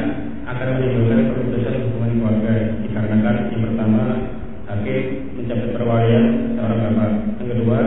[0.48, 2.54] akan menimbulkan pemutusan hubungan keluarga
[2.88, 4.04] dikarenakan yang pertama
[4.72, 5.02] hakim
[5.36, 7.80] mencapai perwalian seorang bapak, yang kedua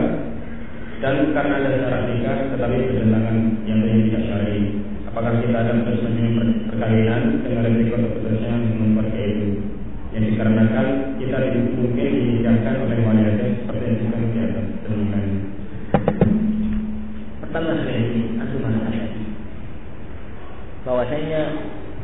[1.01, 4.61] dan karena ada syarat nikah tetapi bertentangan yang tidak syar'i.
[5.09, 6.01] Apakah kita akan terus
[6.69, 9.47] perkawinan dengan risiko terputusnya hubungan keluarga itu?
[10.13, 10.87] Yang dikarenakan
[11.17, 11.37] kita
[11.73, 14.65] mungkin dinikahkan oleh wanita seperti yang disebutkan di atas.
[14.85, 15.25] Demikian.
[17.57, 18.69] Pertama sekali antum
[20.85, 21.41] bahwasanya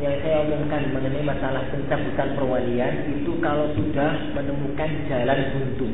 [0.02, 5.90] yang saya omongkan mengenai masalah pencabutan perwalian itu kalau sudah menemukan jalan buntu.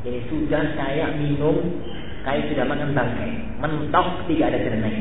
[0.00, 1.76] Jadi sudah kayak minum,
[2.24, 3.30] kayak sudah makan bangkai,
[3.60, 4.96] mentok tidak ada jernih.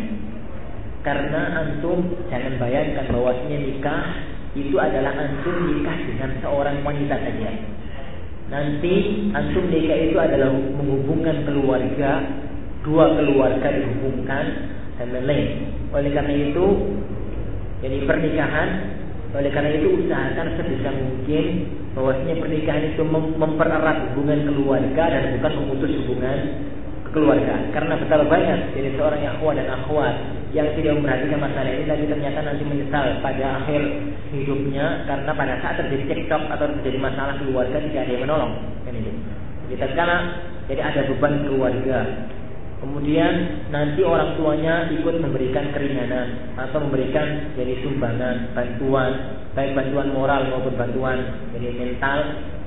[1.07, 4.03] Karena antum jangan bayangkan bahwasanya nikah
[4.59, 7.51] itu adalah antum nikah dengan seorang wanita saja.
[8.51, 8.93] Nanti
[9.31, 12.19] antum nikah itu adalah menghubungkan keluarga,
[12.83, 14.45] dua keluarga dihubungkan
[14.99, 15.71] dan lain-lain.
[15.95, 16.65] Oleh karena itu,
[17.79, 18.69] jadi pernikahan,
[19.31, 21.43] oleh karena itu usahakan sebisa mungkin
[21.95, 26.39] bahwasanya pernikahan itu mem mempererat hubungan keluarga dan bukan memutus hubungan
[27.11, 27.55] keluarga.
[27.75, 30.15] Karena betapa banyak jadi seorang akhwat dan akhwat
[30.51, 33.81] yang tidak memperhatikan masalah ini tapi ternyata nanti menyesal pada akhir
[34.35, 38.93] hidupnya karena pada saat terjadi cekcok atau terjadi masalah keluarga tidak ada yang menolong kan
[38.95, 39.11] itu.
[39.71, 40.17] Jadi karena
[40.67, 41.99] jadi ada beban keluarga.
[42.81, 43.33] Kemudian
[43.69, 50.73] nanti orang tuanya ikut memberikan keringanan atau memberikan jadi sumbangan, bantuan, baik bantuan moral maupun
[50.73, 51.19] bantuan
[51.53, 52.19] jadi mental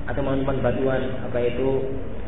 [0.07, 1.83] atau maupun bantuan apa itu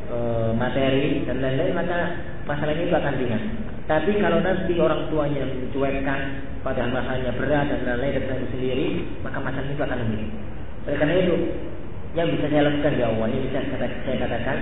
[0.07, 0.17] e,
[0.57, 1.99] materi dan lain-lain maka
[2.47, 3.43] masalah ini akan ringan.
[3.87, 6.21] Tapi kalau nanti orang tuanya mencuekkan
[6.67, 8.89] pada masalahnya berat dan lain-lain dan sendiri,
[9.23, 10.23] maka masalah itu akan lebih.
[10.87, 11.35] Oleh karena itu,
[12.17, 14.59] yang bisa saya lakukan di awal ini bisa saya katakan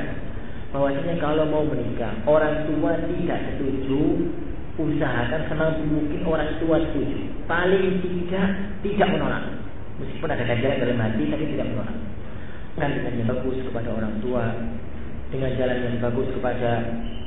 [0.75, 4.27] bahwasanya kalau mau menikah orang tua tidak setuju
[4.75, 8.49] usahakan semampu mungkin orang tua setuju paling tidak
[8.83, 9.55] tidak menolak
[10.03, 11.97] meskipun ada ganjaran dalam hati tapi tidak menolak
[12.75, 14.45] dan dengan bagus kepada orang tua
[15.35, 16.73] dengan jalan yang bagus kepada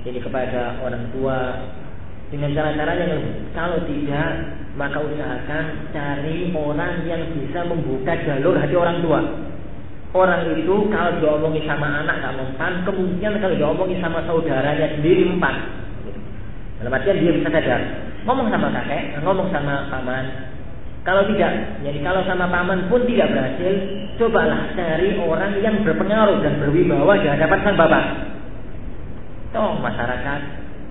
[0.08, 1.40] ini kepada orang tua.
[2.28, 3.24] Dengan cara-cara yang
[3.56, 4.32] kalau tidak
[4.76, 9.20] maka usahakan cari orang yang bisa membuka jalur hati orang tua.
[10.16, 15.56] Orang itu kalau diomongin sama anak nggak mempan kemungkinan kalau diomongin sama saudaranya sendiri mempan.
[16.80, 17.82] Dalam artian dia bisa sadar.
[18.24, 20.47] Ngomong sama kakek ngomong sama paman
[21.08, 23.80] kalau tidak, jadi kalau sama paman pun tidak berhasil,
[24.20, 28.06] cobalah cari orang yang berpengaruh dan berwibawa di hadapan sang bapak.
[29.56, 30.40] Toh masyarakat,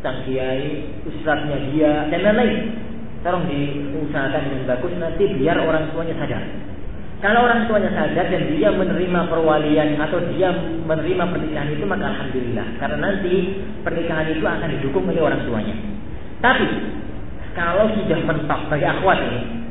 [0.00, 2.56] sang kiai, ustadznya dia, dan lain-lain.
[3.20, 6.44] Tolong diusahakan dengan bagus nanti biar orang tuanya sadar.
[7.20, 10.48] Kalau orang tuanya sadar dan dia menerima perwalian atau dia
[10.88, 12.66] menerima pernikahan itu maka alhamdulillah.
[12.80, 13.34] Karena nanti
[13.84, 15.76] pernikahan itu akan didukung oleh orang tuanya.
[16.40, 16.68] Tapi
[17.52, 19.65] kalau sudah mentok bagi akhwat ini,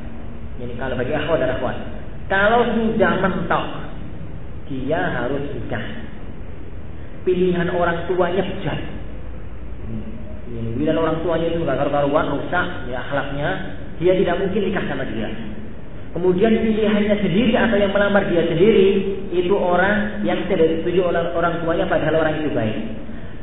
[0.55, 1.77] jadi kalau bagi akhwat dan akhwat,
[2.31, 3.65] kalau sudah mentok,
[4.71, 5.85] dia harus nikah.
[7.27, 8.79] Pilihan orang tuanya bejat.
[10.47, 13.49] Pilihan orang tuanya itu nggak karu-karuan, rusak, ya akhlaknya,
[13.99, 15.29] dia tidak mungkin nikah sama dia.
[16.15, 18.87] Kemudian pilihannya sendiri atau yang melamar dia sendiri
[19.35, 22.77] itu orang yang tidak setuju oleh orang tuanya padahal orang itu baik.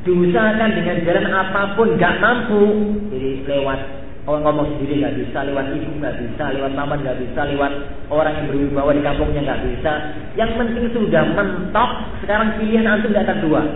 [0.09, 2.65] Diusahakan dengan jalan apa pun nggak mampu,
[3.13, 7.41] jadi lewat Orang ngomong sendiri nggak bisa, lewat ibu nggak bisa, lewat paman nggak bisa,
[7.43, 7.73] lewat
[8.07, 9.93] orang yang berwibawa di kampungnya nggak bisa.
[10.39, 11.91] Yang penting sudah mentok,
[12.23, 13.67] sekarang pilihan antum datang dua.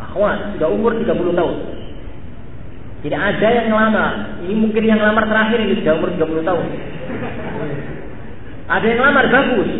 [0.00, 1.56] Akhwat, sudah umur 30 tahun.
[3.04, 4.06] Tidak ada yang lama.
[4.40, 6.66] Ini mungkin yang lamar terakhir ini sudah umur 30 tahun.
[8.72, 9.70] Ada yang lamar bagus.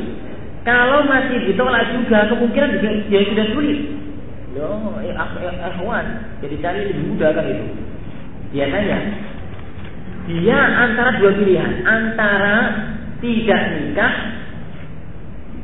[0.68, 3.80] Kalau masih ditolak juga, kemungkinan juga ya sudah sulit.
[4.52, 4.68] Yo,
[5.08, 6.06] eh, akhwan.
[6.44, 7.66] Jadi cari lebih mudah kan itu.
[8.52, 8.98] Biasanya
[10.30, 12.56] dia antara dua pilihan, antara
[13.22, 14.14] tidak nikah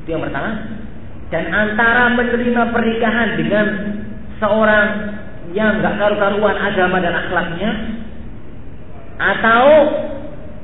[0.08, 0.50] itu yang pertama
[1.28, 3.66] dan antara menerima pernikahan dengan
[4.40, 4.88] seorang
[5.52, 7.70] yang nggak karu-karuan agama dan akhlaknya
[9.20, 9.64] atau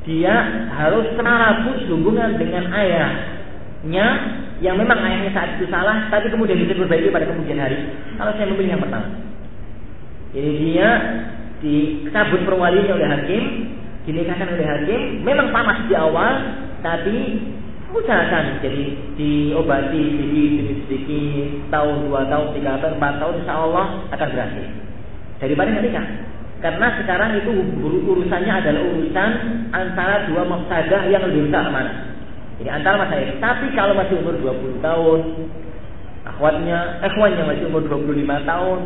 [0.08, 0.34] dia
[0.72, 4.06] harus terabus hubungan dengan ayahnya
[4.64, 7.76] yang memang ayahnya saat itu salah tapi kemudian bisa berbaiki pada kemudian hari.
[8.16, 9.08] Kalau saya memilih yang pertama.
[10.32, 10.88] Jadi dia
[11.60, 13.44] dicabut perwaliannya oleh hakim
[14.04, 16.34] dinikahkan oleh hakim memang panas di awal
[16.84, 17.16] tapi
[17.94, 18.84] usahakan jadi
[19.16, 24.66] diobati sedikit demi sedikit tahun dua tahun tiga tahun empat tahun insya Allah akan berhasil
[25.38, 26.06] daripada nggak nikah
[26.64, 27.52] karena sekarang itu
[28.08, 29.30] urusannya adalah urusan
[29.70, 31.92] antara dua mafsadah yang lebih besar mana
[32.58, 35.20] jadi antara masalah tapi kalau masih umur 20 tahun
[36.24, 38.78] akhwatnya akhwatnya masih umur 25 tahun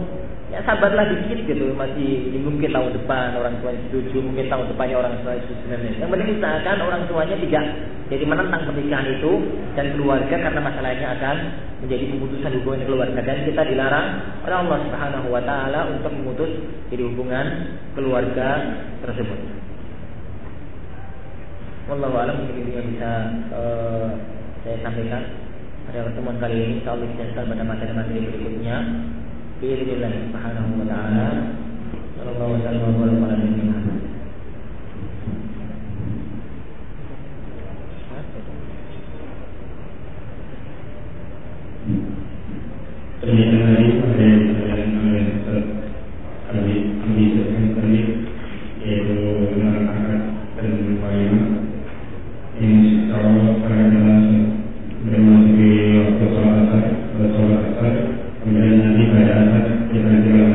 [0.48, 5.14] ya sabarlah dikit gitu masih mungkin tahun depan orang tua setuju mungkin tahun depannya orang
[5.20, 5.64] tua setuju
[6.00, 7.64] yang penting usahakan orang tuanya tidak
[8.08, 9.32] jadi menentang pernikahan itu
[9.76, 11.36] dan keluarga karena masalahnya akan
[11.84, 14.06] menjadi pemutusan hubungan keluarga dan kita dilarang
[14.48, 16.50] oleh Allah Subhanahu Wa Taala untuk memutus
[16.88, 17.46] jadi hubungan
[17.92, 18.48] keluarga
[19.04, 19.40] tersebut.
[21.92, 23.10] Wallahu a'lam mungkin yang bisa
[23.52, 24.08] uh,
[24.64, 25.24] saya sampaikan
[25.88, 26.72] pada pertemuan kali ini.
[26.80, 28.76] Insyaallah kita pada materi-materi berikutnya.
[29.58, 31.26] Bismillah subhanahu wa ta'ala.
[32.14, 33.58] Sallallahu wa sallam wa barakatuh
[52.58, 54.02] Insya Allah pada
[55.02, 58.17] bermasuki waktu sholat asar, sholat asar
[59.38, 60.47] dan